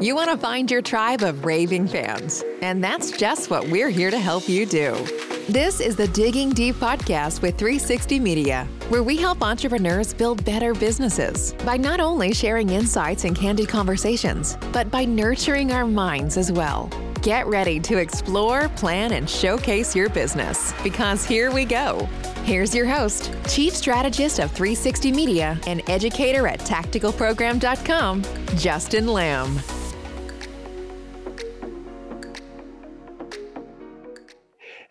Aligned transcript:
You 0.00 0.14
want 0.14 0.30
to 0.30 0.38
find 0.38 0.70
your 0.70 0.80
tribe 0.80 1.20
of 1.22 1.44
raving 1.44 1.86
fans, 1.86 2.42
and 2.62 2.82
that's 2.82 3.10
just 3.10 3.50
what 3.50 3.68
we're 3.68 3.90
here 3.90 4.10
to 4.10 4.18
help 4.18 4.48
you 4.48 4.64
do. 4.64 4.94
This 5.46 5.78
is 5.78 5.94
the 5.94 6.08
Digging 6.08 6.48
Deep 6.52 6.76
podcast 6.76 7.42
with 7.42 7.58
360 7.58 8.18
Media, 8.18 8.66
where 8.88 9.02
we 9.02 9.18
help 9.18 9.42
entrepreneurs 9.42 10.14
build 10.14 10.42
better 10.46 10.72
businesses 10.72 11.52
by 11.66 11.76
not 11.76 12.00
only 12.00 12.32
sharing 12.32 12.70
insights 12.70 13.24
and 13.24 13.36
candid 13.36 13.68
conversations, 13.68 14.56
but 14.72 14.90
by 14.90 15.04
nurturing 15.04 15.70
our 15.70 15.86
minds 15.86 16.38
as 16.38 16.50
well. 16.50 16.88
Get 17.20 17.46
ready 17.46 17.78
to 17.80 17.98
explore, 17.98 18.70
plan, 18.70 19.12
and 19.12 19.28
showcase 19.28 19.94
your 19.94 20.08
business 20.08 20.72
because 20.82 21.26
here 21.26 21.52
we 21.52 21.66
go. 21.66 22.08
Here's 22.44 22.74
your 22.74 22.86
host, 22.86 23.30
Chief 23.50 23.76
Strategist 23.76 24.38
of 24.38 24.50
360 24.52 25.12
Media 25.12 25.60
and 25.66 25.82
educator 25.90 26.46
at 26.46 26.60
tacticalprogram.com, 26.60 28.24
Justin 28.56 29.06
Lamb. 29.06 29.60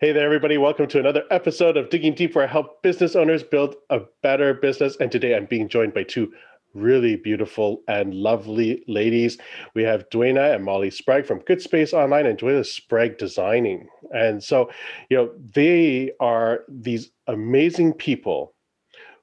Hey 0.02 0.12
there, 0.12 0.24
everybody. 0.24 0.56
Welcome 0.56 0.86
to 0.86 0.98
another 0.98 1.24
episode 1.30 1.76
of 1.76 1.90
Digging 1.90 2.14
Deep, 2.14 2.34
where 2.34 2.44
I 2.44 2.50
help 2.50 2.82
business 2.82 3.14
owners 3.14 3.42
build 3.42 3.74
a 3.90 4.00
better 4.22 4.54
business. 4.54 4.96
And 4.98 5.12
today 5.12 5.36
I'm 5.36 5.44
being 5.44 5.68
joined 5.68 5.92
by 5.92 6.04
two 6.04 6.32
really 6.72 7.16
beautiful 7.16 7.82
and 7.86 8.14
lovely 8.14 8.82
ladies. 8.88 9.36
We 9.74 9.82
have 9.82 10.08
Dwayna 10.08 10.54
and 10.54 10.64
Molly 10.64 10.88
Sprague 10.90 11.26
from 11.26 11.40
Good 11.40 11.60
Space 11.60 11.92
Online 11.92 12.24
and 12.24 12.38
Dwayna 12.38 12.64
Sprague 12.64 13.18
Designing. 13.18 13.88
And 14.10 14.42
so, 14.42 14.70
you 15.10 15.18
know, 15.18 15.32
they 15.54 16.12
are 16.18 16.64
these 16.66 17.10
amazing 17.26 17.92
people 17.92 18.54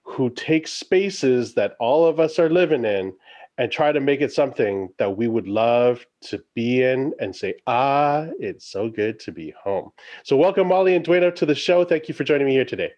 who 0.04 0.30
take 0.30 0.68
spaces 0.68 1.56
that 1.56 1.76
all 1.80 2.06
of 2.06 2.20
us 2.20 2.38
are 2.38 2.52
living 2.52 2.86
in 2.86 3.14
and 3.58 3.72
try 3.72 3.92
to 3.92 4.00
make 4.00 4.22
it 4.22 4.32
something 4.32 4.90
that 5.00 5.18
we 5.18 5.28
would 5.28 5.48
love 5.48 6.06
to 6.22 6.44
be 6.54 6.84
in 6.84 7.14
and 7.20 7.36
say, 7.36 7.56
ah, 7.66 8.28
it's 8.40 8.70
so 8.70 8.90
good 8.90 9.20
to 9.22 9.32
be 9.32 9.54
home. 9.62 9.92
So, 10.24 10.38
welcome, 10.38 10.68
Molly 10.68 10.96
and 10.96 11.06
Dwayna, 11.06 11.34
to 11.36 11.46
the 11.46 11.56
show. 11.56 11.84
Thank 11.84 12.08
you 12.08 12.14
for 12.14 12.24
joining 12.24 12.48
me 12.48 12.54
here 12.54 12.66
today. 12.66 12.92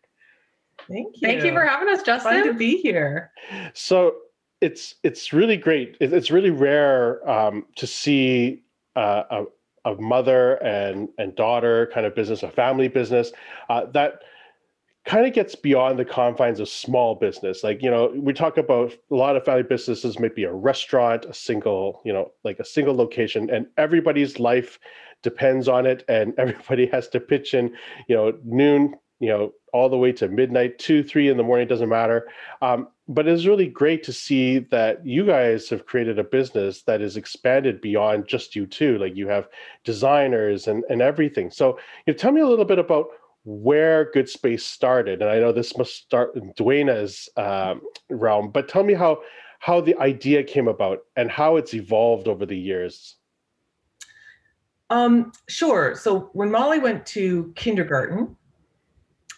Thank 0.89 1.16
you. 1.16 1.27
Thank 1.27 1.43
you 1.43 1.51
for 1.51 1.66
having 1.66 1.89
us, 1.93 2.03
Justin. 2.03 2.31
Fun 2.31 2.47
to 2.47 2.53
be 2.53 2.77
here. 2.77 3.31
So, 3.73 4.16
it's 4.61 4.95
it's 5.03 5.31
really 5.31 5.57
great. 5.57 5.95
It's 6.01 6.31
really 6.31 6.49
rare 6.49 7.27
um, 7.29 7.66
to 7.77 7.88
see 7.88 8.63
uh, 8.95 9.23
a, 9.31 9.45
a 9.85 9.95
mother 9.95 10.55
and 10.55 11.07
and 11.17 11.35
daughter 11.35 11.89
kind 11.94 12.05
of 12.05 12.16
business, 12.16 12.44
a 12.44 12.49
family 12.49 12.89
business 12.89 13.31
uh, 13.69 13.85
that 13.94 14.23
kind 15.09 15.25
of 15.25 15.33
gets 15.33 15.55
beyond 15.55 15.97
the 15.97 16.05
confines 16.05 16.59
of 16.59 16.69
small 16.69 17.15
business. 17.15 17.63
Like, 17.63 17.81
you 17.81 17.89
know, 17.89 18.13
we 18.15 18.31
talk 18.31 18.57
about 18.57 18.93
a 19.09 19.16
lot 19.16 19.35
of 19.35 19.43
family 19.43 19.63
businesses 19.63 20.19
maybe 20.19 20.43
a 20.43 20.53
restaurant, 20.53 21.25
a 21.25 21.33
single, 21.33 21.99
you 22.05 22.13
know, 22.13 22.31
like 22.43 22.59
a 22.59 22.66
single 22.66 22.95
location, 22.95 23.49
and 23.49 23.66
everybody's 23.75 24.39
life 24.39 24.77
depends 25.23 25.67
on 25.67 25.88
it, 25.88 26.05
and 26.07 26.35
everybody 26.38 26.85
has 26.85 27.07
to 27.09 27.19
pitch 27.19 27.55
in, 27.55 27.75
you 28.07 28.16
know, 28.16 28.38
noon, 28.43 28.93
you 29.19 29.29
know, 29.29 29.51
all 29.73 29.89
the 29.89 29.97
way 29.97 30.11
to 30.11 30.27
midnight, 30.27 30.77
two, 30.77 31.01
three 31.01 31.27
in 31.27 31.38
the 31.38 31.44
morning, 31.44 31.67
doesn't 31.67 31.89
matter. 31.89 32.27
Um, 32.61 32.89
but 33.07 33.27
it's 33.27 33.47
really 33.47 33.67
great 33.67 34.03
to 34.03 34.13
see 34.13 34.59
that 34.59 35.03
you 35.03 35.25
guys 35.25 35.69
have 35.69 35.88
created 35.88 36.19
a 36.19 36.23
business 36.23 36.83
that 36.83 37.01
is 37.01 37.17
expanded 37.17 37.81
beyond 37.81 38.27
just 38.27 38.55
you 38.55 38.67
two. 38.67 38.99
Like 38.99 39.16
you 39.16 39.27
have 39.27 39.47
designers 39.83 40.67
and, 40.67 40.83
and 40.88 41.01
everything. 41.01 41.49
So 41.49 41.79
you 42.05 42.13
know, 42.13 42.17
tell 42.17 42.31
me 42.31 42.41
a 42.41 42.47
little 42.47 42.66
bit 42.66 42.77
about 42.77 43.07
where 43.43 44.11
Good 44.11 44.29
Space 44.29 44.65
started. 44.65 45.21
And 45.21 45.29
I 45.29 45.39
know 45.39 45.51
this 45.51 45.77
must 45.77 45.95
start 45.95 46.35
in 46.35 46.53
Dwayna's 46.53 47.29
um, 47.37 47.81
realm, 48.09 48.51
but 48.51 48.67
tell 48.67 48.83
me 48.83 48.93
how 48.93 49.19
how 49.59 49.81
the 49.81 49.97
idea 49.97 50.41
came 50.41 50.69
about 50.69 50.99
and 51.17 51.29
how 51.29 51.57
it's 51.57 51.73
evolved 51.73 52.29
over 52.29 52.45
the 52.45 52.57
years. 52.57 53.17
Um, 54.89 55.33
sure. 55.49 55.95
So 55.95 56.29
when 56.31 56.49
Molly 56.49 56.79
went 56.79 57.05
to 57.07 57.51
kindergarten, 57.55 58.37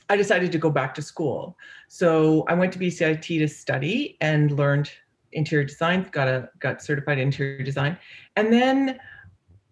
I 0.09 0.15
decided 0.15 0.51
to 0.51 0.57
go 0.57 0.69
back 0.69 0.93
to 0.95 1.01
school. 1.01 1.57
So 1.87 2.45
I 2.47 2.53
went 2.53 2.71
to 2.73 2.79
BCIT 2.79 3.25
to 3.39 3.47
study 3.47 4.17
and 4.21 4.51
learned 4.51 4.91
interior 5.31 5.65
design, 5.65 6.07
got 6.11 6.27
a 6.27 6.49
got 6.59 6.81
certified 6.81 7.17
interior 7.17 7.63
design. 7.63 7.97
And 8.35 8.51
then 8.51 8.99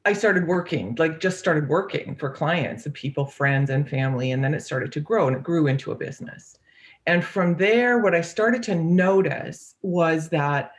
I 0.06 0.14
started 0.14 0.48
working, 0.48 0.96
like 0.98 1.20
just 1.20 1.40
started 1.40 1.68
working 1.68 2.16
for 2.16 2.30
clients 2.30 2.86
and 2.86 2.94
people, 2.94 3.26
friends 3.26 3.70
and 3.70 3.90
family. 3.90 4.32
And 4.32 4.44
then 4.44 4.54
it 4.54 4.62
started 4.62 4.92
to 4.94 5.00
grow 5.00 5.28
and 5.28 5.36
it 5.36 5.44
grew 5.44 5.68
into 5.68 5.92
a 5.92 5.96
business. 5.96 6.58
And 7.06 7.24
from 7.24 7.56
there, 7.58 8.00
what 8.00 8.16
I 8.16 8.22
started 8.22 8.64
to 8.64 8.76
notice 8.76 9.76
was 9.82 10.30
that 10.30 10.72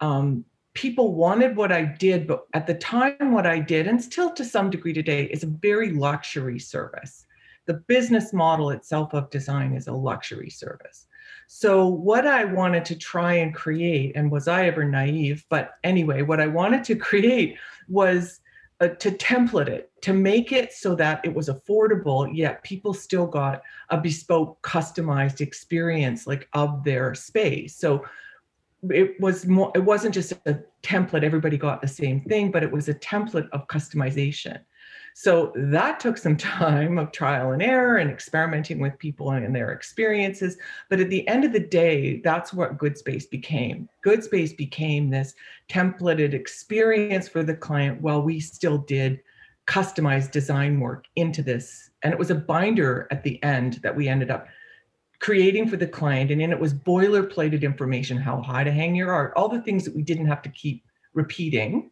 um, 0.00 0.44
people 0.74 1.14
wanted 1.14 1.56
what 1.56 1.72
I 1.72 1.84
did, 1.84 2.26
but 2.26 2.46
at 2.54 2.66
the 2.66 2.74
time, 2.74 3.32
what 3.32 3.46
I 3.46 3.58
did, 3.58 3.86
and 3.86 4.02
still 4.02 4.30
to 4.30 4.44
some 4.44 4.70
degree 4.70 4.92
today, 4.92 5.24
is 5.24 5.42
a 5.42 5.48
very 5.48 5.90
luxury 5.90 6.58
service. 6.58 7.26
The 7.66 7.74
business 7.74 8.32
model 8.32 8.70
itself 8.70 9.12
of 9.12 9.28
design 9.30 9.74
is 9.74 9.88
a 9.88 9.92
luxury 9.92 10.50
service. 10.50 11.06
So, 11.48 11.86
what 11.86 12.26
I 12.26 12.44
wanted 12.44 12.84
to 12.86 12.96
try 12.96 13.34
and 13.34 13.54
create, 13.54 14.12
and 14.14 14.30
was 14.30 14.48
I 14.48 14.66
ever 14.66 14.84
naive? 14.84 15.44
But 15.50 15.72
anyway, 15.82 16.22
what 16.22 16.40
I 16.40 16.46
wanted 16.46 16.84
to 16.84 16.96
create 17.08 17.56
was 17.88 18.40
uh, 18.80 18.88
to 18.88 19.10
template 19.10 19.68
it, 19.68 19.90
to 20.02 20.12
make 20.12 20.52
it 20.52 20.72
so 20.72 20.94
that 20.94 21.20
it 21.24 21.34
was 21.34 21.48
affordable, 21.48 22.30
yet 22.32 22.62
people 22.62 22.94
still 22.94 23.26
got 23.26 23.62
a 23.90 24.00
bespoke, 24.00 24.60
customized 24.62 25.40
experience 25.40 26.26
like 26.26 26.48
of 26.52 26.84
their 26.84 27.14
space. 27.14 27.76
So 27.76 28.04
it 28.90 29.20
was 29.20 29.46
more, 29.46 29.72
it 29.74 29.84
wasn't 29.84 30.14
just 30.14 30.32
a 30.46 30.60
template, 30.82 31.24
everybody 31.24 31.56
got 31.56 31.82
the 31.82 31.88
same 31.88 32.20
thing, 32.22 32.52
but 32.52 32.62
it 32.62 32.70
was 32.70 32.88
a 32.88 32.94
template 32.94 33.48
of 33.50 33.66
customization. 33.66 34.60
So 35.20 35.50
that 35.56 35.98
took 35.98 36.16
some 36.16 36.36
time 36.36 36.96
of 36.96 37.10
trial 37.10 37.50
and 37.50 37.60
error 37.60 37.96
and 37.96 38.08
experimenting 38.08 38.78
with 38.78 38.96
people 39.00 39.32
and 39.32 39.52
their 39.52 39.72
experiences. 39.72 40.56
But 40.88 41.00
at 41.00 41.10
the 41.10 41.26
end 41.26 41.44
of 41.44 41.52
the 41.52 41.58
day, 41.58 42.20
that's 42.20 42.52
what 42.52 42.78
Good 42.78 42.96
Space 42.96 43.26
became. 43.26 43.88
Good 44.04 44.22
Space 44.22 44.52
became 44.52 45.10
this 45.10 45.34
templated 45.68 46.34
experience 46.34 47.26
for 47.26 47.42
the 47.42 47.56
client 47.56 48.00
while 48.00 48.22
we 48.22 48.38
still 48.38 48.78
did 48.78 49.18
customized 49.66 50.30
design 50.30 50.78
work 50.78 51.06
into 51.16 51.42
this. 51.42 51.90
And 52.04 52.12
it 52.12 52.18
was 52.18 52.30
a 52.30 52.36
binder 52.36 53.08
at 53.10 53.24
the 53.24 53.42
end 53.42 53.80
that 53.82 53.96
we 53.96 54.06
ended 54.06 54.30
up 54.30 54.46
creating 55.18 55.68
for 55.68 55.76
the 55.76 55.88
client. 55.88 56.30
And 56.30 56.40
in 56.40 56.52
it 56.52 56.60
was 56.60 56.72
boilerplated 56.72 57.62
information 57.62 58.18
how 58.18 58.40
high 58.40 58.62
to 58.62 58.70
hang 58.70 58.94
your 58.94 59.10
art, 59.10 59.32
all 59.34 59.48
the 59.48 59.62
things 59.62 59.84
that 59.84 59.96
we 59.96 60.02
didn't 60.02 60.26
have 60.26 60.42
to 60.42 60.48
keep 60.48 60.84
repeating. 61.12 61.90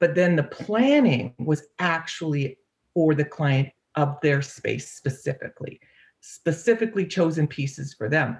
But 0.00 0.14
then 0.14 0.36
the 0.36 0.42
planning 0.42 1.34
was 1.38 1.64
actually 1.78 2.56
for 2.94 3.14
the 3.14 3.24
client 3.24 3.68
of 3.96 4.18
their 4.22 4.42
space 4.42 4.92
specifically, 4.92 5.80
specifically 6.20 7.06
chosen 7.06 7.46
pieces 7.46 7.94
for 7.94 8.08
them. 8.08 8.38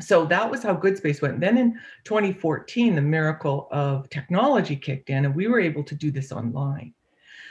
So 0.00 0.24
that 0.26 0.50
was 0.50 0.62
how 0.62 0.74
Good 0.74 0.96
Space 0.96 1.20
went. 1.20 1.40
Then 1.40 1.58
in 1.58 1.78
2014, 2.04 2.94
the 2.94 3.02
miracle 3.02 3.68
of 3.70 4.08
technology 4.08 4.74
kicked 4.74 5.10
in, 5.10 5.26
and 5.26 5.34
we 5.34 5.48
were 5.48 5.60
able 5.60 5.84
to 5.84 5.94
do 5.94 6.10
this 6.10 6.32
online. 6.32 6.94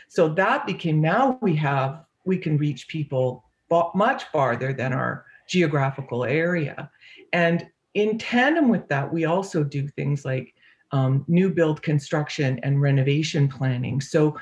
So 0.08 0.28
that 0.30 0.66
became 0.66 1.00
now 1.00 1.38
we 1.42 1.56
have, 1.58 2.04
we 2.26 2.38
can 2.38 2.58
reach 2.58 2.88
people 2.88 3.46
much 3.94 4.24
farther 4.26 4.74
than 4.74 4.92
our 4.92 5.26
geographical 5.48 6.26
area. 6.26 6.90
And 7.32 7.68
in 7.94 8.18
tandem 8.18 8.70
with 8.70 8.88
that, 8.90 9.12
we 9.12 9.26
also 9.26 9.64
do 9.64 9.88
things 9.88 10.26
like 10.26 10.54
um, 10.92 11.24
new 11.28 11.50
build 11.50 11.82
construction 11.82 12.60
and 12.64 12.82
renovation 12.82 13.48
planning. 13.48 14.02
So 14.02 14.38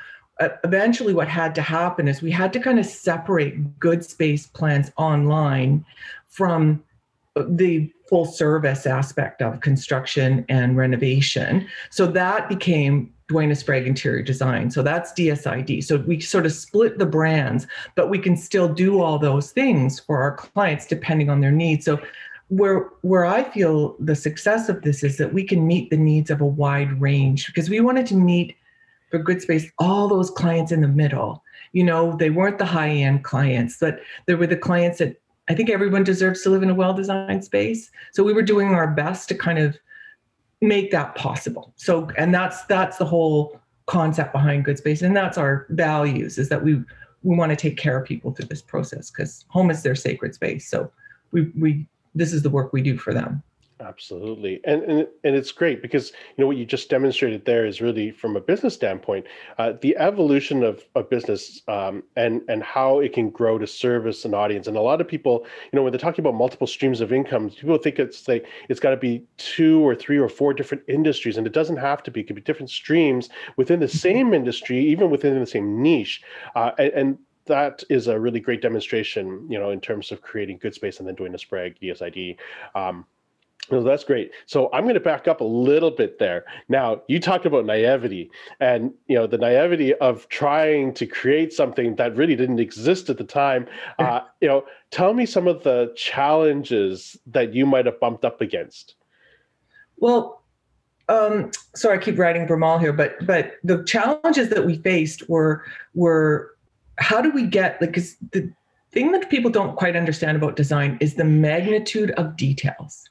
eventually 0.64 1.14
what 1.14 1.28
had 1.28 1.54
to 1.56 1.62
happen 1.62 2.08
is 2.08 2.22
we 2.22 2.32
had 2.32 2.54
to 2.54 2.60
kind 2.60 2.80
of 2.80 2.86
separate 2.86 3.80
good 3.80 4.06
space 4.06 4.48
plans 4.48 4.92
online 4.98 5.86
from 6.28 6.84
uh, 7.36 7.44
the 7.48 7.92
full 8.08 8.26
service 8.26 8.86
aspect 8.86 9.42
of 9.42 9.60
construction 9.60 10.46
and 10.50 10.78
renovation. 10.78 11.68
So 11.90 12.08
that 12.08 12.50
became 12.50 13.14
Dwayna 13.30 13.56
Sprague 13.56 13.86
Interior 13.86 14.24
Design. 14.24 14.72
So 14.72 14.82
that's 14.82 15.12
DSID. 15.14 15.84
So 15.84 15.98
we 15.98 16.20
sort 16.20 16.46
of 16.46 16.52
split 16.52 16.98
the 16.98 17.06
brands, 17.06 17.68
but 17.96 18.10
we 18.10 18.18
can 18.18 18.36
still 18.36 18.68
do 18.68 19.02
all 19.02 19.20
those 19.20 19.52
things 19.52 20.00
for 20.00 20.22
our 20.22 20.36
clients 20.36 20.88
depending 20.88 21.30
on 21.30 21.42
their 21.42 21.52
needs. 21.52 21.86
So 21.86 22.00
where 22.48 22.90
where 23.02 23.26
I 23.26 23.44
feel 23.44 23.96
the 24.00 24.16
success 24.16 24.70
of 24.70 24.82
this 24.82 25.04
is 25.04 25.18
that 25.18 25.34
we 25.34 25.44
can 25.44 25.68
meet 25.68 25.92
the 25.92 25.98
needs 25.98 26.32
of 26.32 26.42
a 26.42 26.46
wide 26.46 27.00
range 27.00 27.46
because 27.46 27.70
we 27.70 27.80
wanted 27.80 28.08
to 28.08 28.16
meet 28.16 28.56
for 29.10 29.20
good 29.20 29.42
space 29.42 29.72
all 29.80 30.08
those 30.08 30.30
clients 30.30 30.72
in 30.72 30.82
the 30.82 30.88
middle. 30.88 31.44
You 31.74 31.84
know 31.84 32.16
they 32.16 32.30
weren't 32.30 32.58
the 32.58 32.66
high 32.66 32.90
end 32.90 33.24
clients 33.24 33.78
but 33.80 34.00
there 34.26 34.38
were 34.38 34.48
the 34.48 34.58
clients 34.58 34.98
that 35.00 35.22
i 35.50 35.54
think 35.54 35.70
everyone 35.70 36.04
deserves 36.04 36.42
to 36.44 36.50
live 36.50 36.64
in 36.64 36.70
a 36.70 36.76
well 36.76 36.94
designed 36.94 37.44
space. 37.44 37.92
So 38.14 38.24
we 38.24 38.34
were 38.34 38.42
doing 38.42 38.70
our 38.70 38.88
best 38.88 39.30
to 39.30 39.36
kind 39.36 39.60
of 39.60 39.78
make 40.62 40.92
that 40.92 41.16
possible. 41.16 41.74
So 41.76 42.10
and 42.18 42.34
that's 42.34 42.64
that's 42.66 42.98
the 42.98 43.06
whole 43.06 43.60
concept 43.86 44.34
behind 44.34 44.66
good 44.66 44.78
space 44.78 45.02
and 45.02 45.18
that's 45.18 45.38
our 45.38 45.66
values 45.70 46.38
is 46.38 46.50
that 46.50 46.64
we 46.64 46.76
we 47.24 47.36
want 47.36 47.50
to 47.50 47.56
take 47.56 47.78
care 47.78 47.98
of 47.98 48.06
people 48.06 48.32
through 48.32 48.46
this 48.46 48.62
process 48.62 49.10
because 49.10 49.46
home 49.50 49.72
is 49.72 49.84
their 49.84 49.96
sacred 49.96 50.34
space. 50.34 50.70
So 50.70 50.92
we 51.32 51.52
we 51.58 51.88
this 52.16 52.34
is 52.34 52.42
the 52.42 52.50
work 52.50 52.74
we 52.74 52.82
do 52.82 52.98
for 52.98 53.14
them 53.14 53.44
Absolutely, 53.82 54.60
and, 54.66 54.84
and 54.84 55.08
and 55.24 55.36
it's 55.38 55.54
great 55.54 55.82
because 55.82 56.12
you 56.36 56.42
know 56.42 56.48
what 56.48 56.58
you 56.58 56.66
just 56.66 56.90
demonstrated 56.90 57.46
there 57.46 57.66
is 57.66 57.80
really 57.80 58.12
from 58.12 58.36
a 58.36 58.42
business 58.42 58.74
standpoint, 58.74 59.26
uh, 59.58 59.72
the 59.80 59.96
evolution 59.96 60.64
of 60.64 60.84
a 60.96 61.04
business 61.04 61.62
um, 61.70 62.04
and 62.18 62.42
and 62.50 62.62
how 62.62 63.00
it 63.00 63.14
can 63.14 63.30
grow 63.30 63.58
to 63.58 63.66
service 63.66 64.26
an 64.26 64.34
audience. 64.34 64.68
And 64.68 64.76
a 64.76 64.82
lot 64.82 65.00
of 65.00 65.08
people, 65.08 65.46
you 65.72 65.78
know, 65.78 65.84
when 65.84 65.94
they're 65.94 66.00
talking 66.00 66.22
about 66.22 66.36
multiple 66.36 66.68
streams 66.68 67.00
of 67.00 67.14
income, 67.14 67.52
people 67.52 67.78
think 67.78 68.00
it's 68.00 68.28
like 68.28 68.46
it's 68.68 68.82
got 68.82 68.90
to 68.90 68.98
be 68.98 69.24
two 69.38 69.80
or 69.80 69.96
three 69.96 70.18
or 70.18 70.28
four 70.28 70.54
different 70.54 70.84
industries, 70.90 71.38
and 71.38 71.48
it 71.48 71.54
doesn't 71.54 71.78
have 71.78 72.04
to 72.04 72.12
be. 72.12 72.20
It 72.20 72.28
could 72.28 72.36
be 72.36 72.42
different 72.42 72.72
streams 72.72 73.30
within 73.56 73.80
the 73.80 73.86
mm-hmm. 73.86 73.98
same 73.98 74.34
industry, 74.34 74.86
even 74.88 75.10
within 75.10 75.40
the 75.40 75.46
same 75.46 75.82
niche, 75.82 76.22
uh, 76.54 76.72
and, 76.78 76.92
and 76.92 77.18
that 77.46 77.82
is 77.90 78.08
a 78.08 78.20
really 78.20 78.42
great 78.42 78.62
demonstration, 78.62 79.50
you 79.50 79.58
know, 79.58 79.72
in 79.72 79.80
terms 79.80 80.12
of 80.12 80.22
creating 80.22 80.58
good 80.58 80.74
space 80.74 81.00
and 81.00 81.08
then 81.08 81.16
doing 81.16 81.34
a 81.34 81.38
SPRAG 81.38 81.76
ESID. 81.82 82.38
Um, 82.76 83.06
so 83.70 83.84
that's 83.84 84.04
great. 84.04 84.32
So 84.46 84.70
I'm 84.74 84.84
going 84.84 84.96
to 84.96 85.00
back 85.00 85.28
up 85.28 85.42
a 85.42 85.46
little 85.46 85.92
bit 85.92 86.20
there. 86.20 86.46
Now, 86.68 87.02
you 87.08 87.20
talked 87.20 87.46
about 87.46 87.66
naivety 87.66 88.32
and 88.60 88.94
you 89.08 89.16
know 89.16 89.28
the 89.28 89.38
naivety 89.38 89.94
of 89.96 90.28
trying 90.30 90.94
to 90.96 91.06
create 91.06 91.54
something 91.54 91.96
that 91.96 92.16
really 92.16 92.36
didn't 92.36 92.60
exist 92.60 93.10
at 93.10 93.18
the 93.18 93.24
time. 93.24 93.68
Uh, 94.00 94.22
you 94.42 94.48
know, 94.48 94.66
tell 94.92 95.14
me 95.14 95.26
some 95.26 95.48
of 95.48 95.64
the 95.64 95.94
challenges 95.96 97.18
that 97.28 97.54
you 97.54 97.66
might 97.66 97.86
have 97.86 98.00
bumped 98.00 98.26
up 98.26 98.42
against. 98.42 98.96
Well, 99.98 100.42
um, 101.10 101.52
sorry, 101.76 101.98
I 101.98 102.02
keep 102.02 102.18
writing 102.18 102.48
Bramal 102.48 102.80
here, 102.80 102.94
but 102.94 103.26
but 103.26 103.54
the 103.64 103.84
challenges 103.84 104.50
that 104.50 104.66
we 104.66 104.78
faced 104.78 105.30
were 105.30 105.64
were 105.94 106.56
how 106.98 107.22
do 107.22 107.32
we 107.32 107.46
get 107.46 107.82
like 107.82 107.92
because 107.92 108.16
the 108.32 108.52
thing 108.92 109.12
that 109.12 109.30
people 109.30 109.52
don't 109.52 109.76
quite 109.76 109.96
understand 109.96 110.38
about 110.38 110.56
design 110.56 110.98
is 111.00 111.16
the 111.16 111.24
magnitude 111.24 112.12
of 112.12 112.36
details 112.36 113.10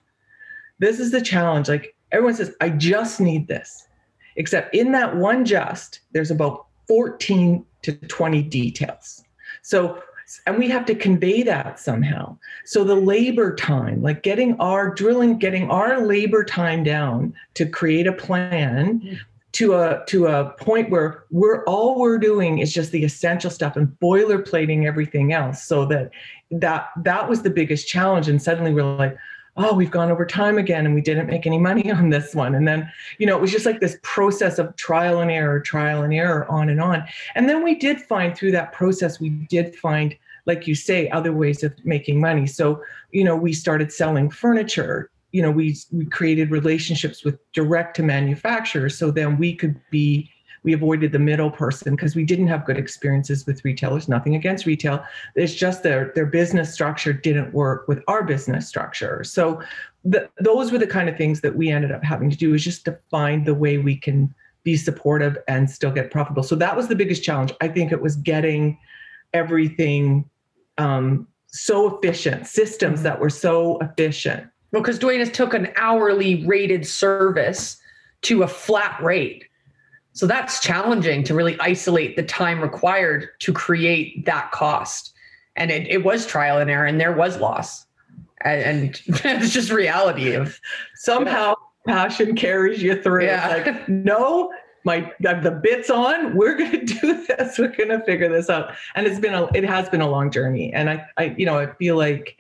this 0.79 1.01
is 1.01 1.11
the 1.11 1.21
challenge. 1.21 1.69
Like 1.69 1.95
everyone 2.13 2.35
says, 2.35 2.55
I 2.61 2.71
just 2.71 3.21
need 3.21 3.49
this. 3.49 3.87
Except 4.37 4.75
in 4.75 4.93
that 4.93 5.17
one 5.17 5.45
just, 5.45 6.01
there's 6.13 6.31
about 6.31 6.67
14 6.87 7.65
to 7.83 7.93
20 7.93 8.43
details. 8.43 9.25
So, 9.63 10.01
and 10.47 10.59
we 10.59 10.69
have 10.69 10.85
to 10.87 10.95
convey 10.95 11.43
that 11.43 11.81
somehow. 11.81 12.37
So 12.65 12.85
the 12.85 12.95
labor 12.95 13.55
time, 13.57 14.03
like 14.03 14.23
getting 14.23 14.59
our 14.61 14.95
drilling, 14.95 15.39
getting 15.39 15.71
our 15.71 16.07
labor 16.07 16.45
time 16.45 16.85
down 16.85 17.35
to 17.55 17.67
create 17.67 18.07
a 18.07 18.13
plan 18.13 19.19
to 19.53 19.75
a 19.75 20.05
to 20.07 20.27
a 20.27 20.51
point 20.61 20.91
where 20.91 21.25
we're 21.31 21.65
all 21.65 21.99
we're 21.99 22.19
doing 22.19 22.59
is 22.59 22.73
just 22.73 22.93
the 22.93 23.03
essential 23.03 23.51
stuff 23.51 23.77
and 23.77 23.89
boilerplating 24.01 24.87
everything 24.87 25.33
else 25.33 25.65
so 25.65 25.87
that 25.87 26.11
that 26.51 26.91
that 27.03 27.29
was 27.29 27.43
the 27.43 27.51
biggest 27.51 27.89
challenge 27.89 28.29
and 28.29 28.43
suddenly 28.43 28.75
we're 28.75 28.97
like 28.97 29.17
oh, 29.59 29.75
we've 29.75 29.91
gone 29.91 30.11
over 30.11 30.25
time 30.25 30.57
again 30.57 30.87
and 30.87 30.95
we 30.95 31.01
didn't 31.01 31.27
make 31.27 31.47
any 31.47 31.59
money 31.59 31.91
on 31.91 32.11
this 32.11 32.35
one. 32.35 32.55
And 32.55 32.67
then, 32.67 32.91
you 33.19 33.27
know, 33.27 33.37
it 33.37 33.41
was 33.41 33.51
just 33.51 33.67
like 33.67 33.81
this 33.81 33.99
process 34.03 34.59
of 34.59 34.75
trial 34.77 35.21
and 35.21 35.31
error, 35.31 35.61
trial 35.61 36.03
and 36.03 36.15
error, 36.15 36.51
on 36.51 36.69
and 36.71 36.81
on. 36.81 37.05
And 37.35 37.49
then 37.49 37.65
we 37.65 37.75
did 37.75 38.01
find 38.01 38.37
through 38.37 38.53
that 38.53 38.73
process, 38.73 39.21
we 39.21 39.31
did 39.31 39.75
find, 39.75 40.17
like 40.47 40.67
you 40.67 40.75
say, 40.75 41.09
other 41.11 41.33
ways 41.33 41.65
of 41.65 41.75
making 41.85 42.21
money. 42.21 42.47
So, 42.47 42.83
you 43.11 43.25
know, 43.25 43.37
we 43.37 43.53
started 43.53 43.93
selling 43.93 44.31
furniture. 44.31 45.11
You 45.33 45.43
know, 45.43 45.51
we 45.51 45.77
we 45.93 46.07
created 46.07 46.51
relationships 46.51 47.23
with 47.25 47.39
direct 47.53 47.97
to 47.97 48.03
manufacturers 48.03 48.97
so 48.97 49.11
then 49.11 49.37
we 49.37 49.55
could 49.55 49.79
be 49.91 50.31
we 50.63 50.73
avoided 50.73 51.13
the 51.13 51.19
middle 51.19 51.51
person 51.51 51.95
because 51.95 52.15
we 52.15 52.25
didn't 52.25 52.49
have 52.49 52.65
good 52.65 52.79
experiences 52.79 53.47
with 53.47 53.65
retailers 53.65 54.09
nothing 54.09 54.35
against 54.35 54.67
retail. 54.67 55.05
It's 55.35 55.55
just 55.55 55.83
their 55.83 56.13
their 56.15 56.27
business 56.27 56.73
structure 56.73 57.13
didn't 57.13 57.53
work 57.53 57.89
with 57.89 58.03
our 58.09 58.23
business 58.23 58.69
structure. 58.69 59.25
So 59.25 59.63
the, 60.05 60.29
those 60.41 60.73
were 60.73 60.79
the 60.79 60.87
kind 60.87 61.09
of 61.09 61.17
things 61.17 61.41
that 61.43 61.55
we 61.55 61.71
ended 61.71 61.93
up 61.93 62.03
having 62.03 62.31
to 62.31 62.37
do 62.37 62.55
is 62.55 62.65
just 62.65 62.85
to 62.87 62.99
find 63.11 63.47
the 63.47 63.55
way 63.55 63.79
we 63.79 63.97
can 63.97 64.35
be 64.63 64.77
supportive 64.77 65.39
and 65.49 65.71
still 65.71 65.91
get 65.91 66.11
profitable. 66.11 66.43
So 66.43 66.55
that 66.57 66.77
was 66.77 66.89
the 66.89 66.97
biggest 66.97 67.23
challenge. 67.23 67.53
I 67.61 67.69
think 67.69 67.93
it 67.93 68.01
was 68.01 68.17
getting 68.17 68.79
everything 69.33 70.29
um, 70.79 71.27
so 71.47 71.97
efficient 71.97 72.47
systems 72.47 73.03
that 73.03 73.19
were 73.19 73.31
so 73.31 73.79
efficient. 73.79 74.49
Well 74.73 74.83
because 74.83 74.99
Dwayna's 74.99 75.31
took 75.31 75.55
an 75.55 75.69
hourly 75.77 76.45
rated 76.47 76.87
service 76.87 77.79
to 78.23 78.43
a 78.43 78.49
flat 78.49 79.03
rate 79.03 79.48
so 80.19 80.27
that's 80.27 80.59
challenging 80.59 81.23
to 81.23 81.33
really 81.33 81.57
isolate 81.61 82.17
the 82.17 82.25
time 82.25 82.61
required 82.61 83.29
to 83.39 83.53
create 83.53 84.25
that 84.25 84.51
cost. 84.51 85.15
And 85.55 85.71
it, 85.71 85.87
it 85.87 86.03
was 86.03 86.27
trial 86.27 86.59
and 86.59 86.69
error 86.69 86.87
and 86.87 87.01
there 87.01 87.13
was 87.13 87.39
loss. 87.39 87.87
And, 88.41 88.61
and 88.65 89.01
it's 89.25 89.53
just 89.53 89.71
reality 89.71 90.33
of 90.33 90.61
somehow 90.97 91.55
passion 91.87 92.35
carries 92.35 92.83
you 92.83 93.01
through. 93.01 93.27
Yeah. 93.27 93.63
like, 93.65 93.89
no, 93.89 94.53
my 94.83 95.13
the 95.21 95.61
bits 95.63 95.89
on 95.89 96.35
we're 96.37 96.57
going 96.57 96.71
to 96.85 96.85
do 96.85 97.27
this 97.27 97.59
we're 97.59 97.69
going 97.69 97.89
to 97.89 98.01
figure 98.05 98.29
this 98.29 98.49
out 98.49 98.73
and 98.95 99.07
it's 99.09 99.19
been 99.19 99.35
a 99.35 99.45
it 99.53 99.65
has 99.65 99.89
been 99.89 100.01
a 100.01 100.09
long 100.09 100.31
journey 100.31 100.73
and 100.73 100.89
i 100.89 101.05
i 101.17 101.35
you 101.37 101.45
know 101.45 101.59
i 101.59 101.67
feel 101.75 101.97
like 101.97 102.37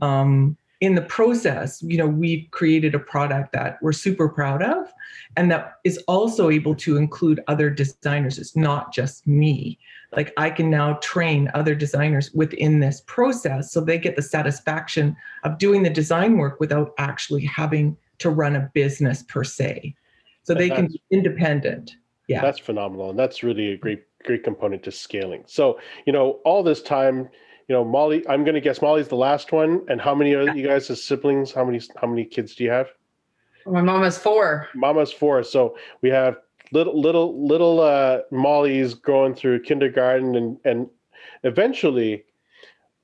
um 0.00 0.56
in 0.82 0.96
the 0.96 1.02
process, 1.02 1.80
you 1.80 1.96
know, 1.96 2.08
we've 2.08 2.44
created 2.50 2.92
a 2.92 2.98
product 2.98 3.52
that 3.52 3.78
we're 3.82 3.92
super 3.92 4.28
proud 4.28 4.64
of 4.64 4.92
and 5.36 5.50
that 5.50 5.78
is 5.84 5.98
also 6.08 6.50
able 6.50 6.74
to 6.76 6.96
include 6.96 7.42
other 7.48 7.70
designers. 7.70 8.38
It's 8.38 8.56
not 8.56 8.92
just 8.92 9.26
me. 9.26 9.78
Like 10.14 10.32
I 10.36 10.50
can 10.50 10.70
now 10.70 10.94
train 10.94 11.50
other 11.54 11.74
designers 11.74 12.30
within 12.32 12.80
this 12.80 13.02
process 13.06 13.72
so 13.72 13.80
they 13.80 13.98
get 13.98 14.16
the 14.16 14.22
satisfaction 14.22 15.16
of 15.44 15.58
doing 15.58 15.82
the 15.82 15.90
design 15.90 16.36
work 16.36 16.60
without 16.60 16.92
actually 16.98 17.46
having 17.46 17.96
to 18.18 18.30
run 18.30 18.56
a 18.56 18.70
business 18.74 19.22
per 19.22 19.42
se. 19.42 19.94
So 20.44 20.54
they 20.54 20.68
can 20.68 20.88
be 20.88 21.02
independent. 21.10 21.96
Yeah. 22.28 22.42
That's 22.42 22.58
phenomenal. 22.58 23.10
And 23.10 23.18
that's 23.18 23.42
really 23.42 23.72
a 23.72 23.76
great, 23.76 24.02
great 24.24 24.44
component 24.44 24.82
to 24.84 24.92
scaling. 24.92 25.44
So, 25.46 25.78
you 26.06 26.12
know, 26.12 26.40
all 26.44 26.62
this 26.62 26.82
time, 26.82 27.28
you 27.68 27.74
know, 27.74 27.84
Molly, 27.84 28.26
I'm 28.28 28.44
going 28.44 28.54
to 28.54 28.60
guess 28.60 28.82
Molly's 28.82 29.08
the 29.08 29.16
last 29.16 29.52
one. 29.52 29.82
And 29.88 30.00
how 30.00 30.14
many 30.14 30.34
are 30.34 30.54
you 30.54 30.66
guys 30.66 30.90
as 30.90 31.02
siblings? 31.02 31.52
How 31.52 31.64
many 31.64 31.80
how 31.96 32.06
many 32.06 32.24
kids 32.24 32.54
do 32.54 32.64
you 32.64 32.70
have? 32.70 32.88
My 33.66 33.80
mom 33.80 34.02
has 34.02 34.18
four. 34.18 34.68
Mama's 34.74 35.12
four. 35.12 35.42
So 35.44 35.76
we 36.00 36.10
have 36.10 36.36
little 36.72 36.98
little 37.00 37.46
little 37.46 37.80
uh, 37.80 38.20
Molly's 38.30 38.94
going 38.94 39.34
through 39.34 39.62
kindergarten 39.62 40.34
and 40.34 40.58
and 40.64 40.88
eventually, 41.44 42.24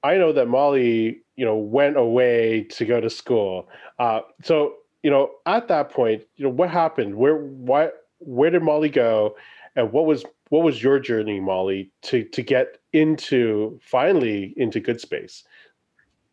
I 0.03 0.17
know 0.17 0.33
that 0.33 0.47
Molly, 0.47 1.21
you 1.37 1.45
know, 1.45 1.57
went 1.57 1.97
away 1.97 2.65
to 2.71 2.85
go 2.85 3.01
to 3.01 3.11
school. 3.11 3.69
Uh, 3.99 4.21
so 4.43 4.75
you 5.03 5.11
know, 5.11 5.31
at 5.47 5.69
that 5.69 5.91
point, 5.91 6.25
you 6.37 6.45
know, 6.45 6.51
what 6.51 6.71
happened? 6.71 7.15
Where 7.15 7.37
why 7.37 7.91
where 8.19 8.51
did 8.51 8.63
Molly 8.63 8.89
go? 8.89 9.37
And 9.77 9.93
what 9.93 10.07
was 10.07 10.25
what 10.49 10.65
was 10.65 10.83
your 10.83 10.99
journey, 10.99 11.41
Molly, 11.41 11.91
to 12.03 12.25
to 12.25 12.43
get 12.43 12.79
into 12.93 13.79
finally 13.83 14.55
into 14.57 14.81
good 14.81 15.01
space? 15.01 15.45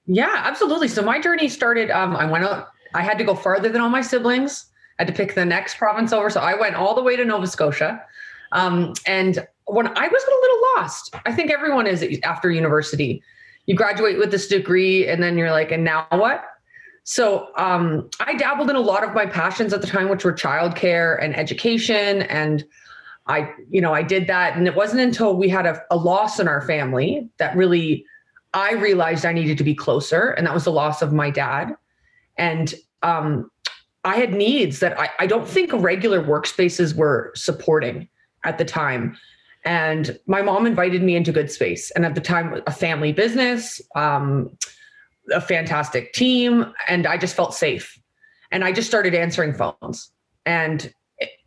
Yeah, 0.08 0.42
absolutely. 0.44 0.88
So 0.88 1.02
my 1.02 1.20
journey 1.20 1.50
started. 1.50 1.92
Um, 1.92 2.16
I 2.16 2.26
went 2.26 2.46
out. 2.46 2.70
I 2.96 3.04
had 3.04 3.18
to 3.18 3.24
go 3.24 3.36
farther 3.36 3.70
than 3.70 3.82
all 3.82 3.90
my 3.90 4.02
siblings. 4.02 4.66
I 4.98 5.04
had 5.04 5.08
to 5.08 5.14
pick 5.14 5.36
the 5.36 5.46
next 5.46 5.78
province 5.78 6.14
over, 6.14 6.30
so 6.30 6.40
I 6.40 6.60
went 6.60 6.76
all 6.76 6.96
the 6.96 7.04
way 7.04 7.16
to 7.16 7.26
Nova 7.26 7.48
Scotia. 7.48 8.02
Um, 8.54 8.94
and 9.06 9.46
when 9.66 9.88
I 9.88 10.08
was 10.08 10.24
a 10.24 10.42
little 10.42 10.62
lost, 10.76 11.14
I 11.26 11.34
think 11.34 11.52
everyone 11.52 11.88
is 11.88 12.06
after 12.24 12.50
university. 12.50 13.22
You 13.66 13.76
graduate 13.76 14.18
with 14.18 14.32
this 14.32 14.48
degree, 14.48 15.08
and 15.08 15.22
then 15.22 15.38
you're 15.38 15.52
like, 15.52 15.72
and 15.72 15.84
now 15.84 16.08
what? 16.12 16.46
So 17.04 17.50
um, 17.58 18.10
I 18.20 18.36
dabbled 18.36 18.70
in 18.70 18.76
a 18.76 18.82
lot 18.82 19.04
of 19.04 19.14
my 19.14 19.26
passions 19.26 19.74
at 19.74 19.82
the 19.82 19.88
time, 19.88 20.10
which 20.10 20.24
were 20.24 20.34
childcare 20.34 21.22
and 21.24 21.36
education 21.38 22.24
and 22.24 22.66
I, 23.28 23.52
you 23.70 23.82
know, 23.82 23.94
I 23.94 24.04
did 24.04 24.28
that. 24.28 24.56
And 24.56 24.68
it 24.68 24.76
wasn't 24.76 25.02
until 25.02 25.36
we 25.36 25.50
had 25.50 25.66
a, 25.66 25.82
a 25.90 25.98
loss 25.98 26.40
in 26.40 26.48
our 26.48 26.62
family 26.62 27.28
that 27.38 27.56
really 27.56 28.06
I 28.54 28.74
realized 28.74 29.26
I 29.26 29.34
needed 29.34 29.58
to 29.58 29.64
be 29.64 29.74
closer. 29.74 30.30
And 30.32 30.46
that 30.46 30.54
was 30.54 30.66
the 30.66 30.72
loss 30.72 31.02
of 31.02 31.12
my 31.12 31.30
dad. 31.30 31.76
And 32.38 32.74
um, 33.04 33.50
I 34.04 34.16
had 34.18 34.34
needs 34.34 34.80
that 34.80 35.00
I, 35.00 35.10
I 35.20 35.28
don't 35.28 35.48
think 35.48 35.72
regular 35.74 36.24
workspaces 36.24 36.96
were 36.96 37.32
supporting 37.36 38.08
at 38.44 38.58
the 38.58 38.66
time. 38.66 39.18
And 39.66 40.20
my 40.28 40.44
mom 40.44 40.68
invited 40.68 41.02
me 41.02 41.16
into 41.16 41.32
Good 41.32 41.52
Space. 41.52 41.90
And 41.92 42.06
at 42.06 42.14
the 42.14 42.22
time, 42.22 42.62
a 42.68 42.72
family 42.72 43.12
business, 43.12 43.82
um, 43.96 44.56
a 45.34 45.42
fantastic 45.42 46.14
team. 46.14 46.72
And 46.88 47.08
I 47.08 47.18
just 47.18 47.36
felt 47.36 47.56
safe. 47.56 48.00
And 48.52 48.64
I 48.64 48.72
just 48.72 48.88
started 48.88 49.16
answering 49.16 49.54
phones. 49.54 50.12
And 50.46 50.94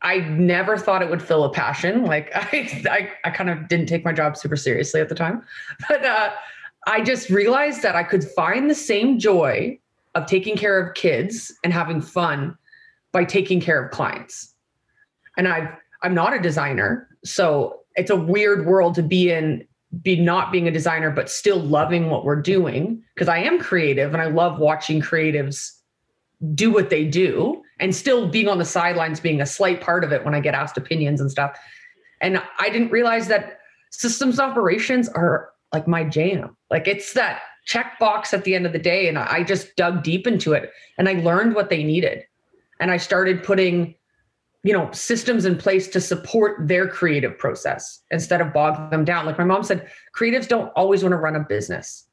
I 0.02 0.18
never 0.20 0.76
thought 0.76 1.02
it 1.02 1.10
would 1.10 1.22
fill 1.22 1.44
a 1.44 1.52
passion. 1.52 2.04
Like 2.04 2.30
I, 2.34 2.82
I, 2.90 3.10
I 3.24 3.30
kind 3.30 3.50
of 3.50 3.68
didn't 3.68 3.86
take 3.86 4.04
my 4.04 4.12
job 4.12 4.36
super 4.36 4.56
seriously 4.56 5.00
at 5.00 5.08
the 5.08 5.14
time, 5.14 5.42
but 5.88 6.04
uh, 6.04 6.30
I 6.86 7.02
just 7.02 7.30
realized 7.30 7.82
that 7.82 7.96
I 7.96 8.02
could 8.02 8.24
find 8.24 8.70
the 8.70 8.74
same 8.74 9.18
joy 9.18 9.78
of 10.18 10.26
taking 10.26 10.56
care 10.56 10.78
of 10.78 10.94
kids 10.94 11.54
and 11.64 11.72
having 11.72 12.00
fun 12.00 12.56
by 13.12 13.24
taking 13.24 13.60
care 13.60 13.82
of 13.82 13.90
clients. 13.90 14.54
And 15.36 15.48
I, 15.48 15.72
I'm 16.02 16.14
not 16.14 16.34
a 16.34 16.40
designer, 16.40 17.08
so 17.24 17.80
it's 17.94 18.10
a 18.10 18.16
weird 18.16 18.66
world 18.66 18.94
to 18.96 19.02
be 19.02 19.30
in, 19.30 19.66
be 20.02 20.20
not 20.20 20.52
being 20.52 20.68
a 20.68 20.70
designer, 20.70 21.10
but 21.10 21.30
still 21.30 21.60
loving 21.60 22.10
what 22.10 22.24
we're 22.24 22.40
doing 22.40 23.02
because 23.14 23.28
I 23.28 23.38
am 23.38 23.58
creative 23.58 24.12
and 24.12 24.22
I 24.22 24.26
love 24.26 24.58
watching 24.58 25.00
creatives 25.00 25.72
do 26.54 26.70
what 26.70 26.90
they 26.90 27.04
do 27.04 27.62
and 27.80 27.94
still 27.94 28.28
being 28.28 28.48
on 28.48 28.58
the 28.58 28.64
sidelines 28.64 29.20
being 29.20 29.40
a 29.40 29.46
slight 29.46 29.80
part 29.80 30.04
of 30.04 30.12
it 30.12 30.24
when 30.24 30.34
I 30.34 30.40
get 30.40 30.54
asked 30.54 30.76
opinions 30.76 31.20
and 31.20 31.30
stuff. 31.30 31.58
And 32.20 32.42
I 32.58 32.70
didn't 32.70 32.90
realize 32.90 33.28
that 33.28 33.58
systems 33.90 34.38
operations 34.38 35.08
are 35.08 35.50
like 35.72 35.86
my 35.86 36.04
jam. 36.04 36.56
Like 36.70 36.86
it's 36.86 37.12
that 37.14 37.40
checkbox 37.68 38.32
at 38.32 38.44
the 38.44 38.54
end 38.54 38.66
of 38.66 38.72
the 38.72 38.78
day. 38.78 39.08
And 39.08 39.18
I 39.18 39.42
just 39.44 39.76
dug 39.76 40.02
deep 40.02 40.26
into 40.26 40.52
it 40.52 40.72
and 40.96 41.08
I 41.08 41.14
learned 41.14 41.54
what 41.54 41.68
they 41.68 41.84
needed. 41.84 42.24
And 42.80 42.90
I 42.90 42.96
started 42.96 43.44
putting, 43.44 43.94
you 44.62 44.72
know, 44.72 44.90
systems 44.92 45.44
in 45.44 45.56
place 45.56 45.88
to 45.88 46.00
support 46.00 46.66
their 46.66 46.88
creative 46.88 47.36
process 47.38 48.02
instead 48.10 48.40
of 48.40 48.52
bog 48.52 48.90
them 48.90 49.04
down. 49.04 49.26
Like 49.26 49.38
my 49.38 49.44
mom 49.44 49.62
said, 49.62 49.88
creatives 50.16 50.48
don't 50.48 50.70
always 50.70 51.02
want 51.02 51.12
to 51.12 51.16
run 51.16 51.36
a 51.36 51.40
business. 51.40 52.04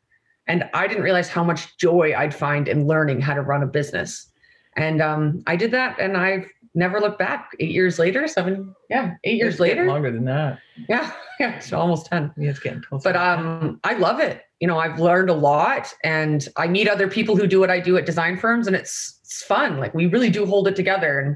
And 0.47 0.69
I 0.73 0.87
didn't 0.87 1.03
realize 1.03 1.29
how 1.29 1.43
much 1.43 1.77
joy 1.77 2.13
I'd 2.15 2.35
find 2.35 2.67
in 2.67 2.85
learning 2.85 3.21
how 3.21 3.33
to 3.33 3.41
run 3.41 3.63
a 3.63 3.67
business. 3.67 4.27
And 4.75 5.01
um, 5.01 5.43
I 5.47 5.55
did 5.55 5.71
that 5.71 5.99
and 5.99 6.17
I've 6.17 6.49
never 6.75 6.99
looked 6.99 7.19
back. 7.19 7.51
Eight 7.59 7.71
years 7.71 7.97
later, 7.97 8.27
seven, 8.27 8.75
yeah, 8.89 9.15
eight 9.23 9.37
years 9.37 9.59
later. 9.59 9.85
longer 9.85 10.11
than 10.11 10.25
that. 10.25 10.59
Yeah, 10.89 11.11
yeah, 11.39 11.55
it's 11.55 11.71
almost 11.73 12.07
10. 12.07 12.33
Yeah, 12.37 12.49
it's 12.49 12.59
getting 12.59 12.81
close. 12.81 13.03
But 13.03 13.15
um, 13.15 13.79
I 13.83 13.93
love 13.93 14.19
it. 14.19 14.41
You 14.59 14.67
know, 14.67 14.79
I've 14.79 14.99
learned 14.99 15.29
a 15.29 15.33
lot 15.33 15.93
and 16.03 16.47
I 16.57 16.67
meet 16.67 16.87
other 16.87 17.07
people 17.07 17.35
who 17.35 17.47
do 17.47 17.59
what 17.59 17.69
I 17.69 17.79
do 17.79 17.97
at 17.97 18.05
design 18.05 18.37
firms 18.37 18.67
and 18.67 18.75
it's 18.75 19.19
it's 19.23 19.43
fun. 19.43 19.79
Like 19.79 19.93
we 19.93 20.05
really 20.05 20.29
do 20.29 20.45
hold 20.45 20.67
it 20.67 20.75
together 20.75 21.19
and 21.19 21.35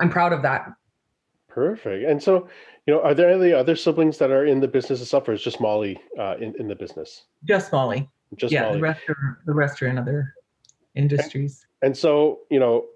I'm 0.00 0.10
proud 0.10 0.32
of 0.32 0.42
that. 0.42 0.66
Perfect. 1.48 2.08
And 2.08 2.22
so, 2.22 2.48
you 2.86 2.94
know, 2.94 3.02
are 3.02 3.14
there 3.14 3.30
any 3.30 3.52
other 3.52 3.76
siblings 3.76 4.18
that 4.18 4.30
are 4.30 4.44
in 4.44 4.60
the 4.60 4.68
business 4.68 5.00
itself, 5.02 5.28
or 5.28 5.32
is 5.32 5.42
just 5.42 5.60
Molly 5.60 6.00
uh, 6.18 6.36
in 6.40 6.54
in 6.58 6.68
the 6.68 6.74
business? 6.74 7.24
just 7.44 7.72
Molly. 7.72 8.08
Just 8.36 8.52
yeah, 8.52 8.62
Molly. 8.62 8.76
the 8.76 8.82
rest 8.82 9.00
are 9.08 9.40
the 9.46 9.54
rest 9.54 9.82
are 9.82 9.88
in 9.88 9.98
other 9.98 10.34
industries. 10.94 11.66
And 11.82 11.96
so, 11.96 12.40
you 12.50 12.58
know, 12.58 12.86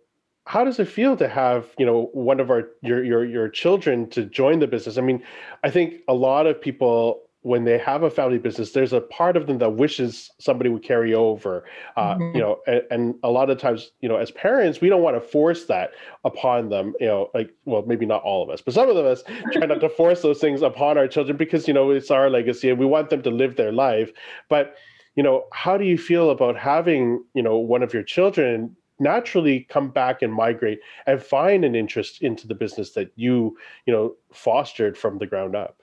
how 0.47 0.65
does 0.65 0.79
it 0.79 0.89
feel 0.89 1.17
to 1.17 1.29
have, 1.29 1.67
you 1.79 1.87
know, 1.87 2.11
one 2.13 2.41
of 2.41 2.51
our 2.51 2.69
your 2.83 3.03
your 3.05 3.25
your 3.25 3.49
children 3.49 4.09
to 4.11 4.25
join 4.25 4.59
the 4.59 4.67
business? 4.67 4.99
I 4.99 5.01
mean, 5.03 5.23
I 5.63 5.71
think 5.71 5.95
a 6.09 6.15
lot 6.15 6.47
of 6.47 6.61
people 6.61 7.23
when 7.45 7.65
they 7.65 7.77
have 7.77 8.05
a 8.05 8.11
family 8.11 8.39
business, 8.39 8.71
there's 8.71 8.93
a 8.93 9.01
part 9.01 9.37
of 9.37 9.49
them 9.49 9.59
that 9.59 9.71
wishes 9.71 10.31
somebody 10.39 10.71
would 10.71 10.85
carry 10.85 11.13
over. 11.13 11.65
Uh, 11.97 12.15
Mhm. 12.15 12.35
You 12.35 12.41
know, 12.41 12.61
and, 12.69 12.83
and 12.91 13.15
a 13.25 13.31
lot 13.31 13.51
of 13.51 13.59
times, 13.59 13.91
you 14.01 14.09
know, 14.09 14.17
as 14.17 14.31
parents, 14.31 14.81
we 14.81 14.89
don't 14.89 15.03
want 15.03 15.17
to 15.17 15.21
force 15.21 15.65
that 15.67 15.91
upon 16.25 16.69
them. 16.69 16.95
You 17.01 17.07
know, 17.07 17.31
like 17.35 17.51
well, 17.65 17.83
maybe 17.87 18.07
not 18.07 18.23
all 18.23 18.43
of 18.43 18.51
us, 18.51 18.61
but 18.61 18.75
some 18.75 18.89
of 18.89 18.97
us 18.97 19.23
try 19.53 19.67
not 19.67 19.81
to 19.81 19.89
force 19.89 20.23
those 20.23 20.41
things 20.41 20.63
upon 20.63 20.99
our 20.99 21.09
children 21.09 21.37
because 21.37 21.67
you 21.69 21.75
know 21.75 21.91
it's 21.91 22.11
our 22.11 22.31
legacy 22.31 22.71
and 22.71 22.79
we 22.79 22.87
want 22.87 23.11
them 23.11 23.23
to 23.23 23.31
live 23.31 23.57
their 23.57 23.73
life. 23.73 24.11
But 24.49 24.75
you 25.17 25.23
know, 25.23 25.45
how 25.53 25.77
do 25.77 25.85
you 25.85 25.99
feel 25.99 26.31
about 26.31 26.57
having 26.57 27.25
you 27.35 27.43
know 27.43 27.57
one 27.57 27.83
of 27.83 27.93
your 27.93 28.03
children 28.03 28.77
naturally 29.03 29.67
come 29.69 29.91
back 29.91 30.23
and 30.23 30.33
migrate 30.33 30.81
and 31.07 31.23
find 31.23 31.65
an 31.65 31.75
interest 31.75 32.23
into 32.23 32.47
the 32.47 32.55
business 32.55 32.93
that 32.93 33.13
you 33.17 33.57
you 33.87 33.93
know 33.93 34.15
fostered 34.33 34.97
from 34.97 35.19
the 35.19 35.27
ground 35.27 35.55
up? 35.55 35.83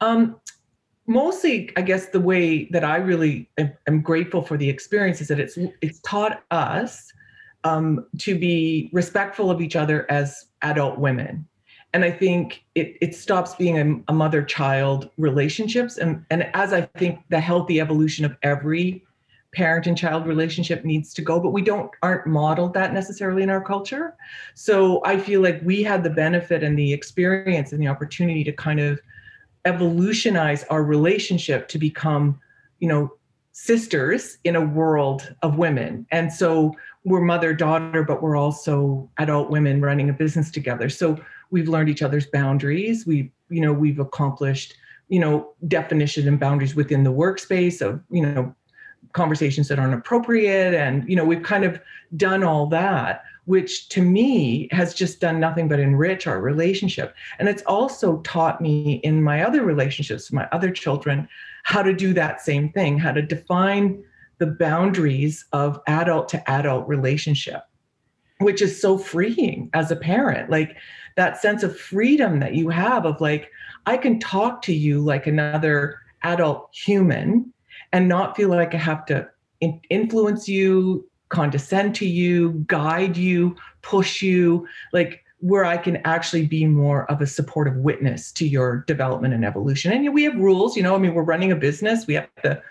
Um, 0.00 0.40
mostly, 1.06 1.70
I 1.76 1.82
guess 1.82 2.06
the 2.06 2.20
way 2.20 2.64
that 2.66 2.84
I 2.84 2.96
really 2.96 3.50
am, 3.58 3.72
am 3.86 4.00
grateful 4.00 4.42
for 4.42 4.56
the 4.56 4.68
experience 4.68 5.20
is 5.20 5.28
that 5.28 5.40
it's 5.40 5.58
it's 5.80 6.00
taught 6.00 6.42
us 6.50 7.12
um, 7.64 8.06
to 8.18 8.38
be 8.38 8.90
respectful 8.92 9.50
of 9.50 9.60
each 9.60 9.76
other 9.76 10.10
as 10.10 10.46
adult 10.62 10.98
women, 10.98 11.46
and 11.92 12.04
I 12.04 12.10
think 12.10 12.64
it 12.74 12.96
it 13.00 13.14
stops 13.14 13.54
being 13.54 13.78
a, 13.78 14.12
a 14.12 14.14
mother 14.14 14.42
child 14.42 15.10
relationships, 15.18 15.98
and 15.98 16.24
and 16.30 16.48
as 16.54 16.72
I 16.72 16.82
think 16.82 17.20
the 17.28 17.40
healthy 17.40 17.80
evolution 17.80 18.24
of 18.24 18.36
every 18.42 19.04
parent 19.52 19.86
and 19.86 19.98
child 19.98 20.26
relationship 20.26 20.84
needs 20.84 21.12
to 21.12 21.22
go 21.22 21.38
but 21.38 21.50
we 21.50 21.62
don't 21.62 21.90
aren't 22.02 22.26
modeled 22.26 22.72
that 22.74 22.92
necessarily 22.92 23.42
in 23.42 23.50
our 23.50 23.62
culture. 23.62 24.16
So 24.54 25.02
i 25.04 25.18
feel 25.18 25.40
like 25.40 25.60
we 25.62 25.82
had 25.82 26.02
the 26.02 26.10
benefit 26.10 26.62
and 26.62 26.78
the 26.78 26.92
experience 26.92 27.72
and 27.72 27.80
the 27.82 27.88
opportunity 27.88 28.44
to 28.44 28.52
kind 28.52 28.80
of 28.80 29.00
evolutionize 29.64 30.64
our 30.64 30.82
relationship 30.82 31.68
to 31.68 31.78
become 31.78 32.40
you 32.80 32.88
know 32.88 33.12
sisters 33.52 34.38
in 34.44 34.56
a 34.56 34.64
world 34.64 35.34
of 35.42 35.58
women. 35.58 36.06
And 36.10 36.32
so 36.32 36.74
we're 37.04 37.20
mother 37.20 37.52
daughter 37.52 38.02
but 38.02 38.22
we're 38.22 38.36
also 38.36 39.10
adult 39.18 39.50
women 39.50 39.80
running 39.80 40.08
a 40.08 40.14
business 40.14 40.50
together. 40.50 40.88
So 40.88 41.18
we've 41.50 41.68
learned 41.68 41.90
each 41.90 42.02
other's 42.02 42.26
boundaries. 42.26 43.06
We 43.06 43.30
you 43.50 43.60
know 43.60 43.72
we've 43.72 44.00
accomplished 44.00 44.74
you 45.08 45.20
know 45.20 45.52
definition 45.68 46.26
and 46.26 46.40
boundaries 46.40 46.74
within 46.74 47.04
the 47.04 47.12
workspace 47.12 47.82
of 47.82 48.00
you 48.10 48.22
know 48.22 48.54
conversations 49.12 49.68
that 49.68 49.78
aren't 49.78 49.94
appropriate 49.94 50.74
and 50.74 51.08
you 51.08 51.16
know 51.16 51.24
we've 51.24 51.42
kind 51.42 51.64
of 51.64 51.80
done 52.16 52.42
all 52.42 52.66
that 52.66 53.24
which 53.44 53.88
to 53.88 54.02
me 54.02 54.68
has 54.70 54.94
just 54.94 55.20
done 55.20 55.40
nothing 55.40 55.66
but 55.66 55.80
enrich 55.80 56.28
our 56.28 56.40
relationship. 56.40 57.12
And 57.40 57.48
it's 57.48 57.62
also 57.62 58.18
taught 58.18 58.60
me 58.60 59.00
in 59.02 59.20
my 59.20 59.42
other 59.42 59.64
relationships 59.64 60.32
my 60.32 60.48
other 60.52 60.70
children 60.70 61.28
how 61.64 61.82
to 61.82 61.92
do 61.92 62.12
that 62.14 62.40
same 62.40 62.70
thing 62.70 62.98
how 62.98 63.12
to 63.12 63.22
define 63.22 64.02
the 64.38 64.46
boundaries 64.46 65.44
of 65.52 65.80
adult 65.86 66.28
to 66.30 66.50
adult 66.50 66.86
relationship 66.88 67.62
which 68.38 68.60
is 68.60 68.80
so 68.80 68.98
freeing 68.98 69.70
as 69.72 69.92
a 69.92 69.96
parent. 69.96 70.50
Like 70.50 70.76
that 71.16 71.40
sense 71.40 71.62
of 71.62 71.78
freedom 71.78 72.40
that 72.40 72.54
you 72.54 72.68
have 72.68 73.04
of 73.04 73.20
like 73.20 73.50
i 73.86 73.96
can 73.96 74.18
talk 74.18 74.62
to 74.62 74.72
you 74.72 75.00
like 75.00 75.26
another 75.26 75.98
adult 76.22 76.70
human 76.72 77.52
and 77.92 78.08
not 78.08 78.36
feel 78.36 78.48
like 78.48 78.74
I 78.74 78.78
have 78.78 79.04
to 79.06 79.28
in- 79.60 79.80
influence 79.90 80.48
you, 80.48 81.08
condescend 81.28 81.94
to 81.96 82.06
you, 82.06 82.64
guide 82.66 83.16
you, 83.16 83.56
push 83.82 84.22
you, 84.22 84.66
like 84.92 85.24
where 85.38 85.64
I 85.64 85.76
can 85.76 85.96
actually 86.04 86.46
be 86.46 86.66
more 86.66 87.10
of 87.10 87.20
a 87.20 87.26
supportive 87.26 87.76
witness 87.76 88.30
to 88.32 88.46
your 88.46 88.84
development 88.86 89.34
and 89.34 89.44
evolution. 89.44 89.92
And 89.92 90.14
we 90.14 90.22
have 90.22 90.36
rules, 90.36 90.76
you 90.76 90.82
know, 90.82 90.94
I 90.94 90.98
mean, 90.98 91.14
we're 91.14 91.22
running 91.22 91.50
a 91.50 91.56
business, 91.56 92.06
we 92.06 92.14
have 92.14 92.28
to 92.42 92.62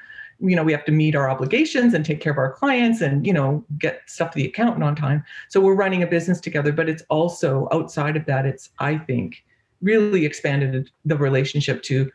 you 0.43 0.55
know 0.55 0.63
we 0.63 0.71
have 0.71 0.85
to 0.85 0.91
meet 0.91 1.15
our 1.15 1.29
obligations 1.29 1.93
and 1.93 2.03
take 2.03 2.19
care 2.19 2.31
of 2.31 2.37
our 2.37 2.51
clients 2.51 3.01
and 3.01 3.25
you 3.25 3.33
know 3.33 3.63
get 3.77 4.01
stuff 4.07 4.31
to 4.31 4.37
the 4.37 4.45
accountant 4.45 4.83
on 4.83 4.95
time 4.95 5.23
so 5.49 5.61
we're 5.61 5.75
running 5.75 6.01
a 6.01 6.07
business 6.07 6.41
together 6.41 6.71
but 6.71 6.89
it's 6.89 7.03
also 7.09 7.67
outside 7.71 8.17
of 8.17 8.25
that 8.25 8.45
it's 8.45 8.71
i 8.79 8.97
think 8.97 9.43
really 9.81 10.25
expanded 10.25 10.89
the 11.05 11.15
relationship 11.15 11.83
to 11.83 12.11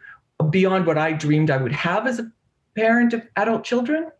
beyond 0.50 0.86
what 0.86 0.98
i 0.98 1.12
dreamed 1.12 1.50
i 1.50 1.56
would 1.56 1.72
have 1.72 2.06
as 2.06 2.18
a 2.18 2.30
parent 2.76 3.12
of 3.14 3.22
adult 3.36 3.64
children 3.64 4.10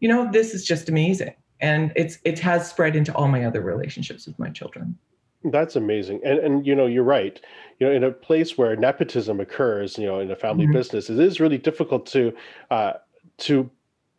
you 0.00 0.08
know 0.08 0.28
this 0.30 0.52
is 0.54 0.64
just 0.64 0.88
amazing. 0.88 1.34
And 1.60 1.92
it's 1.96 2.18
it 2.24 2.38
has 2.40 2.68
spread 2.68 2.94
into 2.96 3.14
all 3.14 3.28
my 3.28 3.44
other 3.44 3.62
relationships 3.62 4.26
with 4.26 4.38
my 4.38 4.50
children. 4.50 4.98
That's 5.44 5.76
amazing. 5.76 6.20
And 6.24 6.38
and 6.38 6.66
you 6.66 6.74
know 6.74 6.86
you're 6.86 7.04
right. 7.04 7.40
You 7.78 7.86
know 7.86 7.92
in 7.94 8.04
a 8.04 8.10
place 8.10 8.58
where 8.58 8.76
nepotism 8.76 9.40
occurs 9.40 9.96
you 9.96 10.06
know 10.06 10.20
in 10.20 10.30
a 10.30 10.36
family 10.36 10.66
Mhm. 10.66 10.72
business 10.72 11.08
it 11.08 11.18
is 11.18 11.40
really 11.40 11.58
difficult 11.58 12.06
to 12.06 12.34
uh 12.70 12.94
to 13.38 13.70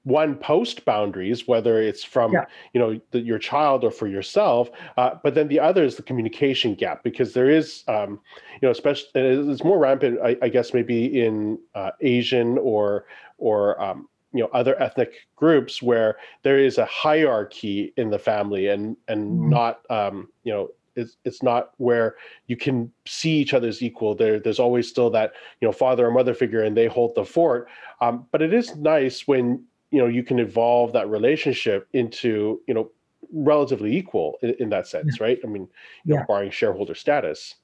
one 0.05 0.35
post 0.35 0.85
boundaries 0.85 1.47
whether 1.47 1.81
it's 1.81 2.03
from 2.03 2.31
Yeah. 2.31 2.45
you 2.73 2.79
know 2.79 2.99
the, 3.11 3.19
your 3.19 3.39
child 3.39 3.83
or 3.83 3.91
for 3.91 4.07
yourself 4.07 4.69
uh, 4.97 5.11
but 5.23 5.33
then 5.35 5.47
the 5.47 5.59
other 5.59 5.83
is 5.83 5.95
the 5.97 6.03
communication 6.03 6.75
gap 6.75 7.03
because 7.03 7.33
there 7.33 7.49
is 7.49 7.83
um 7.87 8.19
you 8.53 8.59
know 8.61 8.71
especially 8.71 9.09
it's 9.15 9.63
more 9.63 9.79
rampant 9.79 10.19
i, 10.23 10.37
I 10.41 10.49
guess 10.49 10.73
maybe 10.73 11.25
in 11.25 11.59
uh, 11.73 11.91
asian 12.01 12.57
or 12.59 13.05
or 13.39 13.81
um 13.81 14.07
you 14.31 14.41
know 14.41 14.49
other 14.53 14.79
ethnic 14.81 15.13
groups 15.35 15.81
where 15.81 16.17
there 16.43 16.59
is 16.59 16.77
a 16.77 16.85
hierarchy 16.85 17.91
in 17.97 18.09
the 18.11 18.19
family 18.19 18.67
and 18.67 18.95
and 19.07 19.31
Mhm. 19.31 19.49
not 19.49 19.79
um 19.89 20.29
you 20.43 20.53
know 20.53 20.69
it's 20.95 21.17
it's 21.25 21.41
not 21.41 21.71
where 21.77 22.15
you 22.47 22.55
can 22.55 22.91
see 23.07 23.31
each 23.31 23.53
other's 23.53 23.81
equal 23.81 24.13
there 24.15 24.39
there's 24.39 24.59
always 24.59 24.87
still 24.87 25.09
that 25.09 25.33
you 25.61 25.67
know 25.67 25.71
father 25.71 26.05
or 26.05 26.11
mother 26.11 26.33
figure 26.33 26.61
and 26.61 26.77
they 26.77 26.85
hold 26.87 27.15
the 27.15 27.25
fort 27.25 27.67
um, 28.01 28.27
but 28.31 28.41
it 28.41 28.53
is 28.53 28.75
nice 28.77 29.27
when 29.27 29.63
you 29.95 30.01
know 30.01 30.07
you 30.07 30.23
can 30.23 30.39
evolve 30.39 30.91
that 30.91 31.09
relationship 31.09 31.87
into 31.93 32.61
you 32.67 32.73
know 32.73 32.91
relatively 33.31 33.95
equal 33.95 34.37
in, 34.41 34.53
in 34.59 34.69
that 34.69 34.87
sense 34.87 35.21
right? 35.21 35.39
I 35.43 35.47
mean 35.47 35.67
you 36.03 36.13
know, 36.13 36.19
Yeah. 36.19 36.25
barring 36.27 36.51
shareholder 36.51 36.95
status. 36.95 37.55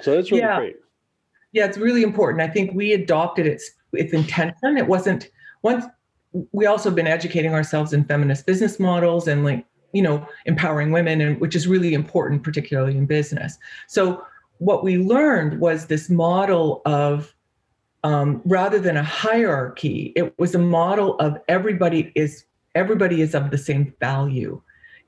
So 0.00 0.14
that's 0.14 0.30
really 0.32 0.42
Yeah. 0.42 0.58
great. 0.58 0.76
Yeah 1.52 1.66
it's 1.66 1.78
really 1.78 2.02
important. 2.02 2.42
I 2.42 2.48
think 2.52 2.74
we 2.74 2.92
adopted 2.92 3.46
its 3.46 3.70
its 3.92 4.12
intention. 4.12 4.76
It 4.76 4.88
wasn't 4.88 5.30
once 5.62 5.84
we 6.50 6.66
also 6.66 6.90
been 6.90 7.06
educating 7.06 7.54
ourselves 7.54 7.92
in 7.92 8.04
feminist 8.04 8.44
business 8.44 8.80
models 8.80 9.28
and 9.28 9.44
like 9.44 9.64
you 9.92 10.02
know 10.02 10.26
empowering 10.46 10.90
women 10.90 11.20
and 11.20 11.40
which 11.40 11.54
is 11.54 11.68
really 11.68 11.94
important 11.94 12.42
particularly 12.42 12.96
in 12.96 13.06
business. 13.06 13.56
So 13.86 14.24
what 14.58 14.82
we 14.82 14.98
learned 14.98 15.60
was 15.60 15.86
this 15.86 16.10
model 16.10 16.82
of 16.86 17.32
um, 18.04 18.42
rather 18.44 18.78
than 18.78 18.96
a 18.96 19.02
hierarchy 19.02 20.12
it 20.16 20.36
was 20.38 20.54
a 20.54 20.58
model 20.58 21.16
of 21.18 21.38
everybody 21.48 22.12
is 22.14 22.44
everybody 22.74 23.20
is 23.20 23.34
of 23.34 23.50
the 23.50 23.58
same 23.58 23.94
value. 24.00 24.60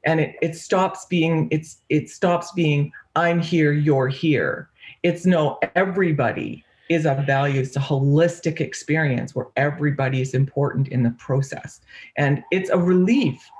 And 0.07 0.21
it, 0.21 0.37
it 0.43 0.55
stops 0.55 1.07
being 1.07 1.49
it's 1.51 1.79
it 1.89 2.11
stops 2.11 2.53
being 2.53 2.93
i'm 3.17 3.41
here 3.41 3.73
you're 3.73 4.09
here. 4.09 4.69
It's 5.03 5.25
no 5.27 5.59
everybody 5.75 6.65
is 6.91 7.07
of 7.07 7.25
value. 7.25 7.61
It's 7.61 7.77
a 7.77 7.81
holistic 7.81 8.61
experience 8.61 9.35
where 9.35 9.47
everybody 9.57 10.21
is 10.21 10.35
important 10.35 10.89
in 10.89 11.03
the 11.03 11.11
process. 11.13 11.81
And 12.17 12.45
it's 12.51 12.69
a 12.69 12.79
relief 12.79 13.51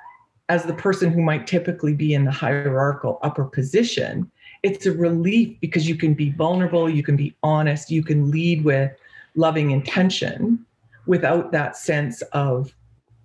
as 0.51 0.65
the 0.65 0.75
person 0.75 1.11
who 1.11 1.23
might 1.23 1.47
typically 1.47 1.95
be 1.95 2.13
in 2.13 2.25
the 2.25 2.31
hierarchical 2.31 3.19
upper 3.23 3.45
position, 3.45 4.31
it's 4.63 4.85
a 4.85 4.93
relief 4.93 5.59
because 5.61 5.89
you 5.89 5.95
can 5.95 6.13
be 6.13 6.31
vulnerable, 6.33 6.89
you 6.89 7.03
can 7.03 7.17
be 7.17 7.35
honest, 7.43 7.91
you 7.91 8.03
can 8.03 8.31
lead 8.31 8.63
with 8.63 8.93
loving 9.37 9.71
intention 9.71 10.65
without 11.07 11.53
that 11.53 11.77
sense 11.77 12.23
of, 12.33 12.75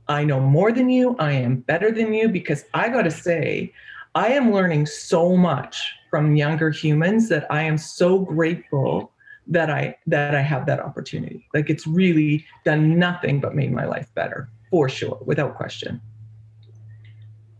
I 0.07 0.23
know 0.23 0.39
more 0.39 0.71
than 0.71 0.89
you, 0.89 1.15
I 1.19 1.33
am 1.33 1.57
better 1.57 1.91
than 1.91 2.13
you. 2.13 2.27
Because 2.27 2.65
I 2.73 2.89
got 2.89 3.03
to 3.03 3.11
say, 3.11 3.73
I 4.15 4.29
am 4.29 4.51
learning 4.51 4.87
so 4.87 5.37
much 5.37 5.93
from 6.09 6.35
younger 6.35 6.71
humans 6.71 7.29
that 7.29 7.45
I 7.51 7.61
am 7.63 7.77
so 7.77 8.19
grateful 8.19 9.11
that 9.47 9.69
I 9.69 9.97
that 10.07 10.35
I 10.35 10.41
have 10.41 10.65
that 10.67 10.79
opportunity. 10.79 11.47
Like 11.53 11.69
it's 11.69 11.85
really 11.87 12.45
done 12.65 12.97
nothing 12.99 13.39
but 13.39 13.55
made 13.55 13.71
my 13.71 13.85
life 13.85 14.07
better 14.15 14.49
for 14.69 14.89
sure, 14.89 15.19
without 15.25 15.55
question. 15.55 16.01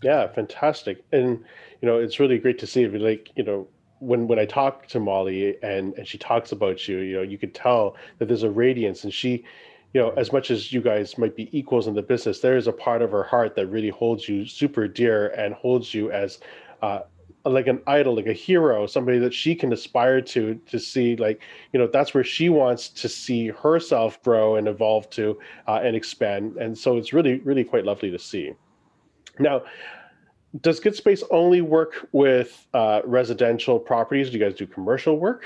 Yeah, 0.02 0.28
fantastic. 0.28 1.04
And 1.12 1.44
you 1.82 1.88
know, 1.88 1.98
it's 1.98 2.20
really 2.20 2.38
great 2.38 2.60
to 2.60 2.68
see. 2.68 2.88
Like, 2.88 3.30
you 3.36 3.44
know, 3.44 3.68
when 4.00 4.28
when 4.28 4.40
I 4.40 4.46
talk 4.46 4.88
to 4.88 5.00
Molly 5.00 5.58
and 5.62 5.94
and 5.96 6.08
she 6.08 6.18
talks 6.18 6.52
about 6.52 6.88
you, 6.88 7.00
you 7.00 7.16
know, 7.18 7.22
you 7.22 7.38
could 7.38 7.54
tell 7.54 7.96
that 8.18 8.28
there's 8.28 8.44
a 8.44 8.50
radiance 8.50 9.04
and 9.04 9.14
she 9.14 9.46
you 9.94 10.02
know, 10.02 10.12
as 10.12 10.32
much 10.32 10.52
as 10.52 10.72
you 10.72 10.82
guys 10.82 11.18
might 11.18 11.36
be 11.36 11.50
equals 11.58 11.88
in 11.88 11.96
the 11.96 12.02
business, 12.02 12.42
there 12.42 12.58
is 12.58 12.68
a 12.68 12.72
part 12.72 13.02
of 13.02 13.12
her 13.12 13.24
heart 13.24 13.56
that 13.56 13.68
really 13.68 13.90
holds 13.90 14.30
you 14.30 14.46
super 14.46 14.88
dear 14.88 15.30
and 15.30 15.54
holds 15.56 15.94
you 15.94 16.12
as 16.12 16.40
uh, 16.84 17.00
like 17.46 17.68
an 17.68 17.82
idol, 17.88 18.16
like 18.16 18.28
a 18.28 18.34
hero, 18.34 18.86
somebody 18.86 19.18
that 19.18 19.34
she 19.34 19.56
can 19.56 19.74
aspire 19.74 20.22
to, 20.22 20.56
to 20.68 20.78
see, 20.78 21.16
like, 21.16 21.42
you 21.74 21.80
know, 21.80 21.88
that's 21.88 22.14
where 22.14 22.24
she 22.24 22.50
wants 22.50 22.90
to 22.90 23.10
see 23.10 23.48
herself 23.48 24.22
grow 24.22 24.58
and 24.58 24.68
evolve 24.68 25.10
to 25.12 25.40
uh, 25.68 25.80
and 25.84 25.96
expand. 25.96 26.58
And 26.58 26.78
so 26.78 26.98
it's 26.98 27.12
really, 27.12 27.40
really 27.40 27.64
quite 27.64 27.86
lovely 27.86 28.12
to 28.12 28.20
see. 28.20 28.54
Now, 29.40 29.64
does 30.62 30.80
Good 30.80 30.96
Space 30.96 31.24
only 31.32 31.62
work 31.62 32.08
with 32.12 32.68
uh, 32.74 33.02
residential 33.06 33.80
properties? 33.80 34.30
Do 34.30 34.38
you 34.38 34.44
guys 34.44 34.56
do 34.56 34.66
commercial 34.66 35.18
work? 35.18 35.46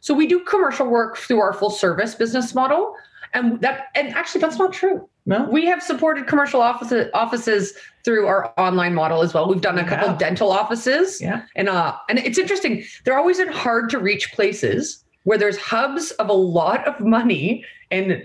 So 0.00 0.14
we 0.14 0.26
do 0.26 0.40
commercial 0.40 0.86
work 0.86 1.16
through 1.16 1.40
our 1.40 1.52
full 1.52 1.70
service 1.70 2.14
business 2.14 2.54
model, 2.54 2.96
and 3.34 3.60
that 3.60 3.86
and 3.94 4.08
actually 4.14 4.40
that's 4.40 4.58
not 4.58 4.72
true. 4.72 5.08
No, 5.26 5.44
we 5.44 5.64
have 5.66 5.82
supported 5.82 6.26
commercial 6.26 6.60
offices 6.60 7.08
offices 7.14 7.74
through 8.04 8.26
our 8.26 8.52
online 8.58 8.94
model 8.94 9.22
as 9.22 9.32
well. 9.32 9.48
We've 9.48 9.60
done 9.60 9.78
a 9.78 9.84
couple 9.86 10.08
yeah. 10.08 10.16
dental 10.16 10.50
offices, 10.50 11.20
yeah, 11.20 11.42
and 11.54 11.68
uh, 11.68 11.96
and 12.08 12.18
it's 12.18 12.38
interesting. 12.38 12.84
They're 13.04 13.16
always 13.16 13.38
in 13.38 13.48
hard 13.48 13.90
to 13.90 13.98
reach 13.98 14.32
places 14.32 15.04
where 15.24 15.38
there's 15.38 15.56
hubs 15.56 16.10
of 16.12 16.28
a 16.28 16.32
lot 16.32 16.86
of 16.88 16.98
money 16.98 17.64
and 17.92 18.10
and 18.12 18.24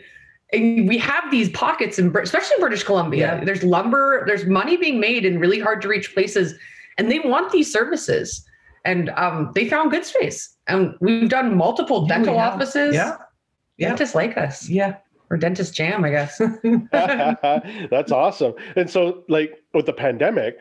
we 0.54 0.98
have 0.98 1.30
these 1.30 1.50
pockets 1.50 2.00
in 2.00 2.16
especially 2.16 2.56
in 2.56 2.62
british 2.62 2.84
columbia. 2.84 3.38
Yeah. 3.38 3.44
there's 3.44 3.64
lumber 3.64 4.24
there's 4.26 4.46
money 4.46 4.78
being 4.78 5.00
made 5.00 5.26
in 5.26 5.40
really 5.40 5.60
hard 5.60 5.82
to 5.82 5.88
reach 5.88 6.14
places 6.14 6.54
and 6.98 7.12
they 7.12 7.20
want 7.20 7.52
these 7.52 7.72
services. 7.72 8.44
And 8.86 9.10
um, 9.12 9.52
they 9.54 9.68
found 9.68 9.92
good 9.92 10.06
space. 10.06 10.56
And 10.68 10.96
we've 11.00 11.30
done 11.30 11.56
multiple 11.56 12.06
yeah, 12.08 12.16
dental 12.16 12.38
offices. 12.38 12.96
Yeah. 12.96 13.18
Yeah. 13.78 13.90
Dentists 13.90 14.16
like 14.16 14.38
us. 14.38 14.68
Yeah. 14.70 14.98
Or 15.30 15.38
dentist 15.38 15.76
jam 15.76 16.06
i 16.06 16.10
guess. 16.10 16.42
That's 16.92 18.12
awesome. 18.12 18.54
And 18.76 18.90
so 18.90 19.24
like 19.28 19.62
with 19.74 19.86
the 19.86 19.94
pandemic 19.94 20.58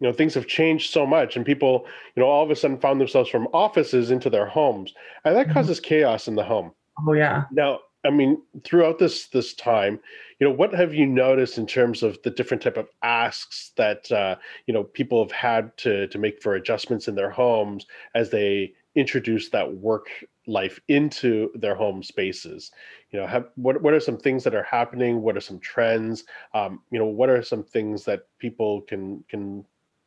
you 0.00 0.06
know 0.06 0.12
things 0.12 0.34
have 0.34 0.46
changed 0.46 0.92
so 0.92 1.04
much 1.04 1.34
and 1.34 1.44
people 1.44 1.84
you 2.14 2.22
know 2.22 2.28
all 2.28 2.44
of 2.44 2.50
a 2.50 2.56
sudden 2.56 2.78
found 2.78 3.00
themselves 3.00 3.28
from 3.28 3.48
offices 3.52 4.10
into 4.10 4.28
their 4.28 4.46
homes. 4.46 4.92
And 5.24 5.36
that 5.36 5.46
mm-hmm. 5.46 5.54
causes 5.54 5.78
mm-hmm. 5.78 5.88
chaos 5.88 6.26
in 6.26 6.34
the 6.34 6.44
home. 6.44 6.72
Oh 7.06 7.12
yeah. 7.12 7.44
Now 7.52 7.78
I 8.08 8.10
mean, 8.10 8.40
throughout 8.64 8.98
this 8.98 9.26
this 9.26 9.52
time, 9.52 10.00
you 10.40 10.48
know, 10.48 10.54
what 10.54 10.72
have 10.72 10.94
you 10.94 11.04
noticed 11.04 11.58
in 11.58 11.66
terms 11.66 12.02
of 12.02 12.18
the 12.22 12.30
different 12.30 12.62
type 12.62 12.78
of 12.78 12.88
asks 13.02 13.72
that 13.76 14.10
uh, 14.10 14.36
you 14.66 14.72
know 14.72 14.84
people 14.84 15.22
have 15.22 15.32
had 15.32 15.76
to 15.78 16.08
to 16.08 16.18
make 16.18 16.40
for 16.42 16.54
adjustments 16.54 17.06
in 17.06 17.14
their 17.14 17.28
homes 17.28 17.86
as 18.14 18.30
they 18.30 18.72
introduce 18.94 19.50
that 19.50 19.74
work 19.74 20.08
life 20.46 20.80
into 20.88 21.50
their 21.54 21.74
home 21.74 22.02
spaces? 22.02 22.70
You 23.10 23.20
know, 23.20 23.26
have, 23.26 23.50
what 23.56 23.82
what 23.82 23.92
are 23.92 24.00
some 24.00 24.16
things 24.16 24.42
that 24.44 24.54
are 24.54 24.62
happening? 24.62 25.20
What 25.20 25.36
are 25.36 25.40
some 25.40 25.60
trends? 25.60 26.24
Um, 26.54 26.80
you 26.90 26.98
know, 26.98 27.06
what 27.06 27.28
are 27.28 27.42
some 27.42 27.62
things 27.62 28.06
that 28.06 28.22
people 28.38 28.80
can 28.82 29.22
can 29.28 29.66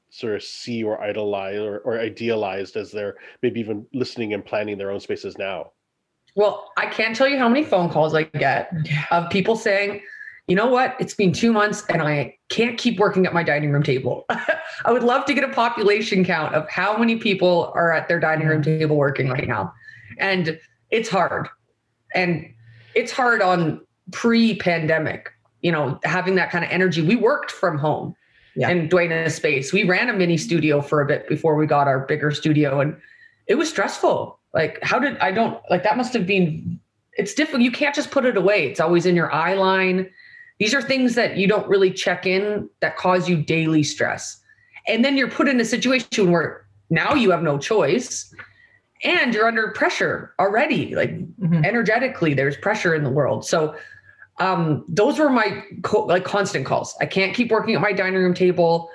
sort 0.10 0.36
of 0.36 0.43
see 0.43 0.84
or 0.84 0.99
idolize 1.02 1.60
or, 1.60 1.80
or 1.80 1.99
idealized 1.99 2.78
as 2.78 2.91
they're 2.91 3.17
maybe 3.43 3.60
even 3.60 3.86
listening 3.93 4.34
and 4.34 4.43
planning 4.43 4.80
their 4.80 4.89
own 4.89 4.99
spaces 4.99 5.38
now? 5.38 5.71
Well, 6.36 6.72
I 6.78 6.86
can't 6.86 7.15
tell 7.15 7.28
you 7.28 7.38
how 7.38 7.50
many 7.50 7.63
phone 7.63 7.89
calls 7.89 8.13
I 8.13 8.24
get 8.24 8.72
of 9.12 9.30
people 9.30 9.56
saying, 9.56 10.02
you 10.48 10.56
know 10.56 10.67
what? 10.67 10.96
It's 11.00 11.13
been 11.13 11.32
two 11.32 11.52
months 11.52 11.84
and 11.89 12.02
I 12.02 12.38
can't 12.50 12.78
keep 12.78 13.00
working 13.00 13.26
at 13.26 13.34
my 13.34 13.44
dining 13.44 13.72
room 13.72 13.84
table. 13.84 14.26
I 14.30 14.91
would 14.91 15.04
love 15.04 15.26
to 15.26 15.34
get 15.34 15.44
a 15.44 15.54
population 15.54 16.26
count 16.26 16.56
of 16.56 16.70
how 16.70 16.98
many 16.98 17.15
people 17.17 17.72
are 17.76 17.94
at 17.94 18.08
their 18.08 18.20
dining 18.20 18.48
room 18.48 18.62
mm-hmm. 18.62 18.80
table 18.80 18.98
working 18.98 19.30
right 19.30 19.48
now. 19.48 19.74
And 20.17 20.60
it's 20.89 21.10
hard. 21.10 21.48
And 22.13 22.54
it's 22.96 23.12
hard 23.12 23.41
on 23.41 23.82
pre 24.12 24.56
pandemic, 24.56 25.32
you 25.62 25.72
know, 25.72 26.00
having 26.04 26.36
that 26.36 26.52
kind 26.52 26.65
of 26.65 26.72
energy. 26.72 27.02
We 27.02 27.15
worked 27.15 27.52
from 27.52 27.78
home 27.78 28.15
yeah. 28.56 28.70
in 28.70 28.89
Dwayna's 28.89 29.36
space. 29.36 29.72
We 29.72 29.84
ran 29.84 30.10
a 30.10 30.13
mini 30.13 30.38
studio 30.38 30.82
for 30.82 31.02
a 31.02 31.06
bit 31.06 31.30
before 31.30 31.56
we 31.56 31.65
got 31.65 31.88
our 31.88 32.06
bigger 32.06 32.32
studio. 32.32 32.82
And 32.82 32.98
it 33.48 33.56
was 33.56 33.70
stressful 33.70 34.38
like, 34.54 34.80
how 34.84 35.00
did 35.00 35.18
I 35.20 35.32
don't 35.32 35.62
like 35.70 35.84
that 35.84 35.98
must 35.98 36.14
have 36.14 36.28
been 36.28 36.80
it's 37.14 37.34
difficult. 37.34 37.62
You 37.62 37.72
can't 37.72 37.94
just 37.94 38.12
put 38.12 38.26
it 38.26 38.38
away. 38.38 38.68
It's 38.68 38.80
always 38.80 39.06
in 39.06 39.16
your 39.16 39.32
eye 39.32 39.54
line. 39.54 40.10
These 40.60 40.74
are 40.74 40.82
things 40.82 41.16
that 41.16 41.38
you 41.38 41.48
don't 41.48 41.68
really 41.68 41.92
check 41.92 42.26
in 42.26 42.70
that 42.80 42.98
cause 42.98 43.28
you 43.28 43.38
daily 43.42 43.84
stress. 43.84 44.40
And 44.88 45.04
then 45.04 45.18
you're 45.18 45.30
put 45.30 45.48
in 45.48 45.60
a 45.60 45.66
situation 45.66 46.32
where 46.32 46.66
now 46.90 47.14
you 47.14 47.32
have 47.32 47.44
no 47.44 47.58
choice 47.58 48.34
and 49.04 49.34
you're 49.34 49.48
under 49.48 49.70
pressure 49.70 50.34
already. 50.40 50.96
Like 50.96 51.12
mm-hmm. 51.12 51.66
energetically, 51.66 52.34
there's 52.34 52.58
pressure 52.58 52.94
in 52.94 53.04
the 53.04 53.10
world. 53.10 53.46
So 53.46 53.76
um, 54.40 54.86
those 54.88 55.20
were 55.20 55.30
my 55.30 55.64
co- 55.84 56.06
like 56.06 56.24
constant 56.24 56.66
calls. 56.66 56.96
I 57.02 57.06
can't 57.06 57.36
keep 57.36 57.52
working 57.52 57.76
at 57.76 57.82
my 57.82 57.94
dining 57.94 58.22
room 58.22 58.34
table. 58.34 58.90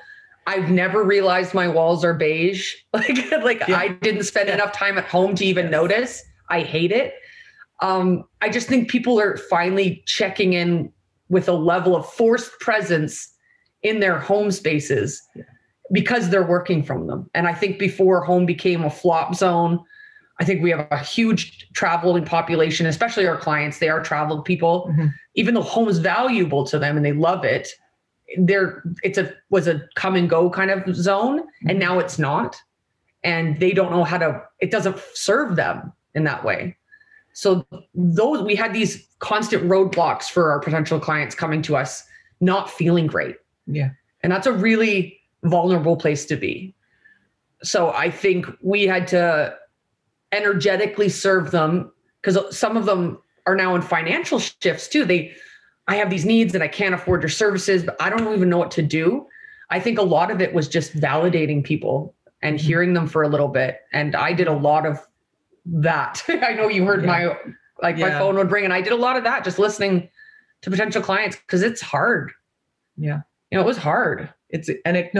I've 0.46 0.70
never 0.70 1.02
realized 1.02 1.54
my 1.54 1.68
walls 1.68 2.04
are 2.04 2.14
beige. 2.14 2.74
Like, 2.92 3.30
like 3.42 3.68
yeah. 3.68 3.78
I 3.78 3.88
didn't 3.88 4.22
spend 4.22 4.48
yeah. 4.48 4.54
enough 4.54 4.72
time 4.72 4.96
at 4.96 5.04
home 5.04 5.34
to 5.36 5.44
even 5.44 5.70
notice. 5.70 6.22
I 6.48 6.62
hate 6.62 6.92
it. 6.92 7.14
Um, 7.82 8.24
I 8.40 8.48
just 8.48 8.68
think 8.68 8.88
people 8.88 9.20
are 9.20 9.36
finally 9.36 10.02
checking 10.06 10.54
in 10.54 10.90
with 11.28 11.48
a 11.48 11.52
level 11.52 11.94
of 11.94 12.06
forced 12.06 12.58
presence 12.60 13.28
in 13.82 14.00
their 14.00 14.18
home 14.18 14.50
spaces 14.50 15.20
yeah. 15.34 15.42
because 15.92 16.30
they're 16.30 16.46
working 16.46 16.82
from 16.82 17.06
them. 17.06 17.28
And 17.34 17.46
I 17.46 17.52
think 17.52 17.78
before 17.78 18.24
home 18.24 18.46
became 18.46 18.84
a 18.84 18.90
flop 18.90 19.34
zone, 19.34 19.80
I 20.40 20.44
think 20.44 20.62
we 20.62 20.70
have 20.70 20.86
a 20.90 20.98
huge 20.98 21.68
traveling 21.72 22.24
population, 22.24 22.86
especially 22.86 23.26
our 23.26 23.36
clients. 23.36 23.78
They 23.78 23.88
are 23.88 24.02
traveled 24.02 24.44
people. 24.44 24.88
Mm-hmm. 24.90 25.06
Even 25.34 25.54
though 25.54 25.62
home 25.62 25.88
is 25.88 25.98
valuable 25.98 26.64
to 26.66 26.78
them 26.78 26.96
and 26.96 27.04
they 27.04 27.12
love 27.12 27.44
it, 27.44 27.68
there 28.38 28.82
it's 29.02 29.18
a 29.18 29.32
was 29.50 29.68
a 29.68 29.82
come 29.94 30.16
and 30.16 30.28
go 30.28 30.50
kind 30.50 30.70
of 30.70 30.94
zone 30.94 31.40
and 31.62 31.70
mm-hmm. 31.70 31.78
now 31.78 31.98
it's 31.98 32.18
not. 32.18 32.56
And 33.24 33.58
they 33.58 33.72
don't 33.72 33.90
know 33.90 34.04
how 34.04 34.18
to 34.18 34.42
it 34.60 34.70
doesn't 34.70 34.98
serve 35.14 35.56
them 35.56 35.92
in 36.14 36.24
that 36.24 36.44
way. 36.44 36.76
So 37.32 37.66
those 37.94 38.42
we 38.42 38.54
had 38.54 38.72
these 38.72 39.06
constant 39.18 39.64
roadblocks 39.64 40.24
for 40.24 40.50
our 40.50 40.60
potential 40.60 40.98
clients 40.98 41.34
coming 41.34 41.62
to 41.62 41.76
us 41.76 42.04
not 42.40 42.70
feeling 42.70 43.06
great. 43.06 43.36
Yeah. 43.66 43.90
And 44.22 44.32
that's 44.32 44.46
a 44.46 44.52
really 44.52 45.20
vulnerable 45.44 45.96
place 45.96 46.24
to 46.26 46.36
be. 46.36 46.74
So 47.62 47.90
i 47.92 48.10
think 48.10 48.46
we 48.60 48.86
had 48.86 49.08
to 49.08 49.56
energetically 50.32 51.08
serve 51.08 51.50
them 51.50 51.90
because 52.20 52.56
some 52.56 52.76
of 52.76 52.86
them 52.86 53.18
are 53.46 53.54
now 53.54 53.74
in 53.74 53.82
financial 53.82 54.38
shifts 54.38 54.88
too. 54.88 55.04
They 55.04 55.34
I 55.88 55.96
have 55.96 56.10
these 56.10 56.24
needs 56.24 56.54
and 56.54 56.62
I 56.62 56.68
can't 56.68 56.94
afford 56.94 57.22
your 57.22 57.28
services, 57.28 57.84
but 57.84 57.96
I 58.00 58.10
don't 58.10 58.32
even 58.34 58.48
know 58.48 58.58
what 58.58 58.70
to 58.72 58.82
do. 58.82 59.26
I 59.70 59.80
think 59.80 59.98
a 59.98 60.02
lot 60.02 60.30
of 60.30 60.40
it 60.40 60.52
was 60.52 60.68
just 60.68 60.94
validating 60.96 61.62
people 61.62 62.14
and 62.42 62.58
mm-hmm. 62.58 62.66
hearing 62.66 62.94
them 62.94 63.06
for 63.06 63.22
a 63.22 63.28
little 63.28 63.48
bit. 63.48 63.80
And 63.92 64.14
I 64.14 64.32
did 64.32 64.48
a 64.48 64.52
lot 64.52 64.86
of 64.86 65.00
that. 65.66 66.22
I 66.28 66.54
know 66.54 66.68
you 66.68 66.84
heard 66.84 67.02
yeah. 67.02 67.06
my 67.06 67.52
like 67.82 67.98
yeah. 67.98 68.08
my 68.08 68.18
phone 68.18 68.36
would 68.36 68.50
ring 68.50 68.64
and 68.64 68.72
I 68.72 68.80
did 68.80 68.92
a 68.92 68.96
lot 68.96 69.16
of 69.16 69.24
that 69.24 69.44
just 69.44 69.58
listening 69.58 70.08
to 70.62 70.70
potential 70.70 71.02
clients 71.02 71.36
because 71.36 71.62
it's 71.62 71.80
hard. 71.80 72.32
Yeah. 72.96 73.20
You 73.50 73.58
know, 73.58 73.64
it 73.64 73.66
was 73.66 73.76
hard. 73.76 74.32
It's 74.48 74.70
and 74.84 74.96
it, 74.96 75.12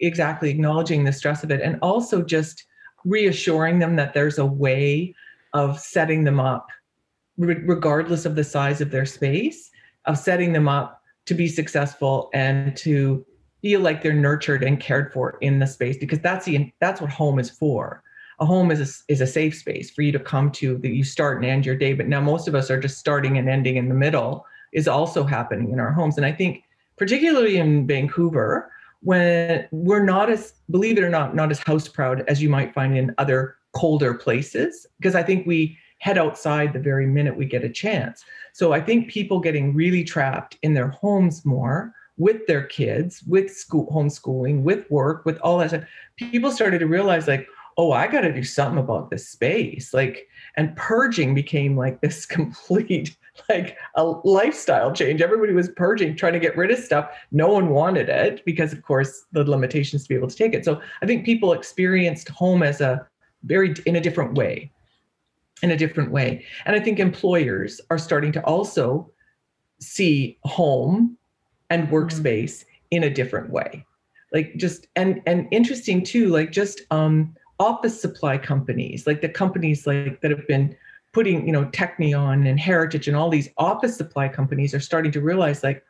exactly 0.00 0.50
acknowledging 0.50 1.04
the 1.04 1.12
stress 1.12 1.44
of 1.44 1.50
it 1.50 1.60
and 1.60 1.78
also 1.82 2.22
just 2.22 2.64
reassuring 3.04 3.78
them 3.78 3.96
that 3.96 4.14
there's 4.14 4.38
a 4.38 4.46
way 4.46 5.14
of 5.52 5.78
setting 5.78 6.24
them 6.24 6.40
up 6.40 6.68
regardless 7.36 8.24
of 8.24 8.34
the 8.34 8.42
size 8.42 8.80
of 8.80 8.90
their 8.90 9.06
space 9.06 9.70
of 10.08 10.18
setting 10.18 10.52
them 10.52 10.68
up 10.68 11.02
to 11.26 11.34
be 11.34 11.46
successful 11.46 12.30
and 12.34 12.76
to 12.78 13.24
feel 13.62 13.80
like 13.80 14.02
they're 14.02 14.14
nurtured 14.14 14.62
and 14.64 14.80
cared 14.80 15.12
for 15.12 15.38
in 15.40 15.58
the 15.58 15.66
space 15.66 15.96
because 15.96 16.20
that's 16.20 16.46
the 16.46 16.72
that's 16.80 17.00
what 17.00 17.10
home 17.10 17.38
is 17.38 17.50
for. 17.50 18.02
A 18.40 18.46
home 18.46 18.70
is 18.70 18.80
a, 18.80 19.12
is 19.12 19.20
a 19.20 19.26
safe 19.26 19.54
space 19.56 19.90
for 19.90 20.02
you 20.02 20.12
to 20.12 20.18
come 20.18 20.50
to 20.52 20.78
that 20.78 20.90
you 20.90 21.04
start 21.04 21.38
and 21.38 21.46
end 21.46 21.66
your 21.66 21.76
day. 21.76 21.92
But 21.92 22.06
now 22.06 22.20
most 22.20 22.48
of 22.48 22.54
us 22.54 22.70
are 22.70 22.80
just 22.80 22.98
starting 22.98 23.36
and 23.36 23.48
ending 23.48 23.76
in 23.76 23.88
the 23.88 23.94
middle 23.94 24.46
is 24.72 24.86
also 24.86 25.24
happening 25.24 25.70
in 25.70 25.80
our 25.80 25.92
homes. 25.92 26.16
And 26.16 26.26
i 26.26 26.32
think 26.32 26.64
particularly 26.96 27.56
in 27.56 27.86
vancouver 27.86 28.70
when 29.00 29.66
we're 29.70 30.04
not 30.04 30.28
as 30.28 30.54
believe 30.70 30.98
it 30.98 31.04
or 31.04 31.08
not 31.08 31.34
not 31.34 31.50
as 31.50 31.60
house 31.60 31.88
proud 31.88 32.24
as 32.28 32.42
you 32.42 32.48
might 32.48 32.74
find 32.74 32.98
in 32.98 33.14
other 33.18 33.56
colder 33.72 34.12
places 34.12 34.86
because 34.98 35.14
i 35.14 35.22
think 35.22 35.46
we 35.46 35.78
head 36.00 36.18
outside 36.18 36.72
the 36.72 36.80
very 36.80 37.06
minute 37.06 37.36
we 37.36 37.44
get 37.44 37.64
a 37.64 37.68
chance 37.68 38.24
so 38.58 38.72
i 38.72 38.80
think 38.80 39.08
people 39.08 39.38
getting 39.38 39.74
really 39.74 40.02
trapped 40.02 40.58
in 40.62 40.74
their 40.74 40.88
homes 40.88 41.44
more 41.44 41.94
with 42.16 42.44
their 42.46 42.64
kids 42.64 43.22
with 43.28 43.50
school 43.50 43.86
homeschooling 43.92 44.62
with 44.62 44.90
work 44.90 45.24
with 45.24 45.38
all 45.40 45.58
that 45.58 45.68
stuff 45.68 45.84
people 46.16 46.50
started 46.50 46.80
to 46.80 46.86
realize 46.86 47.28
like 47.28 47.46
oh 47.76 47.92
i 47.92 48.08
got 48.08 48.22
to 48.22 48.32
do 48.32 48.42
something 48.42 48.78
about 48.78 49.10
this 49.10 49.28
space 49.28 49.94
like 49.94 50.26
and 50.56 50.74
purging 50.74 51.34
became 51.34 51.76
like 51.76 52.00
this 52.02 52.26
complete 52.26 53.16
like 53.48 53.76
a 53.94 54.04
lifestyle 54.24 54.92
change. 54.92 55.22
Everybody 55.22 55.52
was 55.52 55.68
purging, 55.68 56.16
trying 56.16 56.32
to 56.32 56.40
get 56.40 56.56
rid 56.56 56.72
of 56.72 56.78
stuff. 56.80 57.08
No 57.30 57.48
one 57.48 57.68
wanted 57.68 58.08
it 58.08 58.44
because, 58.44 58.72
of 58.72 58.82
course, 58.82 59.26
the 59.30 59.44
limitations 59.44 60.02
to 60.02 60.08
be 60.08 60.16
able 60.16 60.26
to 60.26 60.36
take 60.36 60.54
it. 60.54 60.64
So 60.64 60.80
I 61.02 61.06
think 61.06 61.24
people 61.24 61.52
experienced 61.52 62.28
home 62.30 62.64
as 62.64 62.80
a 62.80 63.06
very 63.44 63.74
in 63.86 63.94
a 63.94 64.00
different 64.00 64.34
way, 64.34 64.72
in 65.62 65.70
a 65.70 65.76
different 65.76 66.10
way. 66.10 66.44
And 66.64 66.76
I 66.76 66.80
think 66.80 66.98
employers 66.98 67.80
are 67.90 67.98
starting 67.98 68.32
to 68.32 68.44
also 68.44 69.10
see 69.80 70.38
home 70.44 71.16
and 71.70 71.84
mm-hmm. 71.84 71.94
workspace 71.94 72.64
in 72.90 73.04
a 73.04 73.10
different 73.10 73.50
way. 73.50 73.84
Like 74.32 74.54
just 74.56 74.86
and 74.96 75.22
and 75.26 75.48
interesting 75.50 76.02
too, 76.04 76.28
like 76.28 76.52
just 76.52 76.82
um 76.90 77.34
office 77.60 78.00
supply 78.00 78.38
companies, 78.38 79.06
like 79.06 79.20
the 79.20 79.28
companies 79.28 79.86
like 79.86 80.20
that 80.20 80.30
have 80.30 80.46
been 80.46 80.76
putting, 81.12 81.46
you 81.46 81.52
know, 81.52 81.64
Teknion 81.66 82.48
and 82.48 82.60
Heritage 82.60 83.08
and 83.08 83.16
all 83.16 83.30
these 83.30 83.48
office 83.56 83.96
supply 83.96 84.28
companies 84.28 84.74
are 84.74 84.80
starting 84.80 85.10
to 85.12 85.20
realize 85.20 85.62
like, 85.62 85.82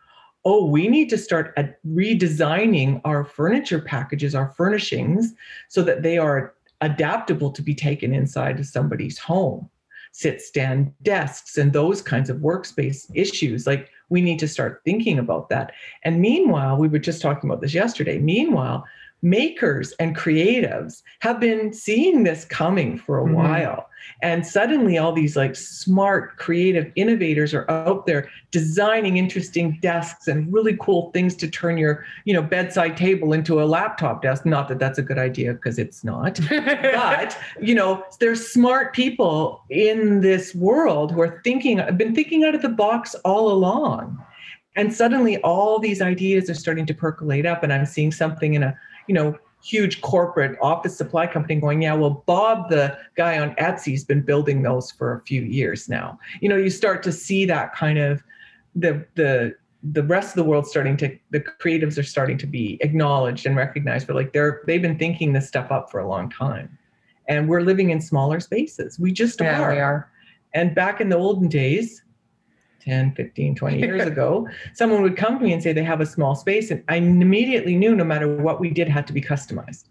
oh, 0.44 0.64
we 0.64 0.88
need 0.88 1.10
to 1.10 1.18
start 1.18 1.52
at 1.56 1.82
redesigning 1.84 3.00
our 3.04 3.24
furniture 3.24 3.80
packages, 3.80 4.34
our 4.34 4.52
furnishings, 4.56 5.34
so 5.68 5.82
that 5.82 6.02
they 6.02 6.16
are 6.16 6.54
adaptable 6.80 7.50
to 7.52 7.62
be 7.62 7.74
taken 7.74 8.14
inside 8.14 8.58
of 8.58 8.66
somebody's 8.66 9.18
home. 9.18 9.68
Sit 10.12 10.40
stand 10.40 10.92
desks 11.02 11.58
and 11.58 11.72
those 11.72 12.00
kinds 12.00 12.30
of 12.30 12.38
workspace 12.38 13.10
issues. 13.14 13.66
Like 13.66 13.90
we 14.08 14.22
need 14.22 14.38
to 14.38 14.48
start 14.48 14.80
thinking 14.84 15.18
about 15.18 15.48
that. 15.50 15.72
And 16.04 16.20
meanwhile, 16.20 16.76
we 16.76 16.88
were 16.88 16.98
just 16.98 17.20
talking 17.20 17.48
about 17.48 17.60
this 17.60 17.74
yesterday. 17.74 18.18
Meanwhile, 18.18 18.84
makers 19.22 19.92
and 19.98 20.16
creatives 20.16 21.02
have 21.20 21.40
been 21.40 21.72
seeing 21.72 22.22
this 22.22 22.44
coming 22.44 22.98
for 22.98 23.18
a 23.18 23.24
mm-hmm. 23.24 23.34
while. 23.34 23.88
And 24.22 24.46
suddenly 24.46 24.98
all 24.98 25.12
these 25.12 25.36
like 25.36 25.54
smart 25.54 26.36
creative 26.38 26.90
innovators 26.96 27.54
are 27.54 27.70
out 27.70 28.06
there 28.06 28.28
designing 28.50 29.16
interesting 29.16 29.78
desks 29.80 30.28
and 30.28 30.52
really 30.52 30.76
cool 30.80 31.10
things 31.12 31.36
to 31.36 31.48
turn 31.48 31.78
your 31.78 32.04
you 32.24 32.34
know 32.34 32.42
bedside 32.42 32.96
table 32.96 33.32
into 33.32 33.62
a 33.62 33.64
laptop 33.64 34.22
desk. 34.22 34.44
Not 34.46 34.68
that 34.68 34.78
that's 34.78 34.98
a 34.98 35.02
good 35.02 35.18
idea 35.18 35.52
because 35.52 35.78
it's 35.78 36.04
not. 36.04 36.40
But 36.48 37.36
you 37.60 37.74
know 37.74 38.04
there's 38.20 38.48
smart 38.48 38.94
people 38.94 39.62
in 39.70 40.20
this 40.20 40.54
world 40.54 41.12
who 41.12 41.20
are 41.20 41.40
thinking 41.44 41.78
have 41.78 41.98
been 41.98 42.14
thinking 42.14 42.44
out 42.44 42.54
of 42.54 42.62
the 42.62 42.68
box 42.68 43.14
all 43.24 43.50
along. 43.50 44.22
And 44.76 44.94
suddenly 44.94 45.38
all 45.38 45.80
these 45.80 46.00
ideas 46.00 46.48
are 46.48 46.54
starting 46.54 46.86
to 46.86 46.94
percolate 46.94 47.46
up 47.46 47.64
and 47.64 47.72
i'm 47.72 47.84
seeing 47.84 48.12
something 48.12 48.54
in 48.54 48.62
a 48.62 48.78
you 49.08 49.14
know, 49.14 49.36
huge 49.62 50.00
corporate 50.00 50.56
office 50.62 50.96
supply 50.96 51.26
company 51.26 51.60
going, 51.60 51.82
yeah, 51.82 51.94
well, 51.94 52.22
Bob, 52.26 52.70
the 52.70 52.96
guy 53.16 53.38
on 53.38 53.54
Etsy, 53.56 53.90
has 53.92 54.04
been 54.04 54.20
building 54.20 54.62
those 54.62 54.92
for 54.92 55.14
a 55.14 55.20
few 55.22 55.42
years 55.42 55.88
now. 55.88 56.18
You 56.40 56.48
know, 56.48 56.56
you 56.56 56.70
start 56.70 57.02
to 57.02 57.12
see 57.12 57.44
that 57.46 57.74
kind 57.74 57.98
of 57.98 58.22
the 58.76 59.04
the 59.14 59.56
the 59.82 60.02
rest 60.02 60.30
of 60.30 60.34
the 60.36 60.44
world 60.44 60.66
starting 60.66 60.96
to 60.96 61.16
the 61.30 61.40
creatives 61.40 61.98
are 61.98 62.02
starting 62.02 62.36
to 62.38 62.46
be 62.46 62.78
acknowledged 62.80 63.46
and 63.46 63.56
recognized 63.56 64.06
for 64.06 64.14
like 64.14 64.32
they're 64.32 64.62
they've 64.66 64.82
been 64.82 64.98
thinking 64.98 65.32
this 65.32 65.46
stuff 65.46 65.70
up 65.70 65.90
for 65.90 66.00
a 66.00 66.08
long 66.08 66.28
time 66.28 66.76
and 67.28 67.48
we're 67.48 67.60
living 67.60 67.90
in 67.90 68.00
smaller 68.00 68.40
spaces 68.40 68.98
we 68.98 69.12
just 69.12 69.40
yeah, 69.40 69.60
are. 69.60 69.72
we 69.72 69.78
are 69.78 70.10
and 70.54 70.74
back 70.74 71.00
in 71.00 71.08
the 71.08 71.16
olden 71.16 71.48
days 71.48 72.02
10, 72.80 73.14
15, 73.14 73.54
20 73.54 73.78
years 73.86 74.06
ago, 74.06 74.48
someone 74.74 75.02
would 75.02 75.16
come 75.16 75.38
to 75.38 75.44
me 75.44 75.52
and 75.52 75.62
say 75.62 75.72
they 75.72 75.84
have 75.84 76.00
a 76.00 76.06
small 76.06 76.34
space. 76.34 76.70
And 76.70 76.82
I 76.88 76.96
immediately 76.96 77.76
knew 77.76 77.94
no 77.94 78.04
matter 78.04 78.36
what 78.36 78.60
we 78.60 78.70
did 78.70 78.88
had 78.88 79.06
to 79.08 79.12
be 79.12 79.20
customized. 79.20 79.84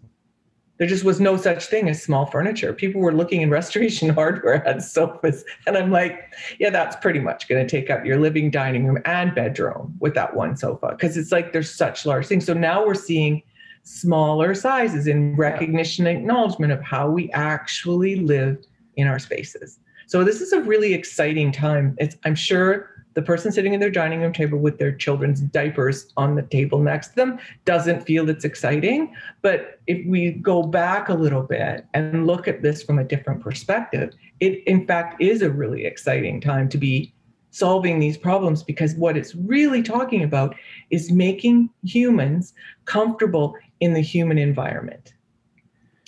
There 0.78 0.86
just 0.86 1.02
was 1.02 1.20
no 1.20 1.36
such 1.36 1.66
thing 1.66 1.88
as 1.88 2.00
small 2.00 2.26
furniture. 2.26 2.72
People 2.72 3.00
were 3.00 3.12
looking 3.12 3.42
in 3.42 3.50
restoration 3.60 4.10
hardware 4.10 4.66
at 4.66 4.82
sofas. 4.82 5.44
And 5.66 5.76
I'm 5.76 5.90
like, 5.90 6.32
yeah, 6.60 6.70
that's 6.70 6.96
pretty 6.96 7.18
much 7.18 7.48
going 7.48 7.64
to 7.64 7.68
take 7.68 7.90
up 7.90 8.04
your 8.04 8.18
living, 8.18 8.50
dining 8.50 8.86
room, 8.86 8.98
and 9.04 9.34
bedroom 9.34 9.96
with 9.98 10.14
that 10.14 10.34
one 10.34 10.56
sofa. 10.56 10.90
Because 10.90 11.16
it's 11.16 11.32
like 11.32 11.52
there's 11.52 11.70
such 11.70 12.06
large 12.06 12.26
things. 12.26 12.46
So 12.46 12.54
now 12.54 12.86
we're 12.86 12.94
seeing 12.94 13.42
smaller 13.82 14.54
sizes 14.54 15.06
in 15.06 15.34
recognition 15.34 16.06
and 16.06 16.18
acknowledgement 16.18 16.72
of 16.72 16.82
how 16.82 17.08
we 17.08 17.30
actually 17.32 18.16
live 18.16 18.58
in 18.96 19.06
our 19.06 19.18
spaces. 19.18 19.80
So 20.08 20.24
this 20.24 20.40
is 20.40 20.54
a 20.54 20.62
really 20.62 20.94
exciting 20.94 21.52
time. 21.52 21.94
It's, 21.98 22.16
I'm 22.24 22.34
sure 22.34 22.88
the 23.12 23.20
person 23.20 23.52
sitting 23.52 23.74
in 23.74 23.80
their 23.80 23.90
dining 23.90 24.22
room 24.22 24.32
table 24.32 24.58
with 24.58 24.78
their 24.78 24.90
children's 24.90 25.42
diapers 25.42 26.10
on 26.16 26.34
the 26.34 26.40
table 26.40 26.78
next 26.78 27.08
to 27.08 27.16
them 27.16 27.38
doesn't 27.66 28.06
feel 28.06 28.30
it's 28.30 28.46
exciting. 28.46 29.14
But 29.42 29.80
if 29.86 30.06
we 30.06 30.30
go 30.30 30.62
back 30.62 31.10
a 31.10 31.14
little 31.14 31.42
bit 31.42 31.84
and 31.92 32.26
look 32.26 32.48
at 32.48 32.62
this 32.62 32.82
from 32.82 32.98
a 32.98 33.04
different 33.04 33.42
perspective, 33.42 34.14
it 34.40 34.64
in 34.66 34.86
fact 34.86 35.20
is 35.20 35.42
a 35.42 35.50
really 35.50 35.84
exciting 35.84 36.40
time 36.40 36.70
to 36.70 36.78
be 36.78 37.12
solving 37.50 38.00
these 38.00 38.16
problems 38.16 38.62
because 38.62 38.94
what 38.94 39.14
it's 39.14 39.34
really 39.34 39.82
talking 39.82 40.22
about 40.22 40.56
is 40.88 41.12
making 41.12 41.68
humans 41.84 42.54
comfortable 42.86 43.54
in 43.80 43.92
the 43.92 44.00
human 44.00 44.38
environment. 44.38 45.12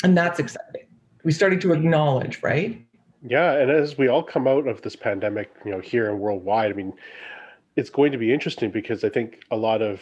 And 0.03 0.17
that's 0.17 0.39
exciting. 0.39 0.87
We 1.23 1.33
started 1.33 1.61
to 1.61 1.75
acknowledge, 1.75 2.43
right? 2.43 2.83
Yeah, 3.27 3.53
and 3.53 3.71
as 3.71 3.99
we 3.99 4.09
all 4.09 4.23
come 4.23 4.49
out 4.49 4.67
of 4.67 4.81
this 4.83 4.97
pandemic, 4.97 5.53
you 5.65 5.71
know, 5.71 5.81
here 5.81 6.11
and 6.11 6.21
worldwide, 6.21 6.71
I 6.71 6.75
mean, 6.75 6.93
it's 7.77 7.91
going 7.91 8.13
to 8.13 8.19
be 8.19 8.33
interesting 8.33 8.71
because 8.71 9.05
I 9.05 9.11
think 9.11 9.43
a 9.51 9.57
lot 9.57 9.83
of 9.83 10.01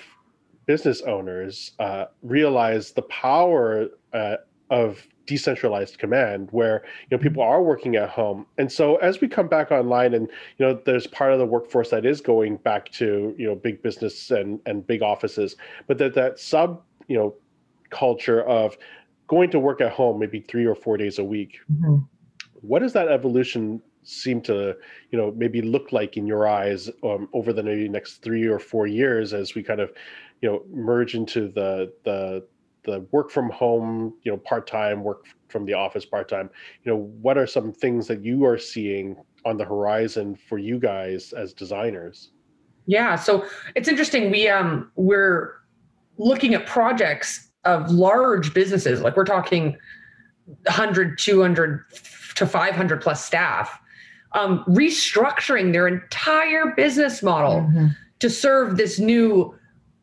business 0.67 1.01
owners 1.03 1.73
uh, 1.79 2.07
realize 2.23 2.93
the 2.93 3.03
power 3.03 3.89
uh, 4.13 4.37
of 4.71 5.07
decentralized 5.27 5.99
command 5.99 6.49
where 6.53 6.83
you 7.11 7.17
know 7.17 7.23
people 7.23 7.43
are 7.43 7.63
working 7.63 7.97
at 7.97 8.09
home. 8.09 8.47
And 8.57 8.71
so 8.71 8.97
as 8.97 9.21
we 9.21 9.29
come 9.29 9.49
back 9.49 9.71
online 9.71 10.15
and 10.15 10.29
you 10.57 10.67
know 10.67 10.81
there's 10.87 11.07
part 11.07 11.33
of 11.33 11.39
the 11.39 11.47
workforce 11.47 11.91
that 11.91 12.07
is 12.07 12.21
going 12.21 12.57
back 12.59 12.91
to 12.93 13.35
you 13.37 13.47
know 13.47 13.55
big 13.55 13.83
business 13.83 14.31
and 14.31 14.61
and 14.65 14.87
big 14.87 15.03
offices 15.03 15.57
but 15.87 15.99
that 15.99 16.15
that 16.15 16.39
sub 16.39 16.83
you 17.09 17.17
know 17.17 17.35
culture 17.91 18.43
of 18.43 18.79
going 19.27 19.51
to 19.51 19.59
work 19.59 19.83
at 19.83 19.93
home 19.93 20.19
maybe 20.19 20.41
three 20.41 20.67
or 20.67 20.75
four 20.75 20.97
days 20.97 21.19
a 21.19 21.25
week 21.25 21.59
mm-hmm 21.71 21.99
what 22.63 22.81
does 22.81 22.93
that 22.93 23.09
evolution 23.09 23.81
seem 24.03 24.41
to 24.41 24.75
you 25.11 25.19
know 25.19 25.33
maybe 25.37 25.61
look 25.61 25.93
like 25.93 26.17
in 26.17 26.27
your 26.27 26.49
eyes 26.49 26.89
um, 27.05 27.29
over 27.33 27.53
the 27.53 27.63
next 27.63 28.23
three 28.23 28.47
or 28.47 28.59
four 28.59 28.87
years 28.87 29.35
as 29.35 29.55
we 29.55 29.63
kind 29.63 29.81
of 29.81 29.93
you 30.41 30.49
know 30.49 30.63
merge 30.71 31.15
into 31.15 31.49
the 31.49 31.93
the 32.05 32.45
the 32.85 33.01
work 33.11 33.31
from 33.31 33.51
home 33.51 34.15
you 34.23 34.33
know 34.33 34.39
part-time 34.39 35.03
work 35.03 35.27
from 35.49 35.65
the 35.65 35.75
office 35.75 36.05
part-time? 36.05 36.49
You 36.85 36.93
know 36.93 36.99
what 37.21 37.37
are 37.37 37.47
some 37.47 37.73
things 37.73 38.07
that 38.07 38.25
you 38.25 38.45
are 38.45 38.59
seeing 38.59 39.17
on 39.45 39.57
the 39.57 39.65
horizon 39.65 40.37
for 40.49 40.59
you 40.59 40.79
guys 40.79 41.33
as 41.33 41.53
designers? 41.53 42.31
Yeah 42.87 43.17
so 43.17 43.45
it's 43.75 43.89
interesting 43.89 44.31
we 44.31 44.49
um 44.49 44.91
we're 44.97 45.55
looking 46.17 46.55
at 46.55 46.67
projects 46.67 47.51
of 47.65 47.91
large 47.91 48.55
businesses 48.55 49.03
like 49.03 49.17
we're 49.17 49.25
talking 49.25 49.77
100 50.65 51.19
200 51.19 51.85
to 52.37 52.47
500 52.47 53.01
plus 53.01 53.25
staff, 53.25 53.81
um, 54.33 54.65
restructuring 54.69 55.73
their 55.73 55.89
entire 55.89 56.73
business 56.77 57.23
model 57.23 57.63
mm-hmm. 57.63 57.87
to 58.21 58.31
serve 58.31 58.77
this 58.77 58.99
new. 58.99 59.55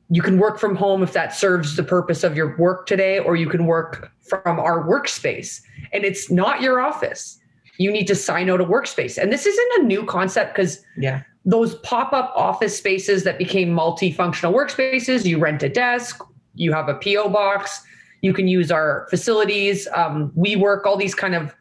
You 0.10 0.22
can 0.22 0.38
work 0.38 0.60
from 0.60 0.76
home 0.76 1.02
if 1.02 1.14
that 1.14 1.34
serves 1.34 1.76
the 1.76 1.84
purpose 1.84 2.24
of 2.24 2.38
your 2.38 2.56
work 2.58 2.86
today, 2.86 3.20
or 3.20 3.36
you 3.36 3.50
can 3.50 3.66
work 3.66 4.12
from 4.22 4.60
our 4.60 4.84
workspace. 4.88 5.62
And 5.94 6.04
it's 6.04 6.30
not 6.30 6.62
your 6.62 6.80
office. 6.80 7.40
You 7.78 7.92
need 7.92 8.06
to 8.08 8.16
sign 8.16 8.50
out 8.50 8.62
a 8.62 8.66
workspace. 8.66 9.18
And 9.18 9.32
this 9.32 9.46
isn't 9.46 9.84
a 9.84 9.84
new 9.84 10.06
concept 10.06 10.56
because 10.56 10.84
yeah. 10.98 11.24
those 11.44 11.76
pop 11.80 12.14
up 12.14 12.32
office 12.36 12.78
spaces 12.78 13.24
that 13.24 13.40
became 13.40 13.70
multifunctional 13.70 14.54
workspaces, 14.54 15.26
you 15.26 15.40
rent 15.40 15.64
a 15.64 15.70
desk, 15.70 16.22
you 16.54 16.72
have 16.72 16.88
a 16.88 16.96
PO 16.96 17.30
box, 17.30 17.82
you 18.26 18.34
can 18.34 18.48
use 18.48 18.72
our 18.72 19.06
facilities, 19.10 19.88
um, 19.94 20.32
WeWork, 20.36 20.86
all 20.86 20.98
these 20.98 21.14
kind 21.14 21.36
of 21.36 21.56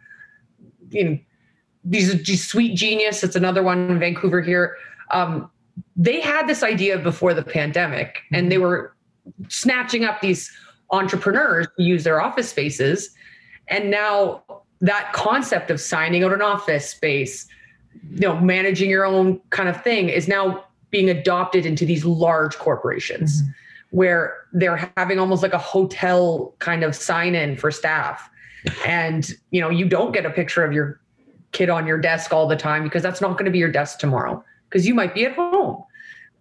you 0.90 1.04
know, 1.04 1.18
these 1.84 2.48
Sweet 2.48 2.74
Genius. 2.74 3.22
It's 3.22 3.36
another 3.36 3.62
one 3.62 3.90
in 3.90 3.98
Vancouver 3.98 4.40
here. 4.40 4.76
Um, 5.10 5.50
they 5.94 6.20
had 6.20 6.46
this 6.46 6.62
idea 6.62 6.98
before 6.98 7.34
the 7.34 7.42
pandemic, 7.42 8.20
and 8.32 8.50
they 8.50 8.56
were 8.58 8.96
snatching 9.48 10.04
up 10.04 10.22
these 10.22 10.50
entrepreneurs 10.90 11.66
to 11.76 11.82
use 11.82 12.04
their 12.04 12.22
office 12.22 12.48
spaces. 12.48 13.10
And 13.68 13.90
now 13.90 14.42
that 14.80 15.12
concept 15.12 15.70
of 15.70 15.80
signing 15.80 16.24
out 16.24 16.32
an 16.32 16.40
office 16.40 16.88
space, 16.88 17.46
you 18.10 18.20
know, 18.20 18.40
managing 18.40 18.88
your 18.88 19.04
own 19.04 19.40
kind 19.50 19.68
of 19.68 19.82
thing 19.82 20.08
is 20.08 20.28
now 20.28 20.64
being 20.90 21.10
adopted 21.10 21.66
into 21.66 21.84
these 21.84 22.04
large 22.04 22.56
corporations. 22.56 23.42
Mm-hmm 23.42 23.50
where 23.94 24.34
they're 24.52 24.90
having 24.96 25.20
almost 25.20 25.40
like 25.40 25.52
a 25.52 25.58
hotel 25.58 26.52
kind 26.58 26.82
of 26.82 26.96
sign 26.96 27.36
in 27.36 27.56
for 27.56 27.70
staff. 27.70 28.28
And, 28.84 29.32
you 29.52 29.60
know, 29.60 29.70
you 29.70 29.88
don't 29.88 30.10
get 30.10 30.26
a 30.26 30.30
picture 30.30 30.64
of 30.64 30.72
your 30.72 31.00
kid 31.52 31.70
on 31.70 31.86
your 31.86 31.98
desk 31.98 32.32
all 32.32 32.48
the 32.48 32.56
time 32.56 32.82
because 32.82 33.04
that's 33.04 33.20
not 33.20 33.34
going 33.34 33.44
to 33.44 33.52
be 33.52 33.60
your 33.60 33.70
desk 33.70 34.00
tomorrow 34.00 34.44
because 34.68 34.84
you 34.84 34.94
might 34.94 35.14
be 35.14 35.24
at 35.24 35.36
home. 35.36 35.84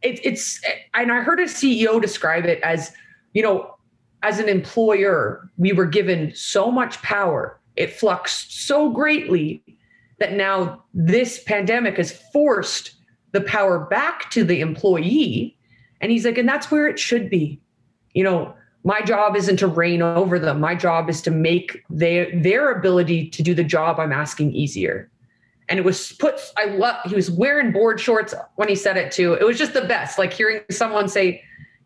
It, 0.01 0.19
it's, 0.23 0.59
and 0.95 1.11
I 1.11 1.21
heard 1.21 1.39
a 1.39 1.43
CEO 1.43 2.01
describe 2.01 2.45
it 2.45 2.59
as, 2.63 2.91
you 3.33 3.43
know, 3.43 3.75
as 4.23 4.39
an 4.39 4.49
employer, 4.49 5.47
we 5.57 5.73
were 5.73 5.85
given 5.85 6.33
so 6.33 6.71
much 6.71 6.99
power. 7.03 7.59
It 7.75 7.93
fluxed 7.93 8.65
so 8.65 8.89
greatly 8.89 9.63
that 10.17 10.33
now 10.33 10.83
this 10.95 11.43
pandemic 11.43 11.97
has 11.97 12.13
forced 12.33 12.95
the 13.31 13.41
power 13.41 13.85
back 13.85 14.31
to 14.31 14.43
the 14.43 14.59
employee. 14.59 15.55
And 16.03 16.11
he's 16.11 16.25
like, 16.25 16.37
and 16.37 16.47
that's 16.47 16.69
where 16.69 16.85
it 16.85 16.99
should 16.99 17.29
be. 17.29 17.61
You 18.13 18.25
know, 18.25 18.53
my 18.83 19.01
job 19.01 19.37
isn't 19.37 19.55
to 19.57 19.67
reign 19.67 20.01
over 20.01 20.37
them. 20.37 20.59
My 20.59 20.75
job 20.75 21.09
is 21.09 21.21
to 21.21 21.31
make 21.31 21.81
their 21.89 22.29
their 22.41 22.77
ability 22.77 23.29
to 23.29 23.41
do 23.41 23.53
the 23.53 23.63
job 23.63 24.01
I'm 24.01 24.11
asking 24.11 24.51
easier. 24.51 25.09
And 25.69 25.79
it 25.79 25.85
was 25.85 26.11
put, 26.11 26.41
I 26.57 26.65
love, 26.65 26.97
he 27.05 27.15
was 27.15 27.31
wearing 27.31 27.71
board 27.71 28.01
shorts 28.01 28.35
when 28.55 28.67
he 28.67 28.75
said 28.75 28.97
it 28.97 29.13
too. 29.13 29.35
It 29.35 29.45
was 29.45 29.57
just 29.57 29.73
the 29.73 29.85
best. 29.85 30.19
Like 30.19 30.33
hearing 30.33 30.59
someone 30.69 31.07
say, 31.07 31.41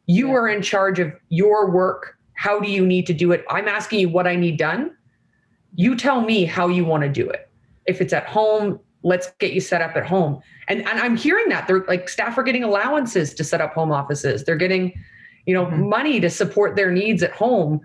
You 0.08 0.34
are 0.34 0.50
in 0.50 0.64
charge 0.64 0.98
of 0.98 1.14
your 1.30 1.70
work. 1.70 2.18
How 2.34 2.60
do 2.60 2.72
you 2.72 2.88
need 2.88 3.06
to 3.06 3.14
do 3.14 3.32
it? 3.32 3.46
I'm 3.52 3.68
asking 3.68 4.00
you 4.00 4.10
what 4.10 4.26
I 4.26 4.36
need 4.36 4.58
done. 4.58 4.98
You 5.76 5.96
tell 5.96 6.22
me 6.22 6.46
how 6.46 6.70
you 6.70 6.86
want 6.86 7.04
to 7.04 7.10
do 7.10 7.30
it. 7.30 7.52
If 7.86 8.02
it's 8.02 8.14
at 8.14 8.26
home, 8.26 8.80
let's 9.08 9.32
get 9.40 9.54
you 9.54 9.62
set 9.62 9.82
up 9.82 9.96
at 9.96 10.06
home. 10.06 10.42
And, 10.68 10.80
and 10.88 11.00
I'm 11.00 11.16
hearing 11.16 11.48
that 11.50 11.68
they're 11.68 11.86
like 11.86 12.10
staff 12.10 12.38
are 12.38 12.44
getting 12.44 12.64
allowances 12.64 13.34
to 13.36 13.44
set 13.44 13.62
up 13.62 13.74
home 13.74 13.92
offices. 13.92 14.44
They're 14.44 14.58
getting, 14.58 14.94
you 15.46 15.54
know, 15.54 15.66
mm-hmm. 15.66 15.90
money 15.90 16.20
to 16.20 16.30
support 16.30 16.76
their 16.76 16.92
needs 16.92 17.24
at 17.24 17.32
home 17.32 17.80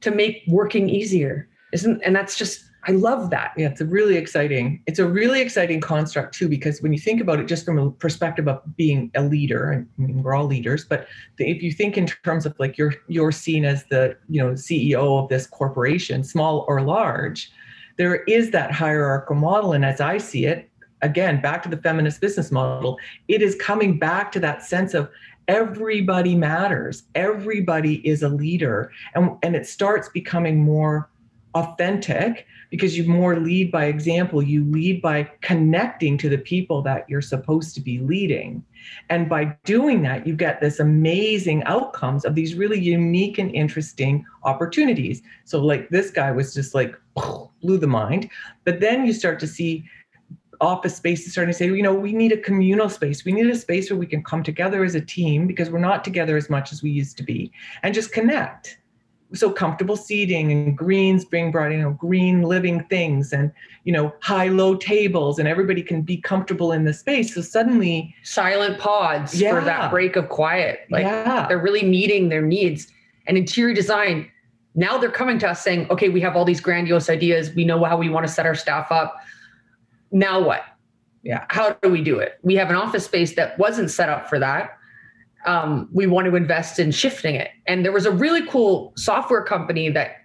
to 0.00 0.10
make 0.10 0.42
working 0.48 0.88
easier. 0.88 1.48
Isn't 1.72 2.02
and 2.04 2.14
that's 2.14 2.36
just 2.36 2.64
I 2.86 2.92
love 2.92 3.30
that. 3.30 3.52
Yeah, 3.56 3.68
it's 3.68 3.80
a 3.80 3.86
really 3.86 4.16
exciting. 4.16 4.82
It's 4.86 4.98
a 4.98 5.06
really 5.06 5.40
exciting 5.40 5.80
construct 5.80 6.34
too, 6.34 6.48
because 6.48 6.82
when 6.82 6.92
you 6.92 6.98
think 6.98 7.20
about 7.20 7.40
it, 7.40 7.46
just 7.46 7.64
from 7.64 7.78
a 7.78 7.90
perspective 7.90 8.46
of 8.46 8.60
being 8.76 9.10
a 9.14 9.22
leader, 9.22 9.72
I 9.72 10.02
mean, 10.02 10.22
we're 10.22 10.34
all 10.34 10.44
leaders, 10.44 10.84
but 10.84 11.06
if 11.38 11.62
you 11.62 11.72
think 11.72 11.96
in 11.96 12.06
terms 12.06 12.44
of 12.44 12.54
like 12.58 12.76
you're 12.76 12.94
you're 13.08 13.32
seen 13.32 13.64
as 13.64 13.84
the 13.86 14.16
you 14.28 14.42
know 14.42 14.52
CEO 14.52 15.22
of 15.22 15.28
this 15.28 15.46
corporation, 15.46 16.24
small 16.24 16.64
or 16.68 16.82
large, 16.82 17.50
there 17.96 18.22
is 18.24 18.50
that 18.50 18.72
hierarchical 18.72 19.36
model. 19.36 19.72
And 19.72 19.84
as 19.84 20.00
I 20.00 20.18
see 20.18 20.46
it, 20.46 20.70
again, 21.02 21.40
back 21.40 21.62
to 21.62 21.68
the 21.68 21.76
feminist 21.76 22.20
business 22.20 22.50
model, 22.50 22.98
it 23.28 23.42
is 23.42 23.54
coming 23.56 23.98
back 23.98 24.32
to 24.32 24.40
that 24.40 24.62
sense 24.62 24.94
of 24.94 25.10
everybody 25.48 26.34
matters, 26.34 27.04
everybody 27.14 28.06
is 28.06 28.22
a 28.22 28.28
leader. 28.28 28.90
And, 29.14 29.36
and 29.42 29.54
it 29.54 29.66
starts 29.66 30.08
becoming 30.08 30.62
more 30.62 31.10
authentic 31.54 32.46
because 32.70 32.98
you 32.98 33.04
more 33.04 33.38
lead 33.38 33.70
by 33.70 33.84
example. 33.84 34.42
You 34.42 34.64
lead 34.64 35.00
by 35.00 35.30
connecting 35.40 36.18
to 36.18 36.28
the 36.28 36.38
people 36.38 36.82
that 36.82 37.08
you're 37.08 37.20
supposed 37.20 37.74
to 37.76 37.80
be 37.80 37.98
leading. 38.00 38.64
And 39.08 39.28
by 39.28 39.56
doing 39.64 40.02
that, 40.02 40.26
you 40.26 40.34
get 40.34 40.60
this 40.60 40.80
amazing 40.80 41.62
outcomes 41.64 42.24
of 42.24 42.34
these 42.34 42.54
really 42.54 42.80
unique 42.80 43.38
and 43.38 43.54
interesting 43.54 44.24
opportunities. 44.42 45.22
So, 45.44 45.60
like 45.60 45.88
this 45.90 46.10
guy 46.10 46.32
was 46.32 46.52
just 46.52 46.74
like 46.74 46.94
blew 47.62 47.78
the 47.78 47.86
mind. 47.86 48.28
But 48.64 48.80
then 48.80 49.06
you 49.06 49.12
start 49.12 49.38
to 49.40 49.46
see 49.46 49.84
office 50.60 50.96
spaces 50.96 51.32
starting 51.32 51.52
to 51.52 51.58
say, 51.58 51.66
you 51.66 51.82
know, 51.82 51.94
we 51.94 52.12
need 52.12 52.32
a 52.32 52.36
communal 52.36 52.88
space. 52.88 53.24
We 53.24 53.32
need 53.32 53.46
a 53.46 53.56
space 53.56 53.90
where 53.90 53.98
we 53.98 54.06
can 54.06 54.22
come 54.22 54.42
together 54.42 54.84
as 54.84 54.94
a 54.94 55.00
team 55.00 55.46
because 55.46 55.70
we're 55.70 55.78
not 55.78 56.04
together 56.04 56.36
as 56.36 56.48
much 56.48 56.72
as 56.72 56.82
we 56.82 56.90
used 56.90 57.16
to 57.18 57.22
be 57.22 57.52
and 57.82 57.94
just 57.94 58.12
connect 58.12 58.78
so 59.34 59.50
comfortable 59.50 59.96
seating 59.96 60.52
and 60.52 60.76
greens 60.76 61.24
being 61.24 61.50
brought 61.50 61.72
in, 61.72 61.78
you 61.78 61.84
know, 61.84 61.92
green 61.92 62.42
living 62.42 62.84
things 62.84 63.32
and, 63.32 63.52
you 63.84 63.92
know, 63.92 64.12
high 64.22 64.48
low 64.48 64.74
tables 64.74 65.38
and 65.38 65.48
everybody 65.48 65.82
can 65.82 66.02
be 66.02 66.16
comfortable 66.16 66.72
in 66.72 66.84
the 66.84 66.92
space. 66.92 67.34
So 67.34 67.40
suddenly 67.40 68.14
silent 68.22 68.78
pods 68.78 69.40
yeah. 69.40 69.50
for 69.50 69.64
that 69.64 69.90
break 69.90 70.16
of 70.16 70.28
quiet. 70.28 70.80
Like 70.90 71.04
yeah. 71.04 71.46
they're 71.48 71.58
really 71.58 71.82
meeting 71.82 72.28
their 72.28 72.42
needs. 72.42 72.88
And 73.26 73.36
interior 73.36 73.74
design, 73.74 74.30
now 74.74 74.98
they're 74.98 75.10
coming 75.10 75.38
to 75.40 75.50
us 75.50 75.62
saying, 75.62 75.88
okay, 75.90 76.08
we 76.08 76.20
have 76.20 76.36
all 76.36 76.44
these 76.44 76.60
grandiose 76.60 77.08
ideas. 77.08 77.54
We 77.54 77.64
know 77.64 77.82
how 77.84 77.96
we 77.96 78.08
want 78.08 78.26
to 78.26 78.32
set 78.32 78.46
our 78.46 78.54
staff 78.54 78.90
up. 78.90 79.16
Now 80.12 80.40
what? 80.40 80.64
Yeah. 81.22 81.46
How 81.48 81.70
do 81.82 81.88
we 81.88 82.02
do 82.02 82.18
it? 82.18 82.38
We 82.42 82.54
have 82.56 82.70
an 82.70 82.76
office 82.76 83.04
space 83.04 83.34
that 83.36 83.58
wasn't 83.58 83.90
set 83.90 84.08
up 84.08 84.28
for 84.28 84.38
that 84.38 84.78
um, 85.46 85.88
we 85.92 86.06
want 86.06 86.26
to 86.26 86.36
invest 86.36 86.78
in 86.78 86.90
shifting 86.90 87.34
it. 87.34 87.50
And 87.66 87.84
there 87.84 87.92
was 87.92 88.06
a 88.06 88.10
really 88.10 88.46
cool 88.46 88.92
software 88.96 89.42
company 89.42 89.88
that 89.90 90.22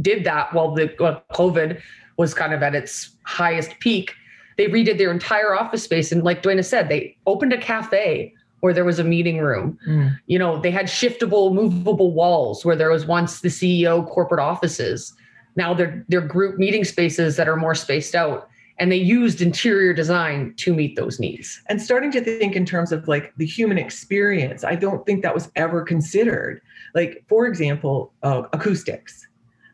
did 0.00 0.24
that 0.24 0.52
while 0.52 0.74
the 0.74 0.92
while 0.98 1.22
COVID 1.32 1.80
was 2.16 2.34
kind 2.34 2.52
of 2.52 2.62
at 2.62 2.74
its 2.74 3.10
highest 3.24 3.78
peak. 3.80 4.14
They 4.58 4.66
redid 4.66 4.98
their 4.98 5.10
entire 5.10 5.54
office 5.54 5.82
space. 5.82 6.12
And 6.12 6.22
like 6.22 6.42
Dwayna 6.42 6.64
said, 6.64 6.88
they 6.88 7.16
opened 7.26 7.52
a 7.52 7.58
cafe 7.58 8.34
where 8.60 8.72
there 8.72 8.84
was 8.84 8.98
a 8.98 9.04
meeting 9.04 9.38
room. 9.38 9.78
Mm. 9.88 10.18
You 10.26 10.38
know, 10.38 10.60
they 10.60 10.70
had 10.70 10.86
shiftable, 10.86 11.52
movable 11.52 12.12
walls 12.12 12.64
where 12.64 12.76
there 12.76 12.90
was 12.90 13.06
once 13.06 13.40
the 13.40 13.48
CEO 13.48 14.06
corporate 14.08 14.40
offices. 14.40 15.14
Now 15.56 15.74
they're 15.74 16.04
they're 16.08 16.20
group 16.20 16.58
meeting 16.58 16.84
spaces 16.84 17.36
that 17.36 17.48
are 17.48 17.56
more 17.56 17.74
spaced 17.74 18.14
out 18.14 18.48
and 18.82 18.90
they 18.90 18.96
used 18.96 19.40
interior 19.40 19.92
design 19.94 20.52
to 20.56 20.74
meet 20.74 20.96
those 20.96 21.20
needs. 21.20 21.62
And 21.68 21.80
starting 21.80 22.10
to 22.10 22.20
think 22.20 22.56
in 22.56 22.66
terms 22.66 22.90
of 22.90 23.06
like 23.06 23.32
the 23.36 23.46
human 23.46 23.78
experience 23.78 24.64
i 24.64 24.74
don't 24.74 25.06
think 25.06 25.22
that 25.22 25.32
was 25.32 25.52
ever 25.54 25.82
considered. 25.82 26.60
Like 26.92 27.24
for 27.28 27.46
example 27.46 28.12
uh, 28.24 28.42
acoustics. 28.52 29.24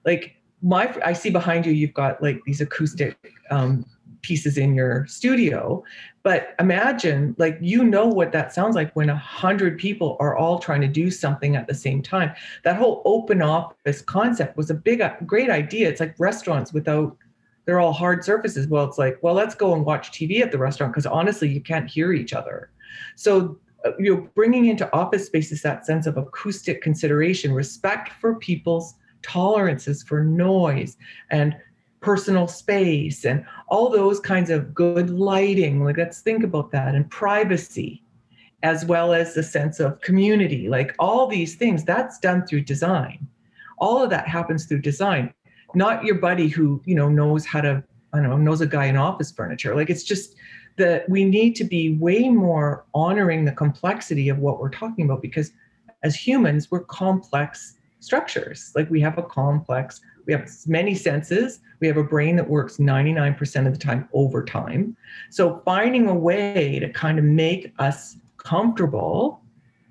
Like 0.05 0.37
my 0.61 0.95
i 1.03 1.15
see 1.15 1.31
behind 1.31 1.65
you 1.65 1.73
you've 1.73 1.95
got 1.95 2.23
like 2.23 2.39
these 2.45 2.61
acoustic 2.61 3.17
um, 3.51 3.87
pieces 4.21 4.59
in 4.59 4.75
your 4.75 5.07
studio. 5.07 5.83
But 6.23 6.55
imagine 6.61 7.35
like 7.39 7.57
you 7.63 7.85
know 7.85 8.07
what 8.07 8.33
that 8.33 8.53
sounds 8.53 8.77
like 8.77 8.95
when 8.95 9.09
a 9.09 9.17
hundred 9.17 9.79
people 9.79 10.19
are 10.21 10.37
all 10.37 10.59
trying 10.59 10.83
to 10.83 10.93
do 11.03 11.11
something 11.11 11.57
at 11.57 11.67
the 11.67 11.75
same 11.75 12.03
time. 12.03 12.31
That 12.65 12.77
whole 12.77 13.01
open 13.07 13.41
office 13.41 14.03
concept 14.03 14.59
was 14.59 14.69
a 14.69 14.75
big 14.75 15.01
great 15.25 15.49
idea. 15.49 15.89
It's 15.89 16.01
like 16.01 16.15
restaurants 16.19 16.75
without 16.75 17.17
they're 17.69 17.81
all 17.81 17.93
hard 17.93 18.25
surfaces. 18.25 18.67
Well, 18.67 18.87
it's 18.87 18.97
like, 18.97 19.19
well, 19.21 19.35
let's 19.35 19.55
go 19.55 19.75
and 19.75 19.85
watch 19.85 20.11
TV 20.11 20.41
at 20.41 20.51
the 20.51 20.57
restaurant 20.57 20.95
because 20.95 21.05
honestly, 21.05 21.51
you 21.51 21.61
can't 21.61 21.87
hear 21.87 22.15
each 22.15 22.33
other. 22.33 22.71
So 23.15 23.59
uh, 23.85 23.91
you 23.99 24.17
know, 24.17 24.29
bringing 24.35 24.69
into 24.69 24.91
office 24.95 25.27
spaces 25.27 25.61
that 25.61 25.85
sense 25.85 26.07
of 26.07 26.17
acoustic 26.17 26.81
consideration, 26.81 27.53
respect 27.53 28.13
for 28.23 28.37
people's 28.37 28.95
tolerances 29.21 30.03
for 30.03 30.25
noise 30.25 30.97
and 31.31 31.55
personal 32.01 32.49
space 32.49 33.27
and 33.27 33.45
all 33.69 33.91
those 33.91 34.19
kinds 34.19 34.49
of 34.49 34.73
good 34.73 35.11
lighting. 35.11 35.85
Like, 35.85 35.99
let's 35.99 36.23
think 36.23 36.45
about 36.45 36.71
that 36.71 36.95
and 36.95 37.11
privacy, 37.11 38.03
as 38.63 38.87
well 38.87 39.13
as 39.13 39.35
the 39.35 39.43
sense 39.43 39.79
of 39.79 40.01
community. 40.01 40.71
Like, 40.71 40.95
all 40.99 41.27
these 41.27 41.57
things 41.57 41.85
that's 41.85 42.19
done 42.19 42.47
through 42.47 42.63
design. 42.63 43.29
All 43.77 44.03
of 44.03 44.09
that 44.09 44.27
happens 44.27 44.65
through 44.65 44.81
design 44.81 45.35
not 45.75 46.05
your 46.05 46.17
buddy 46.17 46.49
who 46.49 46.83
you 46.85 46.95
know 46.95 47.09
knows 47.09 47.45
how 47.45 47.61
to 47.61 47.83
I 48.13 48.19
don't 48.19 48.29
know 48.29 48.37
knows 48.37 48.61
a 48.61 48.67
guy 48.67 48.87
in 48.87 48.97
office 48.97 49.31
furniture. 49.31 49.75
Like 49.75 49.91
it's 49.91 50.05
just 50.05 50.35
that 50.77 51.09
we 51.09 51.25
need 51.25 51.57
to 51.57 51.65
be 51.65 51.97
way 51.97 52.29
more 52.29 52.85
honoring 52.95 53.45
the 53.45 53.53
complexity 53.53 54.29
of 54.29 54.39
what 54.39 54.61
we're 54.61 54.71
talking 54.71 55.05
about 55.05 55.23
because 55.23 55.53
as 56.03 56.15
humans 56.15 56.71
we're 56.71 56.85
complex 56.85 57.79
structures. 58.01 58.73
Like 58.75 58.91
we 58.91 59.01
have 59.01 59.19
a 59.19 59.23
complex, 59.23 60.01
we 60.27 60.33
have 60.33 60.49
many 60.67 60.95
senses, 60.95 61.61
we 61.81 61.87
have 61.87 61.97
a 61.97 62.05
brain 62.05 62.37
that 62.37 62.49
works 62.49 62.77
99% 62.77 63.67
of 63.67 63.73
the 63.73 63.79
time 63.79 64.09
over 64.13 64.45
time. 64.45 64.97
So 65.31 65.63
finding 65.65 66.09
a 66.09 66.15
way 66.15 66.79
to 66.81 66.89
kind 66.91 67.19
of 67.19 67.25
make 67.25 67.73
us 67.79 68.17
comfortable 68.37 69.43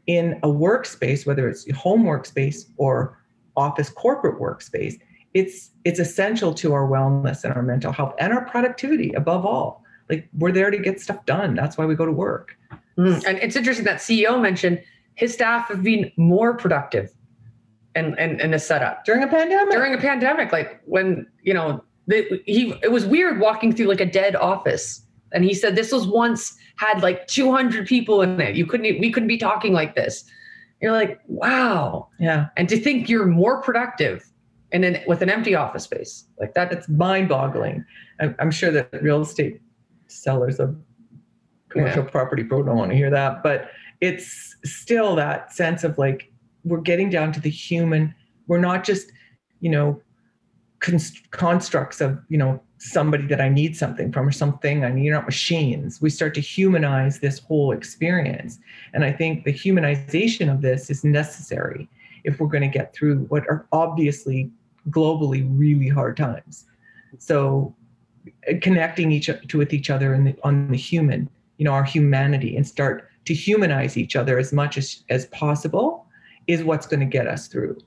in 0.07 0.39
a 0.43 0.47
workspace, 0.47 1.25
whether 1.25 1.49
it's 1.49 1.69
home 1.75 2.03
workspace 2.03 2.69
or 2.77 3.21
office 3.55 3.89
corporate 3.89 4.39
workspace, 4.39 4.99
it's 5.37 5.69
it's 5.85 5.99
essential 5.99 6.53
to 6.55 6.73
our 6.73 6.87
wellness 6.87 7.43
and 7.43 7.53
our 7.53 7.61
mental 7.61 7.91
health 7.91 8.13
and 8.19 8.33
our 8.33 8.43
productivity 8.45 9.13
above 9.13 9.45
all. 9.45 9.83
Like 10.09 10.27
we're 10.37 10.51
there 10.51 10.71
to 10.71 10.77
get 10.77 10.99
stuff 10.99 11.25
done. 11.25 11.53
That's 11.53 11.77
why 11.77 11.85
we 11.85 11.95
go 11.95 12.05
to 12.05 12.11
work. 12.11 12.57
Mm. 12.97 13.23
and 13.27 13.37
it's 13.37 13.55
interesting 13.55 13.85
that 13.85 13.97
ceo 13.97 14.41
mentioned 14.41 14.81
his 15.13 15.31
staff 15.31 15.67
have 15.67 15.83
been 15.83 16.11
more 16.17 16.57
productive 16.57 17.13
and 17.93 18.17
and 18.17 18.41
in 18.41 18.55
a 18.55 18.59
setup. 18.59 19.05
During 19.05 19.21
a 19.21 19.27
pandemic. 19.27 19.71
During 19.71 19.93
a 19.93 19.99
pandemic 19.99 20.51
like 20.51 20.81
when 20.85 21.27
you 21.43 21.53
know 21.53 21.83
the, 22.07 22.41
he 22.45 22.73
it 22.81 22.91
was 22.91 23.05
weird 23.05 23.39
walking 23.39 23.71
through 23.71 23.87
like 23.87 24.01
a 24.01 24.05
dead 24.05 24.35
office. 24.35 25.03
And 25.33 25.43
he 25.43 25.53
said 25.53 25.75
this 25.75 25.91
was 25.91 26.07
once 26.07 26.57
had 26.77 27.03
like 27.03 27.27
200 27.27 27.85
people 27.85 28.21
in 28.21 28.41
it. 28.41 28.55
You 28.55 28.65
couldn't 28.65 28.99
we 28.99 29.11
couldn't 29.11 29.27
be 29.27 29.37
talking 29.37 29.73
like 29.73 29.93
this. 29.93 30.23
You're 30.81 30.93
like 30.93 31.19
wow. 31.27 32.07
Yeah. 32.19 32.47
And 32.57 32.67
to 32.69 32.79
think 32.79 33.09
you're 33.09 33.27
more 33.27 33.61
productive 33.61 34.27
and 34.71 34.83
then 34.83 35.01
with 35.07 35.21
an 35.21 35.29
empty 35.29 35.55
office 35.55 35.83
space 35.83 36.25
like 36.39 36.53
that 36.53 36.71
it's 36.71 36.87
mind-boggling 36.89 37.85
i'm, 38.19 38.35
I'm 38.39 38.51
sure 38.51 38.71
that 38.71 39.01
real 39.01 39.21
estate 39.21 39.61
sellers 40.07 40.59
of 40.59 40.75
commercial 41.69 42.03
yeah. 42.03 42.09
property 42.09 42.43
pro 42.43 42.63
don't 42.63 42.77
want 42.77 42.91
to 42.91 42.97
hear 42.97 43.09
that 43.09 43.43
but 43.43 43.69
it's 44.01 44.55
still 44.63 45.15
that 45.15 45.53
sense 45.53 45.83
of 45.83 45.97
like 45.97 46.31
we're 46.67 46.81
getting 46.81 47.09
down 47.09 47.31
to 47.33 47.39
the 47.39 47.49
human. 47.49 48.13
We're 48.47 48.59
not 48.59 48.83
just, 48.83 49.11
you 49.59 49.69
know, 49.69 50.01
const- 50.79 51.29
constructs 51.31 52.01
of, 52.01 52.19
you 52.29 52.37
know, 52.37 52.61
somebody 52.79 53.25
that 53.25 53.41
I 53.41 53.49
need 53.49 53.75
something 53.75 54.11
from 54.11 54.27
or 54.27 54.31
something 54.31 54.85
I 54.85 54.91
need, 54.91 55.03
you're 55.03 55.15
not 55.15 55.25
machines. 55.25 55.99
We 55.99 56.11
start 56.11 56.35
to 56.35 56.41
humanize 56.41 57.19
this 57.19 57.39
whole 57.39 57.71
experience. 57.71 58.59
And 58.93 59.03
I 59.03 59.11
think 59.11 59.45
the 59.45 59.53
humanization 59.53 60.51
of 60.51 60.61
this 60.61 60.91
is 60.91 61.03
necessary 61.03 61.89
if 62.27 62.39
we're 62.39 62.47
going 62.47 62.69
to 62.71 62.77
get 62.79 62.93
through 62.93 63.25
what 63.29 63.43
are 63.49 63.65
obviously 63.71 64.51
globally 64.89 65.47
really 65.57 65.87
hard 65.87 66.15
times. 66.15 66.65
So 67.17 67.73
uh, 68.47 68.53
connecting 68.61 69.11
each 69.11 69.29
to 69.49 69.57
with 69.57 69.73
each 69.73 69.89
other 69.89 70.13
and 70.13 70.37
on 70.43 70.69
the 70.69 70.77
human, 70.77 71.29
you 71.57 71.65
know, 71.65 71.71
our 71.71 71.83
humanity 71.83 72.55
and 72.55 72.67
start 72.67 73.09
to 73.25 73.33
humanize 73.33 73.97
each 73.97 74.15
other 74.15 74.37
as 74.37 74.53
much 74.53 74.77
as, 74.77 75.03
as 75.09 75.25
possible 75.27 76.05
is 76.45 76.63
what's 76.63 76.85
going 76.85 76.99
to 76.99 77.05
get 77.17 77.27
us 77.27 77.47
through 77.47 77.77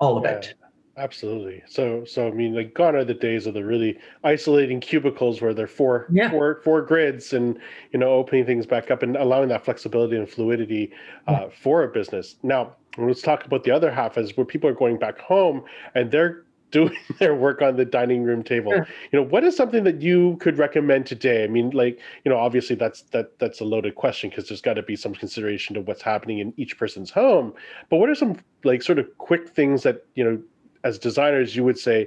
all 0.00 0.16
of 0.16 0.24
yeah. 0.24 0.38
it. 0.38 0.54
Absolutely. 0.96 1.62
So, 1.68 2.04
so 2.04 2.26
I 2.26 2.32
mean, 2.32 2.56
like, 2.56 2.74
gone 2.74 2.96
are 2.96 3.04
the 3.04 3.14
days 3.14 3.46
of 3.46 3.54
the 3.54 3.64
really 3.64 3.96
isolating 4.24 4.80
cubicles 4.80 5.40
where 5.40 5.54
they're 5.54 5.68
four, 5.68 6.08
yeah. 6.10 6.28
four, 6.28 6.60
four 6.64 6.82
grids, 6.82 7.32
and 7.32 7.56
you 7.92 8.00
know, 8.00 8.10
opening 8.10 8.44
things 8.44 8.66
back 8.66 8.90
up 8.90 9.04
and 9.04 9.16
allowing 9.16 9.48
that 9.50 9.64
flexibility 9.64 10.16
and 10.16 10.28
fluidity 10.28 10.90
uh, 11.28 11.32
yeah. 11.32 11.48
for 11.62 11.84
a 11.84 11.88
business. 11.88 12.34
Now, 12.42 12.74
let's 12.98 13.22
talk 13.22 13.44
about 13.44 13.64
the 13.64 13.70
other 13.70 13.90
half, 13.90 14.18
is 14.18 14.36
where 14.36 14.46
people 14.46 14.68
are 14.68 14.74
going 14.74 14.98
back 14.98 15.18
home 15.18 15.64
and 15.94 16.10
they're 16.10 16.44
doing 16.70 16.94
their 17.18 17.34
work 17.34 17.62
on 17.62 17.76
the 17.76 17.84
dining 17.86 18.22
room 18.22 18.42
table. 18.42 18.74
You 18.74 18.84
know 19.14 19.22
what 19.22 19.42
is 19.42 19.56
something 19.56 19.84
that 19.84 20.02
you 20.02 20.36
could 20.38 20.58
recommend 20.58 21.06
today? 21.06 21.42
I 21.42 21.46
mean 21.46 21.70
like 21.70 21.98
you 22.26 22.30
know 22.30 22.36
obviously 22.36 22.76
that's 22.76 23.02
that 23.12 23.38
that's 23.38 23.60
a 23.60 23.64
loaded 23.64 23.94
question 23.94 24.28
because 24.28 24.48
there's 24.48 24.60
got 24.60 24.74
to 24.74 24.82
be 24.82 24.94
some 24.94 25.14
consideration 25.14 25.74
to 25.76 25.80
what's 25.80 26.02
happening 26.02 26.40
in 26.40 26.52
each 26.58 26.76
person's 26.76 27.10
home. 27.10 27.54
But 27.88 27.96
what 27.96 28.10
are 28.10 28.14
some 28.14 28.36
like 28.64 28.82
sort 28.82 28.98
of 28.98 29.06
quick 29.16 29.48
things 29.48 29.82
that 29.84 30.04
you 30.14 30.22
know 30.22 30.38
as 30.84 30.98
designers 30.98 31.56
you 31.56 31.64
would 31.64 31.78
say 31.78 32.06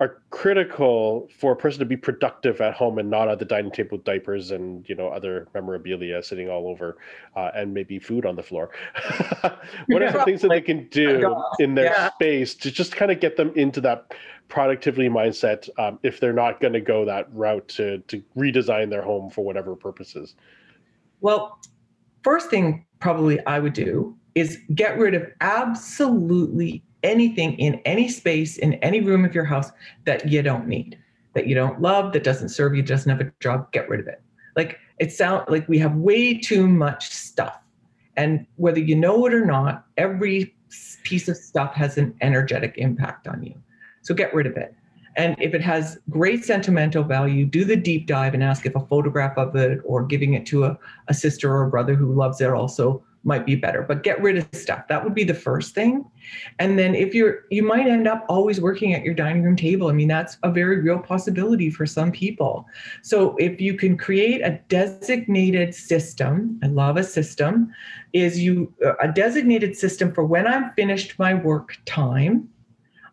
are 0.00 0.22
critical 0.30 1.28
for 1.38 1.52
a 1.52 1.56
person 1.56 1.78
to 1.78 1.84
be 1.84 1.96
productive 1.96 2.60
at 2.60 2.74
home 2.74 2.98
and 2.98 3.08
not 3.08 3.28
at 3.28 3.38
the 3.38 3.44
dining 3.44 3.70
table 3.70 3.96
with 3.96 4.04
diapers 4.04 4.50
and 4.50 4.88
you 4.88 4.94
know 4.94 5.08
other 5.08 5.46
memorabilia 5.54 6.22
sitting 6.22 6.48
all 6.48 6.66
over 6.66 6.96
uh, 7.36 7.50
and 7.54 7.72
maybe 7.72 7.98
food 7.98 8.26
on 8.26 8.36
the 8.36 8.42
floor. 8.42 8.70
What 9.86 10.02
are 10.02 10.12
some 10.12 10.24
things 10.24 10.42
that 10.42 10.48
they 10.48 10.60
can 10.60 10.88
do 10.88 11.36
in 11.58 11.74
their 11.74 11.86
yeah. 11.86 12.10
space 12.12 12.54
to 12.56 12.70
just 12.70 12.96
kind 12.96 13.10
of 13.10 13.20
get 13.20 13.36
them 13.36 13.52
into 13.54 13.80
that 13.82 14.14
productivity 14.48 15.08
mindset 15.08 15.68
um, 15.78 15.98
if 16.02 16.20
they're 16.20 16.32
not 16.32 16.60
going 16.60 16.72
to 16.72 16.80
go 16.80 17.04
that 17.04 17.32
route 17.32 17.66
to 17.68 17.98
to 17.98 18.22
redesign 18.36 18.90
their 18.90 19.02
home 19.02 19.30
for 19.30 19.44
whatever 19.44 19.76
purposes? 19.76 20.34
Well 21.20 21.58
first 22.24 22.50
thing 22.50 22.84
probably 22.98 23.38
i 23.46 23.58
would 23.58 23.74
do 23.74 24.16
is 24.34 24.58
get 24.74 24.98
rid 24.98 25.14
of 25.14 25.22
absolutely 25.42 26.82
anything 27.04 27.56
in 27.58 27.74
any 27.84 28.08
space 28.08 28.56
in 28.56 28.74
any 28.74 29.00
room 29.00 29.24
of 29.24 29.34
your 29.34 29.44
house 29.44 29.70
that 30.04 30.28
you 30.28 30.42
don't 30.42 30.66
need 30.66 30.98
that 31.34 31.46
you 31.46 31.54
don't 31.54 31.80
love 31.80 32.12
that 32.12 32.24
doesn't 32.24 32.48
serve 32.48 32.74
you 32.74 32.82
doesn't 32.82 33.10
have 33.10 33.20
a 33.20 33.30
job 33.40 33.70
get 33.72 33.88
rid 33.88 34.00
of 34.00 34.06
it. 34.06 34.22
Like 34.56 34.78
it 34.98 35.12
sounds 35.12 35.44
like 35.48 35.68
we 35.68 35.78
have 35.80 35.94
way 35.96 36.38
too 36.38 36.66
much 36.66 37.10
stuff. 37.10 37.58
And 38.16 38.46
whether 38.56 38.78
you 38.78 38.94
know 38.94 39.26
it 39.26 39.34
or 39.34 39.44
not 39.44 39.84
every 39.96 40.54
piece 41.02 41.28
of 41.28 41.36
stuff 41.36 41.74
has 41.74 41.98
an 41.98 42.16
energetic 42.20 42.74
impact 42.78 43.28
on 43.28 43.42
you. 43.42 43.54
So 44.02 44.14
get 44.14 44.32
rid 44.32 44.46
of 44.46 44.56
it. 44.56 44.74
And 45.16 45.36
if 45.40 45.54
it 45.54 45.60
has 45.60 45.98
great 46.10 46.44
sentimental 46.44 47.04
value 47.04 47.44
do 47.46 47.64
the 47.64 47.76
deep 47.76 48.06
dive 48.06 48.34
and 48.34 48.42
ask 48.42 48.64
if 48.66 48.74
a 48.74 48.86
photograph 48.86 49.36
of 49.36 49.54
it 49.56 49.80
or 49.84 50.04
giving 50.04 50.34
it 50.34 50.46
to 50.46 50.64
a, 50.64 50.78
a 51.08 51.14
sister 51.14 51.52
or 51.52 51.64
a 51.64 51.70
brother 51.70 51.94
who 51.94 52.12
loves 52.12 52.40
it 52.40 52.50
also 52.50 53.02
might 53.24 53.46
be 53.46 53.54
better 53.54 53.82
but 53.82 54.02
get 54.02 54.20
rid 54.20 54.36
of 54.36 54.46
stuff. 54.52 54.86
That 54.88 55.02
would 55.02 55.14
be 55.14 55.24
the 55.24 55.34
first 55.34 55.74
thing. 55.74 56.04
And 56.58 56.78
then 56.78 56.94
if 56.94 57.14
you're 57.14 57.44
you 57.50 57.62
might 57.62 57.86
end 57.86 58.06
up 58.06 58.24
always 58.28 58.60
working 58.60 58.94
at 58.94 59.02
your 59.02 59.14
dining 59.14 59.42
room 59.42 59.56
table. 59.56 59.88
I 59.88 59.92
mean 59.92 60.08
that's 60.08 60.38
a 60.42 60.50
very 60.50 60.80
real 60.80 60.98
possibility 60.98 61.70
for 61.70 61.86
some 61.86 62.12
people. 62.12 62.66
So 63.02 63.36
if 63.36 63.60
you 63.60 63.74
can 63.74 63.96
create 63.96 64.40
a 64.42 64.60
designated 64.68 65.74
system 65.74 66.58
i 66.62 66.66
love 66.66 66.96
a 66.96 67.04
system 67.04 67.72
is 68.12 68.40
you 68.40 68.72
a 69.00 69.08
designated 69.08 69.76
system 69.76 70.12
for 70.12 70.24
when 70.24 70.46
i'm 70.46 70.72
finished 70.72 71.18
my 71.18 71.34
work 71.34 71.78
time 71.86 72.48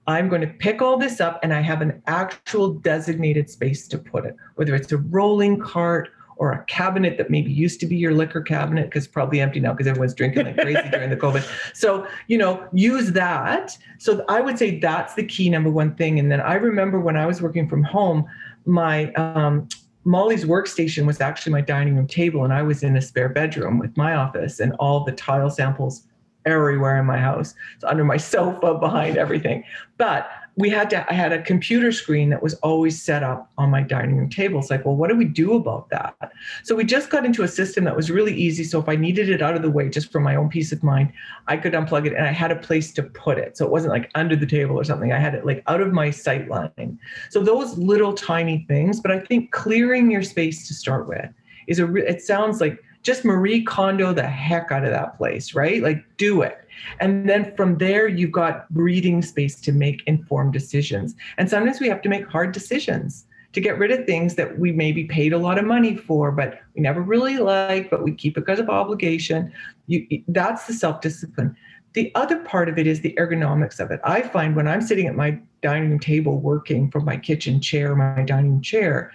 I'm 0.07 0.29
going 0.29 0.41
to 0.41 0.47
pick 0.47 0.81
all 0.81 0.97
this 0.97 1.21
up 1.21 1.39
and 1.43 1.53
I 1.53 1.61
have 1.61 1.81
an 1.81 2.01
actual 2.07 2.73
designated 2.73 3.49
space 3.49 3.87
to 3.89 3.99
put 3.99 4.25
it, 4.25 4.35
whether 4.55 4.73
it's 4.73 4.91
a 4.91 4.97
rolling 4.97 5.59
cart 5.59 6.09
or 6.41 6.53
a 6.53 6.65
cabinet 6.65 7.19
that 7.19 7.29
maybe 7.29 7.51
used 7.51 7.79
to 7.79 7.85
be 7.85 7.95
your 7.95 8.15
liquor 8.15 8.41
cabinet 8.41 8.85
because 8.85 9.07
probably 9.07 9.39
empty 9.39 9.59
now 9.59 9.73
because 9.73 9.85
everyone's 9.85 10.15
drinking 10.15 10.43
like 10.43 10.57
crazy 10.57 10.89
during 10.89 11.11
the 11.11 11.15
COVID. 11.15 11.47
So, 11.75 12.07
you 12.27 12.37
know, 12.37 12.67
use 12.73 13.11
that. 13.11 13.77
So 13.99 14.25
I 14.27 14.41
would 14.41 14.57
say 14.57 14.79
that's 14.79 15.13
the 15.13 15.23
key 15.23 15.51
number 15.51 15.69
one 15.69 15.93
thing. 15.93 16.17
And 16.17 16.31
then 16.31 16.41
I 16.41 16.55
remember 16.55 16.99
when 16.99 17.15
I 17.15 17.27
was 17.27 17.43
working 17.43 17.69
from 17.69 17.83
home, 17.83 18.25
my 18.65 19.13
um, 19.13 19.69
Molly's 20.03 20.43
workstation 20.43 21.05
was 21.05 21.21
actually 21.21 21.51
my 21.51 21.61
dining 21.61 21.95
room 21.95 22.07
table, 22.07 22.43
and 22.43 22.51
I 22.51 22.63
was 22.63 22.81
in 22.81 22.97
a 22.97 23.01
spare 23.01 23.29
bedroom 23.29 23.77
with 23.77 23.95
my 23.95 24.15
office 24.15 24.59
and 24.59 24.73
all 24.79 25.03
the 25.03 25.11
tile 25.11 25.51
samples 25.51 26.07
everywhere 26.45 26.97
in 26.97 27.05
my 27.05 27.19
house. 27.19 27.53
It's 27.75 27.83
under 27.83 28.03
my 28.03 28.17
sofa, 28.33 28.73
behind 28.73 29.15
everything. 29.17 29.63
But 29.97 30.27
we 30.57 30.69
had 30.69 30.89
to 30.89 31.09
i 31.09 31.13
had 31.13 31.31
a 31.31 31.41
computer 31.41 31.91
screen 31.91 32.29
that 32.29 32.43
was 32.43 32.55
always 32.55 33.01
set 33.01 33.23
up 33.23 33.49
on 33.57 33.69
my 33.69 33.81
dining 33.81 34.17
room 34.17 34.29
table. 34.29 34.59
It's 34.59 34.69
like 34.69 34.85
well 34.85 34.95
what 34.95 35.09
do 35.09 35.15
we 35.15 35.25
do 35.25 35.53
about 35.53 35.89
that? 35.89 36.31
So 36.63 36.75
we 36.75 36.83
just 36.83 37.09
got 37.09 37.25
into 37.25 37.43
a 37.43 37.47
system 37.47 37.83
that 37.85 37.95
was 37.95 38.11
really 38.11 38.33
easy. 38.33 38.63
So 38.63 38.79
if 38.79 38.89
i 38.89 38.95
needed 38.95 39.29
it 39.29 39.41
out 39.41 39.55
of 39.55 39.61
the 39.61 39.71
way 39.71 39.89
just 39.89 40.11
for 40.11 40.19
my 40.19 40.35
own 40.35 40.49
peace 40.49 40.71
of 40.71 40.83
mind 40.83 41.13
i 41.47 41.57
could 41.57 41.73
unplug 41.73 42.05
it 42.05 42.13
and 42.13 42.25
i 42.25 42.31
had 42.31 42.51
a 42.51 42.55
place 42.55 42.91
to 42.93 43.03
put 43.03 43.37
it. 43.37 43.57
So 43.57 43.65
it 43.65 43.71
wasn't 43.71 43.93
like 43.93 44.11
under 44.15 44.35
the 44.35 44.45
table 44.45 44.77
or 44.77 44.83
something. 44.83 45.11
I 45.13 45.19
had 45.19 45.35
it 45.35 45.45
like 45.45 45.63
out 45.67 45.81
of 45.81 45.93
my 45.93 46.09
sight 46.09 46.49
line. 46.49 46.99
So 47.29 47.41
those 47.43 47.77
little 47.77 48.13
tiny 48.13 48.65
things 48.67 48.99
but 48.99 49.11
i 49.11 49.19
think 49.19 49.51
clearing 49.51 50.11
your 50.11 50.23
space 50.23 50.67
to 50.67 50.73
start 50.73 51.07
with 51.07 51.29
is 51.67 51.79
a 51.79 51.85
re- 51.85 52.05
it 52.07 52.21
sounds 52.21 52.59
like 52.59 52.77
just 53.03 53.25
marie 53.25 53.63
kondo 53.63 54.13
the 54.13 54.27
heck 54.27 54.71
out 54.71 54.83
of 54.83 54.91
that 54.91 55.17
place 55.17 55.53
right 55.53 55.81
like 55.81 56.03
do 56.17 56.41
it 56.41 56.61
and 56.99 57.29
then 57.29 57.55
from 57.55 57.77
there, 57.77 58.07
you've 58.07 58.31
got 58.31 58.69
breathing 58.69 59.21
space 59.21 59.59
to 59.61 59.71
make 59.71 60.03
informed 60.07 60.53
decisions. 60.53 61.15
And 61.37 61.49
sometimes 61.49 61.79
we 61.79 61.87
have 61.87 62.01
to 62.03 62.09
make 62.09 62.27
hard 62.27 62.51
decisions 62.51 63.25
to 63.53 63.59
get 63.59 63.77
rid 63.77 63.91
of 63.91 64.05
things 64.05 64.35
that 64.35 64.59
we 64.59 64.71
maybe 64.71 65.03
paid 65.03 65.33
a 65.33 65.37
lot 65.37 65.57
of 65.57 65.65
money 65.65 65.95
for, 65.95 66.31
but 66.31 66.61
we 66.73 66.81
never 66.81 67.01
really 67.01 67.37
like, 67.37 67.89
but 67.89 68.03
we 68.03 68.13
keep 68.13 68.37
it 68.37 68.41
because 68.41 68.59
of 68.59 68.69
obligation. 68.69 69.51
You, 69.87 70.23
that's 70.29 70.67
the 70.67 70.73
self 70.73 71.01
discipline. 71.01 71.55
The 71.93 72.13
other 72.15 72.39
part 72.39 72.69
of 72.69 72.77
it 72.77 72.87
is 72.87 73.01
the 73.01 73.13
ergonomics 73.19 73.81
of 73.81 73.91
it. 73.91 73.99
I 74.05 74.21
find 74.21 74.55
when 74.55 74.65
I'm 74.65 74.81
sitting 74.81 75.07
at 75.07 75.15
my 75.15 75.37
dining 75.61 75.89
room 75.89 75.99
table 75.99 76.39
working 76.39 76.89
from 76.89 77.03
my 77.03 77.17
kitchen 77.17 77.59
chair, 77.59 77.93
my 77.93 78.23
dining 78.23 78.61
chair, 78.61 79.11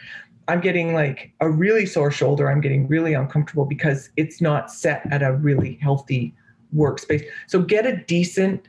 I'm 0.48 0.60
getting 0.60 0.94
like 0.94 1.32
a 1.40 1.50
really 1.50 1.86
sore 1.86 2.10
shoulder. 2.10 2.50
I'm 2.50 2.60
getting 2.60 2.86
really 2.86 3.14
uncomfortable 3.14 3.64
because 3.64 4.10
it's 4.16 4.40
not 4.40 4.70
set 4.70 5.02
at 5.10 5.22
a 5.22 5.32
really 5.32 5.78
healthy 5.82 6.34
workspace. 6.74 7.24
So 7.46 7.60
get 7.60 7.86
a 7.86 7.96
decent 7.96 8.68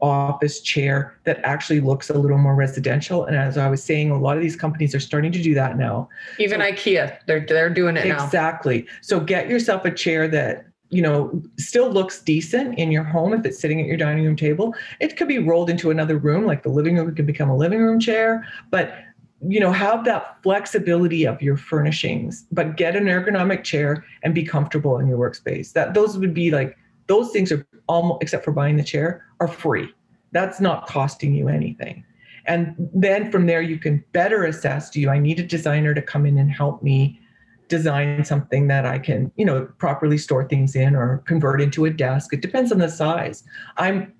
office 0.00 0.60
chair 0.60 1.18
that 1.24 1.40
actually 1.42 1.80
looks 1.80 2.10
a 2.10 2.14
little 2.14 2.38
more 2.38 2.54
residential. 2.54 3.24
And 3.24 3.36
as 3.36 3.58
I 3.58 3.68
was 3.68 3.82
saying, 3.82 4.10
a 4.10 4.18
lot 4.18 4.36
of 4.36 4.42
these 4.42 4.56
companies 4.56 4.94
are 4.94 5.00
starting 5.00 5.32
to 5.32 5.42
do 5.42 5.54
that 5.54 5.76
now. 5.76 6.08
Even 6.38 6.60
so, 6.60 6.66
IKEA, 6.66 7.18
they're 7.26 7.44
they're 7.46 7.70
doing 7.70 7.96
it 7.96 8.06
exactly. 8.06 8.16
now. 8.16 8.24
Exactly. 8.24 8.86
So 9.02 9.20
get 9.20 9.48
yourself 9.48 9.84
a 9.84 9.90
chair 9.90 10.28
that 10.28 10.66
you 10.90 11.02
know 11.02 11.42
still 11.58 11.90
looks 11.90 12.20
decent 12.20 12.78
in 12.78 12.92
your 12.92 13.04
home 13.04 13.32
if 13.32 13.44
it's 13.44 13.58
sitting 13.58 13.80
at 13.80 13.86
your 13.86 13.96
dining 13.96 14.24
room 14.24 14.36
table. 14.36 14.74
It 15.00 15.16
could 15.16 15.28
be 15.28 15.38
rolled 15.38 15.70
into 15.70 15.90
another 15.90 16.18
room, 16.18 16.46
like 16.46 16.62
the 16.62 16.70
living 16.70 16.96
room 16.96 17.14
could 17.14 17.26
become 17.26 17.50
a 17.50 17.56
living 17.56 17.80
room 17.80 17.98
chair, 17.98 18.46
but 18.70 18.94
you 19.42 19.60
know 19.60 19.72
have 19.72 20.04
that 20.04 20.38
flexibility 20.42 21.26
of 21.26 21.42
your 21.42 21.56
furnishings 21.56 22.46
but 22.52 22.76
get 22.76 22.96
an 22.96 23.04
ergonomic 23.04 23.64
chair 23.64 24.04
and 24.22 24.34
be 24.34 24.42
comfortable 24.42 24.98
in 24.98 25.06
your 25.06 25.18
workspace. 25.18 25.72
That 25.72 25.94
those 25.94 26.18
would 26.18 26.34
be 26.34 26.50
like 26.50 26.76
those 27.06 27.30
things 27.30 27.52
are 27.52 27.66
almost 27.86 28.22
except 28.22 28.44
for 28.44 28.52
buying 28.52 28.76
the 28.76 28.82
chair 28.82 29.24
are 29.40 29.48
free. 29.48 29.92
That's 30.32 30.60
not 30.60 30.86
costing 30.86 31.34
you 31.34 31.48
anything. 31.48 32.04
And 32.46 32.74
then 32.94 33.30
from 33.30 33.46
there 33.46 33.60
you 33.60 33.78
can 33.78 34.02
better 34.12 34.44
assess 34.44 34.88
do 34.90 35.00
you 35.00 35.10
i 35.10 35.18
need 35.18 35.40
a 35.40 35.42
designer 35.42 35.94
to 35.94 36.02
come 36.02 36.24
in 36.26 36.38
and 36.38 36.50
help 36.50 36.82
me 36.82 37.20
design 37.68 38.24
something 38.24 38.68
that 38.68 38.86
i 38.86 38.96
can 38.96 39.32
you 39.36 39.44
know 39.44 39.68
properly 39.78 40.16
store 40.16 40.48
things 40.48 40.76
in 40.76 40.94
or 40.94 41.18
convert 41.26 41.60
into 41.60 41.84
a 41.84 41.90
desk. 41.90 42.32
It 42.32 42.40
depends 42.40 42.70
on 42.72 42.78
the 42.78 42.88
size. 42.88 43.42
I'm 43.76 44.12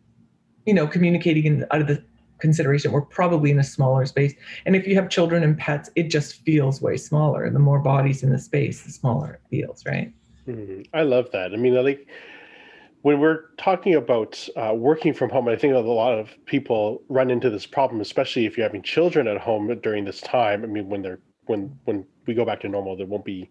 you 0.66 0.74
know 0.74 0.86
communicating 0.86 1.46
in, 1.46 1.66
out 1.70 1.80
of 1.80 1.86
the 1.86 2.02
consideration 2.38 2.92
we're 2.92 3.00
probably 3.00 3.50
in 3.50 3.58
a 3.58 3.64
smaller 3.64 4.06
space 4.06 4.34
and 4.64 4.76
if 4.76 4.86
you 4.86 4.94
have 4.94 5.08
children 5.08 5.42
and 5.42 5.58
pets 5.58 5.90
it 5.96 6.04
just 6.04 6.42
feels 6.44 6.80
way 6.82 6.96
smaller 6.96 7.50
the 7.50 7.58
more 7.58 7.80
bodies 7.80 8.22
in 8.22 8.30
the 8.30 8.38
space 8.38 8.82
the 8.82 8.90
smaller 8.90 9.34
it 9.34 9.40
feels 9.50 9.84
right 9.86 10.12
mm-hmm. 10.46 10.82
i 10.94 11.02
love 11.02 11.30
that 11.32 11.52
i 11.52 11.56
mean 11.56 11.74
like 11.74 12.06
when 13.06 13.20
we're 13.20 13.44
talking 13.56 13.94
about 13.94 14.48
uh, 14.56 14.74
working 14.74 15.14
from 15.14 15.30
home, 15.30 15.46
I 15.46 15.54
think 15.54 15.72
a 15.74 15.78
lot 15.78 16.18
of 16.18 16.30
people 16.44 17.04
run 17.08 17.30
into 17.30 17.50
this 17.50 17.64
problem, 17.64 18.00
especially 18.00 18.46
if 18.46 18.56
you're 18.56 18.66
having 18.66 18.82
children 18.82 19.28
at 19.28 19.38
home 19.38 19.72
during 19.80 20.04
this 20.04 20.20
time. 20.20 20.64
I 20.64 20.66
mean, 20.66 20.88
when 20.88 21.02
they're 21.02 21.20
when 21.44 21.78
when 21.84 22.04
we 22.26 22.34
go 22.34 22.44
back 22.44 22.58
to 22.62 22.68
normal, 22.68 22.96
they 22.96 23.04
won't 23.04 23.24
be 23.24 23.48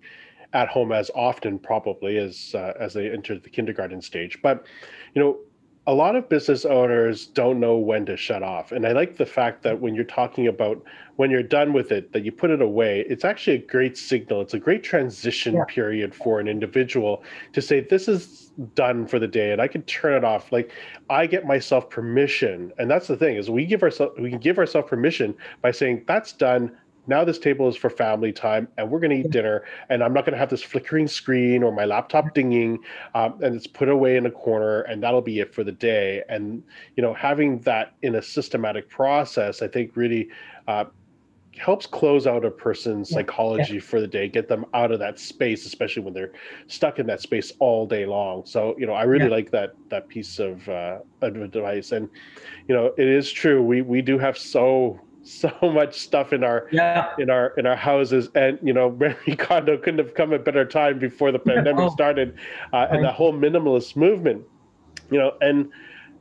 at 0.52 0.68
home 0.68 0.92
as 0.92 1.10
often 1.16 1.58
probably 1.58 2.18
as 2.18 2.54
uh, 2.54 2.74
as 2.80 2.94
they 2.94 3.10
enter 3.10 3.40
the 3.40 3.50
kindergarten 3.50 4.02
stage. 4.02 4.42
But 4.42 4.66
you 5.14 5.22
know, 5.22 5.38
a 5.88 5.94
lot 5.94 6.16
of 6.16 6.28
business 6.28 6.66
owners 6.66 7.28
don't 7.28 7.60
know 7.60 7.78
when 7.78 8.06
to 8.08 8.18
shut 8.18 8.42
off. 8.42 8.72
And 8.72 8.88
I 8.88 8.92
like 8.92 9.18
the 9.18 9.26
fact 9.26 9.62
that 9.64 9.80
when 9.80 9.94
you're 9.94 10.04
talking 10.04 10.48
about 10.48 10.84
when 11.18 11.30
you're 11.30 11.44
done 11.44 11.74
with 11.74 11.92
it, 11.92 12.12
that 12.12 12.26
you 12.26 12.32
put 12.32 12.50
it 12.50 12.62
away, 12.62 13.06
it's 13.08 13.24
actually 13.24 13.56
a 13.58 13.60
great 13.60 13.98
signal. 13.98 14.42
It's 14.42 14.56
a 14.56 14.60
great 14.60 14.84
transition 14.84 15.54
yeah. 15.54 15.64
period 15.66 16.14
for 16.14 16.40
an 16.40 16.48
individual 16.48 17.24
to 17.54 17.62
say, 17.62 17.82
this 17.82 18.08
is 18.08 18.52
done 18.74 19.06
for 19.06 19.20
the 19.20 19.28
day 19.28 19.52
and 19.52 19.62
I 19.62 19.68
can 19.68 19.84
turn 19.84 20.14
it 20.14 20.24
off. 20.24 20.52
Like 20.52 20.72
I 21.10 21.28
get 21.28 21.46
myself 21.46 21.90
permission. 21.90 22.74
And 22.80 22.90
that's 22.90 23.08
the 23.08 23.18
thing 23.18 23.38
is 23.38 23.50
we 23.50 23.66
give 23.66 23.84
ourselves 23.84 24.16
we 24.20 24.30
can 24.30 24.40
give 24.40 24.58
ourselves 24.58 24.90
permission 24.90 25.36
by 25.62 25.72
saying 25.72 26.04
that's 26.08 26.32
done 26.32 26.76
now 27.08 27.24
this 27.24 27.40
table 27.40 27.68
is 27.68 27.76
for 27.76 27.90
family 27.90 28.32
time 28.32 28.68
and 28.78 28.90
we're 28.90 29.00
going 29.00 29.10
to 29.10 29.28
eat 29.28 29.32
dinner 29.32 29.64
and 29.90 30.04
i'm 30.04 30.14
not 30.14 30.26
going 30.26 30.34
to 30.34 30.40
have 30.40 30.50
this 30.50 30.64
flickering 30.64 31.08
screen 31.08 31.64
or 31.64 31.72
my 31.72 31.86
laptop 31.86 32.34
dinging 32.34 32.78
um, 33.14 33.38
and 33.42 33.56
it's 33.56 33.68
put 33.68 33.90
away 33.90 34.18
in 34.18 34.26
a 34.26 34.32
corner 34.32 34.82
and 34.82 35.02
that'll 35.02 35.22
be 35.22 35.40
it 35.40 35.54
for 35.54 35.64
the 35.64 35.72
day 35.72 36.24
and 36.30 36.64
you 36.96 37.04
know 37.04 37.14
having 37.14 37.60
that 37.60 37.94
in 38.02 38.16
a 38.16 38.22
systematic 38.22 38.90
process 38.90 39.62
i 39.62 39.68
think 39.68 39.96
really 39.96 40.30
uh, 40.68 40.86
helps 41.58 41.86
close 41.86 42.28
out 42.28 42.44
a 42.44 42.52
person's 42.52 43.10
yeah. 43.10 43.18
psychology 43.18 43.76
yeah. 43.76 43.80
for 43.80 44.02
the 44.02 44.08
day 44.08 44.28
get 44.28 44.48
them 44.48 44.66
out 44.74 44.92
of 44.92 45.00
that 45.00 45.18
space 45.18 45.66
especially 45.66 46.04
when 46.04 46.14
they're 46.14 46.34
stuck 46.68 47.00
in 47.00 47.08
that 47.08 47.22
space 47.22 47.54
all 47.60 47.86
day 47.86 48.06
long 48.06 48.46
so 48.46 48.76
you 48.78 48.86
know 48.86 48.94
i 48.94 49.04
really 49.04 49.26
yeah. 49.26 49.32
like 49.32 49.52
that 49.52 49.74
that 49.90 50.08
piece 50.08 50.40
of 50.40 50.68
uh, 50.68 51.00
advice 51.22 51.92
and 51.92 52.10
you 52.68 52.76
know 52.76 52.94
it 52.98 53.08
is 53.08 53.32
true 53.32 53.64
we 53.64 53.82
we 53.82 54.02
do 54.02 54.18
have 54.18 54.38
so 54.38 55.00
so 55.28 55.52
much 55.64 56.00
stuff 56.00 56.34
in 56.34 56.44
our 56.44 56.68
yeah. 56.72 57.12
in 57.18 57.32
our 57.32 57.48
in 57.58 57.66
our 57.66 57.76
houses 57.76 58.30
and 58.36 58.60
you 58.62 58.72
know 58.72 58.92
Marie 59.00 59.36
Kondo 59.36 59.76
couldn't 59.76 59.98
have 59.98 60.14
come 60.14 60.34
at 60.34 60.46
better 60.46 60.66
time 60.66 61.00
before 61.00 61.32
the 61.32 61.40
pandemic 61.52 61.86
oh. 61.86 61.90
started 61.90 62.38
uh, 62.74 62.88
and 62.92 63.04
the 63.04 63.12
whole 63.12 63.34
minimalist 63.34 63.96
movement 63.96 64.44
you 65.10 65.18
know 65.18 65.34
and 65.42 65.72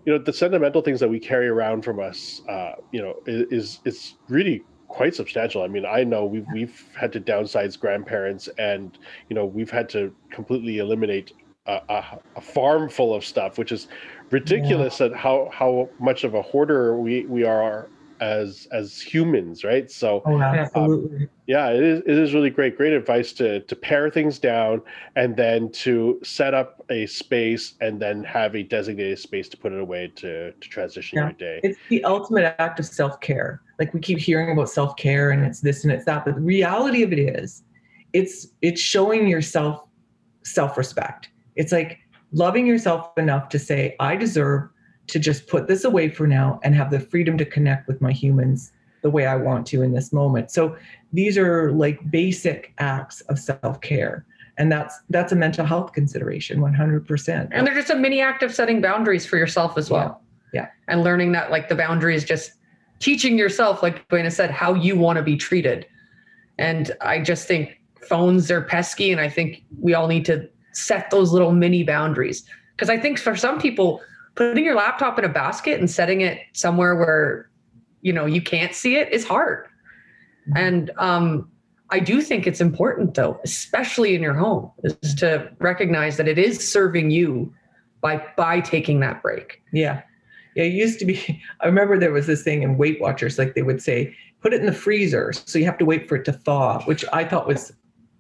you 0.07 0.13
know 0.13 0.19
the 0.19 0.33
sentimental 0.33 0.81
things 0.81 1.01
that 1.01 1.09
we 1.09 1.21
carry 1.21 1.49
around 1.49 1.83
from 1.83 2.01
us 2.01 2.41
uh, 2.49 2.73
you 2.93 3.03
know 3.03 3.15
is 3.27 3.81
is 3.85 4.15
really 4.29 4.65
quite 4.89 5.15
substantial 5.15 5.63
i 5.63 5.69
mean 5.69 5.85
i 5.85 6.03
know 6.03 6.25
we've 6.25 6.47
we've 6.55 6.85
had 6.99 7.13
to 7.13 7.21
downsize 7.21 7.79
grandparents 7.79 8.49
and 8.59 8.99
you 9.29 9.35
know 9.35 9.45
we've 9.45 9.71
had 9.71 9.89
to 9.89 10.15
completely 10.31 10.79
eliminate 10.79 11.33
a, 11.67 11.81
a, 11.89 12.19
a 12.37 12.41
farm 12.41 12.89
full 12.89 13.15
of 13.15 13.25
stuff 13.25 13.59
which 13.59 13.73
is 13.73 13.89
ridiculous 14.31 15.01
yeah. 15.01 15.07
at 15.07 15.15
how 15.15 15.51
how 15.53 15.89
much 15.99 16.23
of 16.23 16.35
a 16.35 16.43
hoarder 16.43 16.97
we 16.97 17.27
we 17.27 17.45
are 17.45 17.89
as 18.25 18.67
as 18.73 19.01
humans 19.01 19.65
right? 19.65 19.91
So 19.91 20.23
oh, 20.25 20.41
absolutely. 20.41 21.25
Um, 21.25 21.31
yeah 21.47 21.69
it 21.71 21.83
is 21.83 22.01
it 22.07 22.17
is 22.19 22.33
really 22.33 22.51
great 22.51 22.77
great 22.77 22.93
advice 22.93 23.33
to 23.35 23.61
to 23.61 23.77
pare 23.77 24.11
things 24.11 24.39
down 24.39 24.81
and 25.15 25.37
then 25.37 25.71
to 25.73 26.19
set 26.23 26.55
up 26.55 26.83
a 26.91 27.07
space 27.07 27.75
and 27.81 28.01
then 28.01 28.25
have 28.25 28.57
a 28.57 28.63
designated 28.63 29.19
space 29.19 29.49
to 29.51 29.57
put 29.57 29.73
it 29.73 29.81
away 29.81 30.11
to 30.17 30.53
to 30.53 30.69
transition 30.69 31.19
yeah. 31.19 31.25
your 31.25 31.33
day. 31.33 31.61
It's 31.63 31.79
the 31.91 32.03
ultimate 32.05 32.55
act 32.59 32.81
of 32.81 32.87
self-care. 32.87 33.61
Like 33.79 33.93
we 33.93 34.01
keep 34.01 34.19
hearing 34.19 34.51
about 34.53 34.71
self-care 34.71 35.31
and 35.31 35.45
it's 35.45 35.61
this 35.61 35.85
and 35.85 35.93
it's 35.93 36.07
that 36.07 36.25
but 36.25 36.37
the 36.37 36.41
reality 36.41 37.03
of 37.03 37.13
it 37.13 37.19
is 37.19 37.63
it's 38.13 38.49
it's 38.63 38.81
showing 38.81 39.29
yourself 39.29 39.85
self-respect. 40.45 41.29
It's 41.57 41.73
like 41.73 41.99
loving 42.33 42.67
yourself 42.67 43.17
enough 43.17 43.49
to 43.49 43.59
say 43.59 43.95
i 44.01 44.17
deserve 44.17 44.69
to 45.09 45.19
just 45.19 45.47
put 45.47 45.67
this 45.67 45.85
away 45.85 46.09
for 46.09 46.27
now 46.27 46.61
and 46.63 46.75
have 46.75 46.91
the 46.91 47.01
freedom 47.01 47.37
to 47.39 47.45
connect 47.45 47.89
with 47.89 48.01
my 48.01 48.13
humans 48.13 48.73
the 49.03 49.11
way 49.11 49.27
I 49.27 49.37
want 49.37 49.67
to 49.69 49.83
in 49.83 49.93
this 49.93 50.13
moment. 50.13 50.51
So 50.51 50.77
these 51.13 51.37
are 51.37 51.73
like 51.73 52.11
basic 52.11 52.73
acts 52.79 53.21
of 53.23 53.39
self-care. 53.39 54.25
And 54.57 54.73
that's 54.73 54.99
that's 55.11 55.33
a 55.33 55.37
mental 55.37 55.67
health 55.67 55.93
consideration 55.93 56.61
100%. 56.61 57.49
And 57.51 57.67
they're 57.67 57.75
just 57.75 57.91
a 57.91 57.97
mini 57.97 58.21
act 58.21 58.43
of 58.43 58.55
setting 58.55 58.81
boundaries 58.81 59.27
for 59.27 59.37
yourself 59.37 59.77
as 59.77 59.91
well. 59.91 60.23
Yeah. 60.53 60.63
yeah. 60.63 60.69
And 60.89 61.03
learning 61.03 61.33
that 61.33 61.51
like 61.51 61.69
the 61.69 61.75
boundary 61.75 62.15
is 62.15 62.25
just 62.25 62.53
teaching 63.01 63.37
yourself 63.37 63.83
like 63.83 64.09
Dwayna 64.09 64.33
said 64.33 64.51
how 64.51 64.75
you 64.75 64.97
want 64.97 65.19
to 65.19 65.23
be 65.23 65.37
treated. 65.37 65.87
And 66.59 66.93
I 67.01 67.21
just 67.21 67.47
think 67.47 67.81
phones 68.01 68.51
are 68.51 68.63
pesky 68.63 69.11
and 69.13 69.21
I 69.21 69.29
think 69.29 69.65
we 69.81 69.93
all 69.93 70.07
need 70.07 70.25
to 70.27 70.49
set 70.73 71.11
those 71.11 71.33
little 71.33 71.53
mini 71.53 71.83
boundaries 71.83 72.45
because 72.77 72.89
I 72.91 72.99
think 72.99 73.19
for 73.19 73.37
some 73.37 73.61
people 73.61 74.01
putting 74.35 74.65
your 74.65 74.75
laptop 74.75 75.19
in 75.19 75.25
a 75.25 75.29
basket 75.29 75.79
and 75.79 75.91
setting 75.91 76.21
it 76.21 76.39
somewhere 76.53 76.95
where 76.97 77.51
you 78.03 78.13
know 78.13 78.27
you 78.27 78.43
can't 78.43 78.75
see 78.75 78.97
it 78.97 79.13
is 79.13 79.27
hard. 79.27 79.67
Mm-hmm. 80.49 80.57
and 80.59 80.91
um, 80.99 81.51
i 81.91 81.99
do 81.99 82.21
think 82.21 82.47
it's 82.47 82.61
important 82.61 83.15
though 83.15 83.41
especially 83.45 84.15
in 84.15 84.21
your 84.21 84.35
home 84.35 84.71
is 84.83 85.15
to 85.15 85.51
recognize 85.61 86.19
that 86.19 86.29
it 86.29 86.39
is 86.39 86.71
serving 86.71 87.11
you 87.11 87.53
by 88.03 88.23
by 88.37 88.61
taking 88.61 89.01
that 89.01 89.23
break. 89.23 89.63
Yeah. 89.73 89.95
Yeah 89.95 90.03
it 90.55 90.73
used 90.73 90.99
to 91.01 91.05
be 91.05 91.43
i 91.61 91.67
remember 91.67 91.99
there 91.99 92.13
was 92.13 92.27
this 92.27 92.43
thing 92.43 92.63
in 92.63 92.77
weight 92.77 93.01
watchers 93.01 93.39
like 93.39 93.55
they 93.55 93.63
would 93.63 93.83
say 93.83 94.15
put 94.41 94.53
it 94.53 94.61
in 94.61 94.67
the 94.67 94.73
freezer 94.73 95.33
so 95.33 95.59
you 95.59 95.65
have 95.65 95.79
to 95.79 95.85
wait 95.85 96.09
for 96.09 96.17
it 96.17 96.25
to 96.25 96.33
thaw 96.33 96.81
which 96.83 97.05
i 97.13 97.25
thought 97.25 97.47
was 97.47 97.73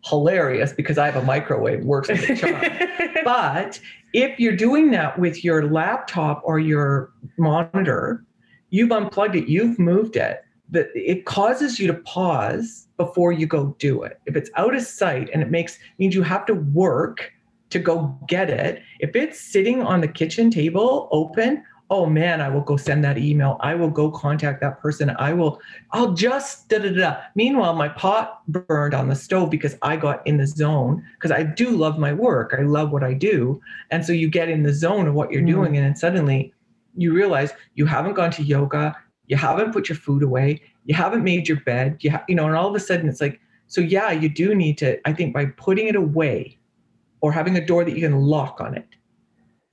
hilarious 0.04 0.72
because 0.72 0.98
i 0.98 1.06
have 1.06 1.22
a 1.22 1.24
microwave 1.24 1.84
works 1.84 2.08
with 2.08 2.28
a 2.28 2.36
charm. 2.36 2.60
But 3.24 3.80
if 4.14 4.38
you're 4.38 4.56
doing 4.56 4.92
that 4.92 5.18
with 5.18 5.44
your 5.44 5.68
laptop 5.68 6.40
or 6.44 6.60
your 6.60 7.12
monitor, 7.36 8.24
you've 8.70 8.92
unplugged 8.92 9.34
it, 9.34 9.48
you've 9.48 9.78
moved 9.78 10.14
it, 10.16 10.44
that 10.70 10.88
it 10.94 11.26
causes 11.26 11.80
you 11.80 11.88
to 11.88 11.94
pause 11.94 12.86
before 12.96 13.32
you 13.32 13.46
go 13.46 13.74
do 13.80 14.04
it. 14.04 14.20
If 14.26 14.36
it's 14.36 14.50
out 14.56 14.74
of 14.74 14.82
sight 14.82 15.28
and 15.34 15.42
it 15.42 15.50
makes 15.50 15.78
means 15.98 16.14
you 16.14 16.22
have 16.22 16.46
to 16.46 16.54
work 16.54 17.32
to 17.70 17.80
go 17.80 18.16
get 18.28 18.50
it, 18.50 18.82
if 19.00 19.16
it's 19.16 19.40
sitting 19.40 19.82
on 19.82 20.00
the 20.00 20.08
kitchen 20.08 20.48
table 20.48 21.08
open, 21.10 21.64
oh 21.91 22.07
man, 22.07 22.41
I 22.41 22.49
will 22.49 22.62
go 22.62 22.76
send 22.76 23.05
that 23.05 23.18
email. 23.18 23.59
I 23.61 23.74
will 23.74 23.91
go 23.91 24.11
contact 24.11 24.61
that 24.62 24.80
person. 24.80 25.14
I 25.18 25.32
will, 25.32 25.61
I'll 25.93 26.14
just 26.14 26.68
da 26.68 26.78
da 26.78 26.91
da. 26.91 27.16
Meanwhile, 27.35 27.74
my 27.74 27.89
pot 27.89 28.41
burned 28.49 28.95
on 28.95 29.09
the 29.09 29.14
stove 29.14 29.51
because 29.51 29.76
I 29.82 29.97
got 29.97 30.26
in 30.26 30.39
the 30.39 30.47
zone 30.47 31.05
because 31.14 31.30
I 31.30 31.43
do 31.43 31.70
love 31.70 31.99
my 31.99 32.12
work. 32.12 32.55
I 32.59 32.62
love 32.62 32.91
what 32.91 33.05
I 33.05 33.12
do. 33.12 33.61
And 33.91 34.05
so 34.05 34.12
you 34.12 34.28
get 34.28 34.49
in 34.49 34.62
the 34.62 34.72
zone 34.72 35.07
of 35.07 35.14
what 35.14 35.30
you're 35.30 35.43
mm. 35.43 35.49
doing. 35.49 35.76
And 35.76 35.85
then 35.85 35.97
suddenly 35.97 36.55
you 36.97 37.12
realize 37.12 37.53
you 37.74 37.87
haven't 37.87 38.14
gone 38.14 38.30
to 38.32 38.43
yoga, 38.43 38.97
you 39.26 39.37
haven't 39.37 39.72
put 39.72 39.89
your 39.89 39.97
food 39.97 40.22
away, 40.22 40.62
you 40.85 40.95
haven't 40.95 41.22
made 41.22 41.49
your 41.49 41.61
bed, 41.61 41.99
you, 42.01 42.11
ha- 42.11 42.24
you 42.28 42.35
know, 42.35 42.47
and 42.47 42.57
all 42.57 42.68
of 42.68 42.74
a 42.74 42.80
sudden 42.80 43.09
it's 43.09 43.20
like, 43.20 43.41
so 43.66 43.80
yeah, 43.80 44.11
you 44.11 44.28
do 44.28 44.55
need 44.55 44.78
to, 44.78 44.99
I 45.07 45.12
think 45.12 45.35
by 45.35 45.47
putting 45.47 45.89
it 45.89 45.97
away 45.97 46.59
or 47.20 47.32
having 47.32 47.57
a 47.57 47.64
door 47.64 47.85
that 47.85 47.95
you 47.95 48.01
can 48.01 48.20
lock 48.20 48.61
on 48.61 48.74
it, 48.74 48.87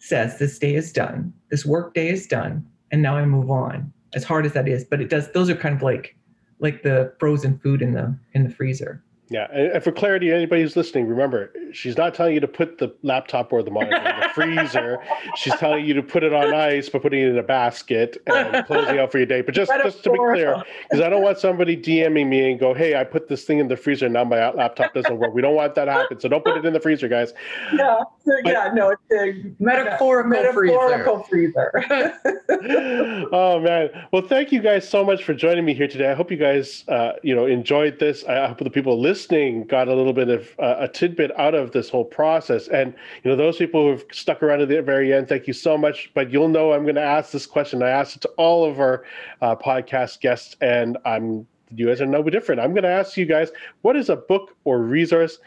says 0.01 0.39
this 0.39 0.57
day 0.57 0.75
is 0.75 0.91
done, 0.91 1.33
this 1.49 1.65
work 1.65 1.93
day 1.93 2.09
is 2.09 2.27
done, 2.27 2.67
and 2.91 3.01
now 3.01 3.15
I 3.15 3.25
move 3.25 3.49
on. 3.49 3.93
As 4.13 4.23
hard 4.23 4.45
as 4.45 4.53
that 4.53 4.67
is, 4.67 4.83
but 4.83 4.99
it 4.99 5.09
does. 5.09 5.31
Those 5.31 5.49
are 5.49 5.55
kind 5.55 5.75
of 5.75 5.81
like 5.81 6.17
like 6.59 6.83
the 6.83 7.13
frozen 7.19 7.57
food 7.59 7.81
in 7.81 7.93
the 7.93 8.17
in 8.33 8.43
the 8.43 8.49
freezer. 8.49 9.03
Yeah, 9.31 9.47
and 9.49 9.81
for 9.81 9.93
clarity, 9.93 10.29
anybody 10.29 10.61
who's 10.61 10.75
listening, 10.75 11.07
remember, 11.07 11.53
she's 11.71 11.95
not 11.95 12.13
telling 12.13 12.33
you 12.33 12.41
to 12.41 12.49
put 12.49 12.79
the 12.79 12.93
laptop 13.01 13.53
or 13.53 13.63
the 13.63 13.71
monitor 13.71 13.95
in 13.95 14.19
the 14.19 14.27
freezer. 14.35 14.99
She's 15.37 15.55
telling 15.55 15.85
you 15.85 15.93
to 15.93 16.03
put 16.03 16.23
it 16.23 16.33
on 16.33 16.53
ice 16.53 16.89
by 16.89 16.99
putting 16.99 17.21
it 17.21 17.29
in 17.29 17.37
a 17.37 17.43
basket 17.43 18.21
and 18.27 18.65
closing 18.65 18.99
out 18.99 19.09
for 19.09 19.19
your 19.19 19.27
day. 19.27 19.39
But 19.39 19.55
just, 19.55 19.71
just 19.71 20.03
to 20.03 20.11
be 20.11 20.17
clear, 20.17 20.61
because 20.83 21.01
I 21.01 21.07
don't 21.07 21.23
want 21.23 21.37
somebody 21.37 21.77
DMing 21.77 22.27
me 22.27 22.51
and 22.51 22.59
go, 22.59 22.73
"Hey, 22.73 22.97
I 22.97 23.05
put 23.05 23.29
this 23.29 23.45
thing 23.45 23.59
in 23.59 23.69
the 23.69 23.77
freezer, 23.77 24.07
and 24.07 24.13
now 24.13 24.25
my 24.25 24.51
laptop 24.51 24.93
doesn't 24.93 25.17
work." 25.17 25.33
We 25.33 25.41
don't 25.41 25.55
want 25.55 25.75
that 25.75 25.85
to 25.85 25.93
happen, 25.93 26.19
so 26.19 26.27
don't 26.27 26.43
put 26.43 26.57
it 26.57 26.65
in 26.65 26.73
the 26.73 26.81
freezer, 26.81 27.07
guys. 27.07 27.33
Yeah, 27.73 28.03
so, 28.25 28.33
but, 28.43 28.51
yeah, 28.51 28.71
no, 28.73 28.89
it's 28.89 29.01
a 29.13 29.49
metaphorical, 29.63 30.29
metaphorical 30.29 31.23
freezer. 31.23 31.71
freezer. 31.87 33.29
oh 33.31 33.61
man, 33.61 33.91
well, 34.11 34.23
thank 34.23 34.51
you 34.51 34.59
guys 34.59 34.87
so 34.87 35.05
much 35.05 35.23
for 35.23 35.33
joining 35.33 35.63
me 35.63 35.73
here 35.73 35.87
today. 35.87 36.11
I 36.11 36.15
hope 36.15 36.31
you 36.31 36.37
guys, 36.37 36.83
uh, 36.89 37.13
you 37.23 37.33
know, 37.33 37.45
enjoyed 37.45 37.97
this. 37.97 38.25
I 38.25 38.47
hope 38.47 38.57
the 38.57 38.69
people 38.69 38.99
listening 38.99 39.20
listening 39.21 39.63
got 39.65 39.87
a 39.87 39.93
little 39.93 40.13
bit 40.13 40.29
of 40.29 40.55
uh, 40.59 40.75
a 40.79 40.87
tidbit 40.87 41.31
out 41.37 41.53
of 41.53 41.71
this 41.71 41.89
whole 41.89 42.05
process. 42.05 42.67
And 42.69 42.93
you 43.23 43.29
know, 43.29 43.37
those 43.37 43.57
people 43.57 43.87
who've 43.87 44.03
stuck 44.11 44.41
around 44.41 44.59
to 44.59 44.65
the 44.65 44.81
very 44.81 45.13
end, 45.13 45.27
thank 45.27 45.45
you 45.47 45.53
so 45.53 45.77
much. 45.77 46.11
But 46.15 46.31
you'll 46.31 46.47
know 46.47 46.73
I'm 46.73 46.83
going 46.83 46.95
to 46.95 47.01
ask 47.01 47.31
this 47.31 47.45
question. 47.45 47.83
I 47.83 47.89
asked 47.89 48.15
it 48.15 48.21
to 48.23 48.29
all 48.37 48.65
of 48.65 48.79
our 48.79 49.03
uh, 49.41 49.55
podcast 49.55 50.21
guests, 50.21 50.55
and 50.61 50.97
I'm 51.05 51.45
you 51.73 51.87
guys 51.87 52.01
are 52.01 52.05
no 52.07 52.23
different. 52.23 52.59
I'm 52.61 52.71
going 52.71 52.83
to 52.83 52.89
ask 52.89 53.15
you 53.15 53.25
guys, 53.25 53.51
what 53.81 53.95
is 53.95 54.09
a 54.09 54.15
book 54.15 54.57
or 54.65 54.79
resource 54.79 55.39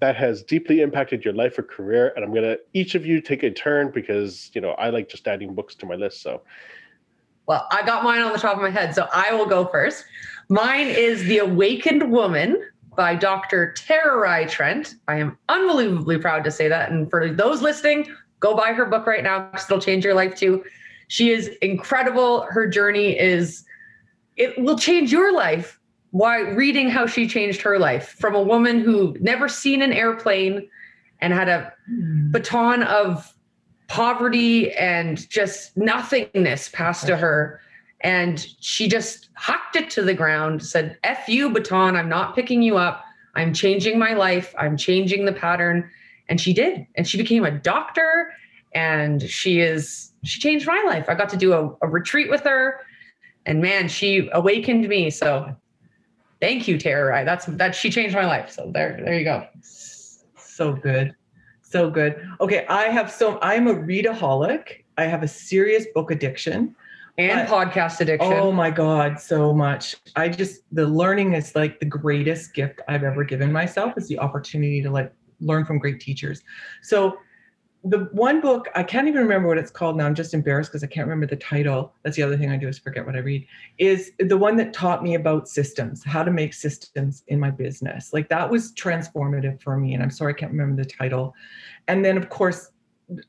that 0.00 0.16
has 0.16 0.42
deeply 0.42 0.80
impacted 0.80 1.24
your 1.24 1.34
life 1.34 1.58
or 1.58 1.62
career? 1.62 2.12
And 2.14 2.24
I'm 2.24 2.30
going 2.30 2.44
to 2.44 2.58
each 2.72 2.94
of 2.94 3.04
you 3.04 3.20
take 3.20 3.42
a 3.42 3.50
turn 3.50 3.90
because 3.90 4.50
you 4.54 4.60
know 4.60 4.70
I 4.72 4.90
like 4.90 5.08
just 5.08 5.26
adding 5.26 5.54
books 5.54 5.74
to 5.76 5.86
my 5.86 5.96
list. 5.96 6.22
So. 6.22 6.42
Well, 7.46 7.66
I 7.70 7.82
got 7.82 8.04
mine 8.04 8.20
on 8.20 8.34
the 8.34 8.38
top 8.38 8.56
of 8.56 8.62
my 8.62 8.68
head, 8.68 8.94
so 8.94 9.08
I 9.10 9.32
will 9.32 9.46
go 9.46 9.64
first. 9.68 10.04
Mine 10.50 10.86
is 10.86 11.24
The 11.24 11.38
Awakened 11.38 12.10
Woman 12.12 12.62
by 12.98 13.14
Dr. 13.14 13.72
Tara 13.74 14.44
Trent. 14.48 14.96
I 15.06 15.18
am 15.18 15.38
unbelievably 15.48 16.18
proud 16.18 16.42
to 16.42 16.50
say 16.50 16.66
that. 16.66 16.90
And 16.90 17.08
for 17.08 17.32
those 17.32 17.62
listening, 17.62 18.12
go 18.40 18.56
buy 18.56 18.72
her 18.72 18.84
book 18.84 19.06
right 19.06 19.22
now 19.22 19.48
because 19.52 19.66
it'll 19.66 19.80
change 19.80 20.04
your 20.04 20.14
life 20.14 20.34
too. 20.34 20.64
She 21.06 21.30
is 21.30 21.46
incredible. 21.62 22.42
Her 22.50 22.66
journey 22.66 23.16
is, 23.16 23.64
it 24.36 24.58
will 24.58 24.76
change 24.76 25.12
your 25.12 25.32
life. 25.32 25.78
Why 26.10 26.40
reading 26.40 26.90
how 26.90 27.06
she 27.06 27.28
changed 27.28 27.62
her 27.62 27.78
life 27.78 28.16
from 28.18 28.34
a 28.34 28.42
woman 28.42 28.80
who 28.80 29.16
never 29.20 29.48
seen 29.48 29.80
an 29.80 29.92
airplane 29.92 30.68
and 31.20 31.32
had 31.32 31.48
a 31.48 31.72
hmm. 31.86 32.32
baton 32.32 32.82
of 32.82 33.32
poverty 33.86 34.72
and 34.72 35.28
just 35.30 35.76
nothingness 35.76 36.68
passed 36.70 37.06
to 37.06 37.16
her. 37.16 37.60
And 38.00 38.46
she 38.60 38.88
just 38.88 39.30
hucked 39.34 39.76
it 39.76 39.90
to 39.90 40.02
the 40.02 40.14
ground, 40.14 40.64
said, 40.64 40.98
F 41.02 41.28
you, 41.28 41.50
baton, 41.50 41.96
I'm 41.96 42.08
not 42.08 42.34
picking 42.34 42.62
you 42.62 42.76
up. 42.76 43.04
I'm 43.34 43.52
changing 43.52 43.98
my 43.98 44.14
life. 44.14 44.54
I'm 44.58 44.76
changing 44.76 45.24
the 45.24 45.32
pattern. 45.32 45.90
And 46.28 46.40
she 46.40 46.52
did. 46.52 46.86
And 46.96 47.06
she 47.06 47.16
became 47.16 47.44
a 47.44 47.50
doctor 47.50 48.32
and 48.74 49.22
she 49.22 49.60
is, 49.60 50.12
she 50.24 50.40
changed 50.40 50.66
my 50.66 50.82
life. 50.86 51.08
I 51.08 51.14
got 51.14 51.28
to 51.30 51.36
do 51.36 51.52
a, 51.52 51.74
a 51.82 51.88
retreat 51.88 52.30
with 52.30 52.42
her 52.42 52.80
and 53.48 53.62
man, 53.62 53.88
she 53.88 54.28
awakened 54.32 54.86
me. 54.88 55.08
So 55.10 55.56
thank 56.40 56.68
you, 56.68 56.78
Tara. 56.78 57.24
That's 57.24 57.46
that 57.46 57.74
she 57.74 57.90
changed 57.90 58.14
my 58.14 58.26
life. 58.26 58.50
So 58.50 58.70
there, 58.72 59.00
there 59.02 59.18
you 59.18 59.24
go. 59.24 59.46
So 60.36 60.74
good. 60.74 61.14
So 61.62 61.90
good. 61.90 62.22
Okay. 62.40 62.66
I 62.68 62.84
have 62.84 63.10
so 63.10 63.38
I'm 63.40 63.66
a 63.66 63.74
readaholic. 63.74 64.84
I 64.98 65.04
have 65.04 65.22
a 65.22 65.28
serious 65.28 65.86
book 65.94 66.10
addiction 66.10 66.76
and 67.18 67.48
but, 67.48 67.68
podcast 67.68 68.00
addiction. 68.00 68.32
Oh 68.32 68.52
my 68.52 68.70
God, 68.70 69.20
so 69.20 69.52
much. 69.52 69.96
I 70.16 70.28
just 70.28 70.62
the 70.72 70.86
learning 70.86 71.34
is 71.34 71.54
like 71.54 71.80
the 71.80 71.86
greatest 71.86 72.54
gift 72.54 72.80
I've 72.88 73.02
ever 73.02 73.24
given 73.24 73.52
myself 73.52 73.94
is 73.96 74.08
the 74.08 74.18
opportunity 74.18 74.80
to 74.82 74.90
like 74.90 75.12
learn 75.40 75.64
from 75.64 75.78
great 75.78 76.00
teachers. 76.00 76.42
So 76.82 77.18
the 77.84 78.08
one 78.10 78.40
book 78.40 78.66
i 78.74 78.82
can't 78.82 79.06
even 79.06 79.22
remember 79.22 79.46
what 79.46 79.56
it's 79.56 79.70
called 79.70 79.96
now 79.96 80.04
i'm 80.04 80.14
just 80.14 80.34
embarrassed 80.34 80.70
because 80.70 80.82
i 80.82 80.86
can't 80.86 81.06
remember 81.06 81.26
the 81.26 81.40
title 81.40 81.94
that's 82.02 82.16
the 82.16 82.22
other 82.22 82.36
thing 82.36 82.50
i 82.50 82.56
do 82.56 82.66
is 82.66 82.76
forget 82.76 83.06
what 83.06 83.14
i 83.14 83.20
read 83.20 83.46
is 83.78 84.10
the 84.18 84.36
one 84.36 84.56
that 84.56 84.72
taught 84.72 85.02
me 85.02 85.14
about 85.14 85.48
systems 85.48 86.02
how 86.02 86.24
to 86.24 86.30
make 86.30 86.52
systems 86.52 87.22
in 87.28 87.38
my 87.38 87.50
business 87.50 88.12
like 88.12 88.28
that 88.28 88.50
was 88.50 88.72
transformative 88.72 89.62
for 89.62 89.76
me 89.76 89.94
and 89.94 90.02
i'm 90.02 90.10
sorry 90.10 90.32
i 90.32 90.36
can't 90.36 90.50
remember 90.50 90.82
the 90.82 90.88
title 90.88 91.34
and 91.86 92.04
then 92.04 92.16
of 92.16 92.28
course 92.30 92.72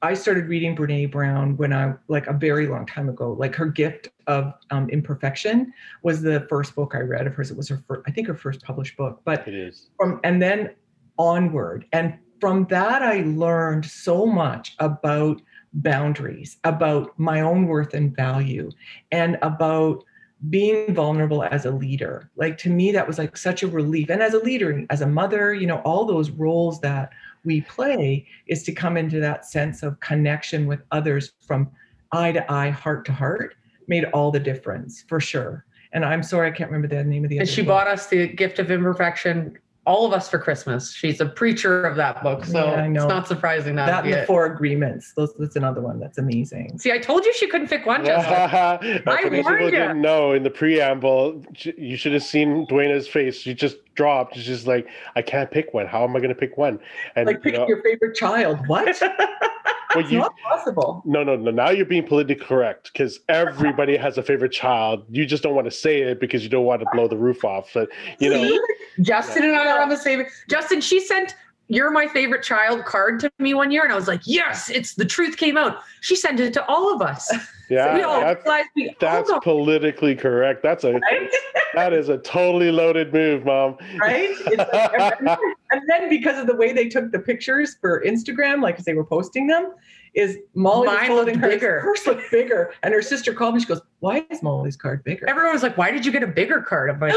i 0.02 0.14
started 0.14 0.48
reading 0.48 0.76
brene 0.76 1.10
brown 1.10 1.56
when 1.58 1.72
i 1.72 1.94
like 2.08 2.28
a 2.28 2.34
very 2.34 2.68
long 2.68 2.86
time 2.86 3.08
ago 3.10 3.34
like 3.34 3.56
her 3.56 3.66
gift 3.66 4.10
of 4.28 4.54
um, 4.72 4.90
imperfection 4.90 5.74
was 6.04 6.22
the 6.22 6.46
first 6.50 6.76
book 6.76 6.94
i 6.96 7.00
read 7.00 7.26
of 7.26 7.34
hers 7.34 7.52
it 7.52 7.58
was 7.58 7.70
her 7.70 7.82
first 7.88 8.02
i 8.08 8.12
think 8.12 8.28
her 8.28 8.36
first 8.36 8.62
published 8.62 8.98
book 8.98 9.22
but 9.24 9.48
it 9.48 9.54
is 9.54 9.90
from 9.98 10.20
and 10.24 10.42
then 10.42 10.70
onward 11.18 11.86
and 11.94 12.18
from 12.40 12.66
that, 12.66 13.02
I 13.02 13.22
learned 13.22 13.86
so 13.86 14.26
much 14.26 14.76
about 14.80 15.42
boundaries, 15.74 16.58
about 16.64 17.18
my 17.20 17.42
own 17.42 17.68
worth 17.68 17.94
and 17.94 18.16
value, 18.16 18.72
and 19.12 19.38
about 19.42 20.04
being 20.50 20.94
vulnerable 20.94 21.44
as 21.44 21.66
a 21.66 21.72
leader. 21.72 22.32
Like 22.38 22.58
to 22.60 22.70
me, 22.70 22.92
that 22.94 23.06
was 23.06 23.18
like 23.18 23.36
such 23.36 23.62
a 23.62 23.68
relief. 23.68 24.10
And 24.10 24.24
as 24.24 24.34
a 24.34 24.40
leader, 24.40 24.86
as 24.90 25.02
a 25.02 25.08
mother, 25.08 25.54
you 25.54 25.68
know, 25.68 25.80
all 25.80 26.06
those 26.06 26.30
roles 26.30 26.80
that 26.80 27.12
we 27.46 27.62
play 27.62 28.28
is 28.48 28.64
to 28.64 28.72
come 28.72 28.98
into 28.98 29.20
that 29.20 29.46
sense 29.46 29.84
of 29.84 30.00
connection 30.00 30.68
with 30.68 30.82
others 30.92 31.34
from 31.46 31.70
eye 32.12 32.32
to 32.32 32.52
eye, 32.52 32.70
heart 32.70 33.06
to 33.06 33.14
heart, 33.14 33.56
made 33.88 34.06
all 34.06 34.32
the 34.32 34.40
difference 34.40 35.04
for 35.08 35.20
sure. 35.20 35.66
And 35.92 36.06
I'm 36.06 36.22
sorry, 36.22 36.48
I 36.48 36.52
can't 36.52 36.70
remember 36.70 36.94
the 36.94 37.04
name 37.04 37.24
of 37.24 37.30
the. 37.30 37.40
And 37.40 37.50
she 37.50 37.62
book. 37.62 37.70
bought 37.70 37.88
us 37.88 38.08
the 38.08 38.28
gift 38.28 38.60
of 38.60 38.70
imperfection 38.70 39.58
all 39.86 40.06
of 40.06 40.14
us 40.14 40.30
for 40.30 40.38
Christmas. 40.38 40.94
She's 40.94 41.20
a 41.20 41.26
preacher 41.26 41.84
of 41.84 41.96
that 41.96 42.22
book, 42.22 42.46
so 42.46 42.66
yeah, 42.66 42.86
it's 42.86 43.06
not 43.06 43.28
surprising 43.28 43.76
that. 43.76 43.88
That 43.88 44.06
and 44.06 44.14
the 44.14 44.26
Four 44.26 44.46
Agreements. 44.46 45.14
Those, 45.14 45.34
that's 45.36 45.56
another 45.56 45.82
one 45.82 46.00
that's 46.00 46.18
amazing. 46.18 46.78
See, 46.78 46.92
I 46.92 47.00
told 47.00 47.26
you 47.26 47.34
she 47.34 47.48
couldn't 47.48 47.70
pick 47.70 47.86
one. 47.86 48.06
Jessica. 48.06 48.80
I 49.08 49.42
warned 49.44 49.66
you. 49.66 49.72
Didn't 49.72 50.02
know 50.02 50.34
in 50.34 50.44
the 50.44 50.50
preamble. 50.50 51.44
You 51.78 51.98
should 51.98 52.14
have 52.14 52.24
seen 52.24 52.68
Dwayna's 52.68 53.08
face. 53.08 53.40
She 53.40 53.54
just 53.54 53.78
dropped. 53.96 54.36
She's 54.36 54.46
just 54.46 54.68
like, 54.68 54.88
I 55.16 55.22
can't 55.22 55.50
pick 55.50 55.74
one. 55.74 55.88
How 55.88 56.04
am 56.04 56.16
I 56.16 56.20
going 56.20 56.30
to 56.30 56.36
pick 56.36 56.58
one? 56.58 56.80
And 57.16 57.26
like 57.26 57.42
picking 57.42 57.54
you 57.54 57.60
know, 57.60 57.68
your 57.68 57.82
favorite 57.82 58.16
child. 58.16 58.60
What? 58.68 59.02
well, 59.96 60.10
you, 60.10 60.20
not 60.20 60.36
possible. 60.38 61.02
No, 61.06 61.24
no, 61.24 61.36
no. 61.36 61.52
Now 61.52 61.70
you're 61.70 61.86
being 61.86 62.06
politically 62.06 62.46
correct 62.46 62.92
because 62.94 63.20
everybody 63.28 63.98
has 63.98 64.18
a 64.18 64.24
favorite 64.24 64.52
child. 64.52 65.04
You 65.10 65.26
just 65.26 65.42
don't 65.44 65.56
want 65.56 65.66
to 65.66 65.72
say 65.72 66.02
it 66.02 66.20
because 66.20 66.44
you 66.44 66.50
don't 66.50 66.66
want 66.66 66.82
to 66.82 66.88
blow 66.94 67.08
the 67.08 67.18
roof 67.18 67.44
off. 67.44 67.72
But 67.74 67.90
you 68.20 68.30
know, 68.30 68.60
Justin 69.02 69.44
and 69.44 69.56
I 69.56 69.72
are 69.72 69.82
on 69.82 69.90
the 69.90 69.98
same. 69.98 70.26
Justin, 70.50 70.82
she 70.82 71.00
sent 71.00 71.36
"You're 71.68 71.92
my 71.92 72.08
favorite 72.08 72.44
child" 72.44 72.86
card 72.86 73.20
to 73.22 73.32
me 73.40 73.54
one 73.54 73.72
year, 73.72 73.84
and 73.84 73.92
I 73.92 73.96
was 73.96 74.08
like, 74.08 74.22
"Yes, 74.26 74.70
it's 74.70 74.94
the 74.94 75.06
truth 75.06 75.38
came 75.38 75.58
out." 75.58 75.78
She 76.02 76.16
sent 76.16 76.40
it 76.40 76.54
to 76.54 76.66
all 76.66 76.94
of 76.94 77.02
us. 77.02 77.32
Yeah, 77.70 77.98
so 78.02 78.20
that's, 78.44 78.70
we 78.76 78.96
that's 79.00 79.32
politically 79.44 80.16
correct. 80.16 80.64
That's 80.64 80.84
a 80.84 80.94
right? 80.94 81.30
that 81.76 81.94
is 81.94 82.10
a 82.10 82.18
totally 82.18 82.72
loaded 82.72 83.14
move, 83.14 83.46
mom. 83.46 83.78
Right? 84.00 84.34
Like, 84.46 85.20
and 85.72 85.82
then 85.88 86.10
because 86.10 86.40
of 86.40 86.48
the 86.48 86.56
way 86.56 86.74
they 86.74 86.90
took 86.90 87.12
the 87.12 87.20
pictures 87.20 87.78
for 87.80 88.04
Instagram, 88.04 88.64
like 88.64 88.80
as 88.80 88.86
they 88.86 88.96
were 88.96 89.06
posting 89.06 89.46
them, 89.46 89.74
is 90.16 90.40
Molly 90.56 90.88
Mine 90.88 90.98
was 90.98 91.08
holding 91.08 91.40
her 91.40 91.48
bigger. 91.48 91.80
Hers 91.82 92.08
looked 92.08 92.32
bigger, 92.32 92.74
and 92.84 92.94
her 92.94 93.02
sister 93.02 93.34
called 93.34 93.54
me. 93.56 93.62
She 93.62 93.68
goes, 93.68 93.82
"Why 94.00 94.26
is 94.30 94.42
Molly's 94.42 94.76
card 94.76 95.04
bigger?" 95.04 95.30
Everyone 95.30 95.54
was 95.54 95.64
like, 95.64 95.78
"Why 95.78 95.92
did 95.92 96.06
you 96.06 96.12
get 96.12 96.24
a 96.24 96.28
bigger 96.28 96.62
card?" 96.62 96.90
I'm 96.90 97.00
like, 97.00 97.14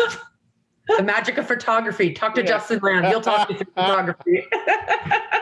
"The 0.98 1.02
magic 1.02 1.38
of 1.38 1.46
photography." 1.46 2.12
Talk 2.12 2.34
to 2.34 2.42
yeah. 2.42 2.48
Justin 2.48 2.80
Land. 2.82 3.06
He'll 3.06 3.20
talk 3.22 3.48
to 3.48 3.54
photography. 3.74 4.44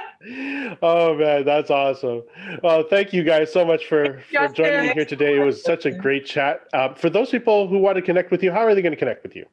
oh 0.82 1.16
man, 1.18 1.44
that's 1.44 1.70
awesome. 1.70 2.22
Well, 2.62 2.84
thank 2.88 3.12
you 3.12 3.24
guys 3.24 3.52
so 3.52 3.64
much 3.64 3.86
for, 3.86 4.20
for 4.30 4.48
joining 4.48 4.88
me 4.88 4.92
here 4.92 5.06
today. 5.06 5.36
It 5.36 5.44
was 5.44 5.62
such 5.62 5.86
a 5.86 5.90
great 5.90 6.26
chat. 6.26 6.68
Uh, 6.74 6.92
for 6.94 7.08
those 7.08 7.30
people 7.30 7.68
who 7.68 7.78
want 7.78 7.96
to 7.96 8.02
connect 8.02 8.30
with 8.30 8.42
you, 8.42 8.52
how 8.52 8.60
are 8.60 8.74
they 8.74 8.82
going 8.82 8.92
to 8.92 8.98
connect 8.98 9.22
with 9.22 9.34
you? 9.34 9.46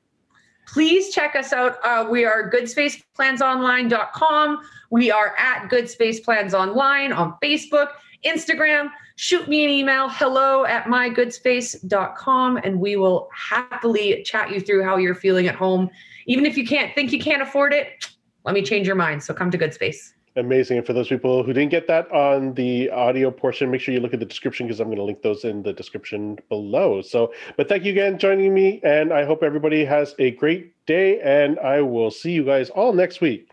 Please 0.68 1.14
check 1.14 1.38
us 1.38 1.54
out. 1.54 1.78
Uh, 1.84 2.06
we 2.10 2.26
are 2.26 2.52
goodspaceplansonline.com. 2.52 4.60
We 4.90 5.10
are 5.10 5.34
at 5.38 5.70
goodspaceplansonline 5.70 7.16
on 7.16 7.38
Facebook, 7.42 7.88
Instagram. 8.26 8.90
Shoot 9.16 9.48
me 9.48 9.64
an 9.64 9.70
email, 9.70 10.10
hello 10.10 10.66
at 10.66 10.84
mygoodspace.com, 10.84 12.58
and 12.58 12.82
we 12.82 12.98
will 12.98 13.30
happily 13.34 14.22
chat 14.24 14.52
you 14.52 14.60
through 14.60 14.84
how 14.84 14.98
you're 14.98 15.16
feeling 15.16 15.48
at 15.48 15.56
home. 15.56 15.90
Even 16.26 16.46
if 16.46 16.58
you 16.58 16.68
can't 16.68 16.94
think 16.94 17.14
you 17.14 17.20
can't 17.20 17.42
afford 17.42 17.72
it, 17.72 18.06
let 18.44 18.54
me 18.54 18.62
change 18.62 18.86
your 18.86 18.98
mind. 18.98 19.24
So 19.24 19.34
come 19.34 19.50
to 19.52 19.58
Goodspace 19.58 20.12
amazing. 20.38 20.78
And 20.78 20.86
for 20.86 20.94
those 20.94 21.08
people 21.08 21.44
who 21.44 21.54
didn't 21.54 21.72
get 21.72 21.88
that 21.88 22.12
on 22.12 22.54
the 22.54 22.90
audio 22.90 23.32
portion, 23.32 23.72
make 23.72 23.82
sure 23.82 23.94
you 23.94 24.00
look 24.00 24.14
at 24.14 24.20
the 24.20 24.26
description 24.26 24.68
because 24.68 24.80
I'm 24.80 24.88
going 24.88 24.98
to 24.98 25.04
link 25.04 25.22
those 25.22 25.44
in 25.44 25.64
the 25.64 25.74
description 25.74 26.38
below. 26.50 27.02
So, 27.02 27.34
but 27.56 27.68
thank 27.68 27.84
you 27.84 27.92
again 27.92 28.18
joining 28.18 28.54
me, 28.54 28.80
and 28.84 29.12
I 29.12 29.26
hope 29.26 29.44
everybody 29.44 29.84
has 29.86 30.16
a 30.20 30.32
great 30.32 30.74
day, 30.86 31.20
and 31.22 31.60
I 31.60 31.82
will 31.82 32.12
see 32.12 32.32
you 32.32 32.44
guys 32.44 32.70
all 32.70 32.94
next 32.94 33.22
week. 33.22 33.50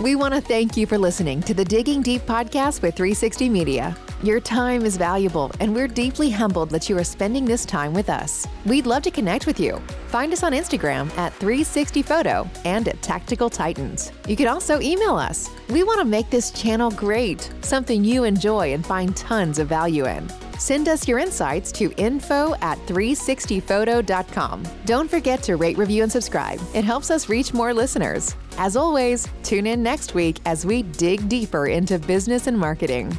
We 0.00 0.16
want 0.16 0.34
to 0.34 0.40
thank 0.40 0.76
you 0.76 0.86
for 0.86 0.98
listening 0.98 1.40
to 1.42 1.54
the 1.54 1.64
Digging 1.64 2.02
Deep 2.02 2.22
podcast 2.22 2.82
with 2.82 2.96
360 2.96 3.48
Media. 3.48 3.96
Your 4.22 4.40
time 4.40 4.84
is 4.84 4.96
valuable, 4.96 5.50
and 5.60 5.74
we're 5.74 5.88
deeply 5.88 6.30
humbled 6.30 6.70
that 6.70 6.88
you 6.88 6.96
are 6.96 7.04
spending 7.04 7.44
this 7.44 7.66
time 7.66 7.92
with 7.92 8.08
us. 8.08 8.46
We'd 8.64 8.86
love 8.86 9.02
to 9.02 9.10
connect 9.10 9.46
with 9.46 9.60
you. 9.60 9.82
Find 10.08 10.32
us 10.32 10.42
on 10.42 10.52
Instagram 10.52 11.10
at 11.18 11.38
360photo 11.38 12.48
and 12.64 12.88
at 12.88 13.02
Tactical 13.02 13.50
Titans. 13.50 14.12
You 14.26 14.36
can 14.36 14.46
also 14.46 14.80
email 14.80 15.16
us. 15.16 15.50
We 15.68 15.82
want 15.82 15.98
to 15.98 16.04
make 16.04 16.30
this 16.30 16.50
channel 16.50 16.90
great, 16.90 17.52
something 17.62 18.04
you 18.04 18.24
enjoy 18.24 18.72
and 18.72 18.86
find 18.86 19.16
tons 19.16 19.58
of 19.58 19.68
value 19.68 20.06
in. 20.06 20.30
Send 20.58 20.88
us 20.88 21.08
your 21.08 21.18
insights 21.18 21.72
to 21.72 21.92
info 21.96 22.54
at 22.62 22.78
360photo.com. 22.86 24.62
Don't 24.84 25.10
forget 25.10 25.42
to 25.42 25.56
rate, 25.56 25.76
review, 25.76 26.04
and 26.04 26.12
subscribe. 26.12 26.60
It 26.74 26.84
helps 26.84 27.10
us 27.10 27.28
reach 27.28 27.52
more 27.52 27.74
listeners. 27.74 28.34
As 28.56 28.76
always, 28.76 29.28
tune 29.42 29.66
in 29.66 29.82
next 29.82 30.14
week 30.14 30.38
as 30.46 30.64
we 30.64 30.84
dig 30.84 31.28
deeper 31.28 31.66
into 31.66 31.98
business 31.98 32.46
and 32.46 32.56
marketing. 32.56 33.18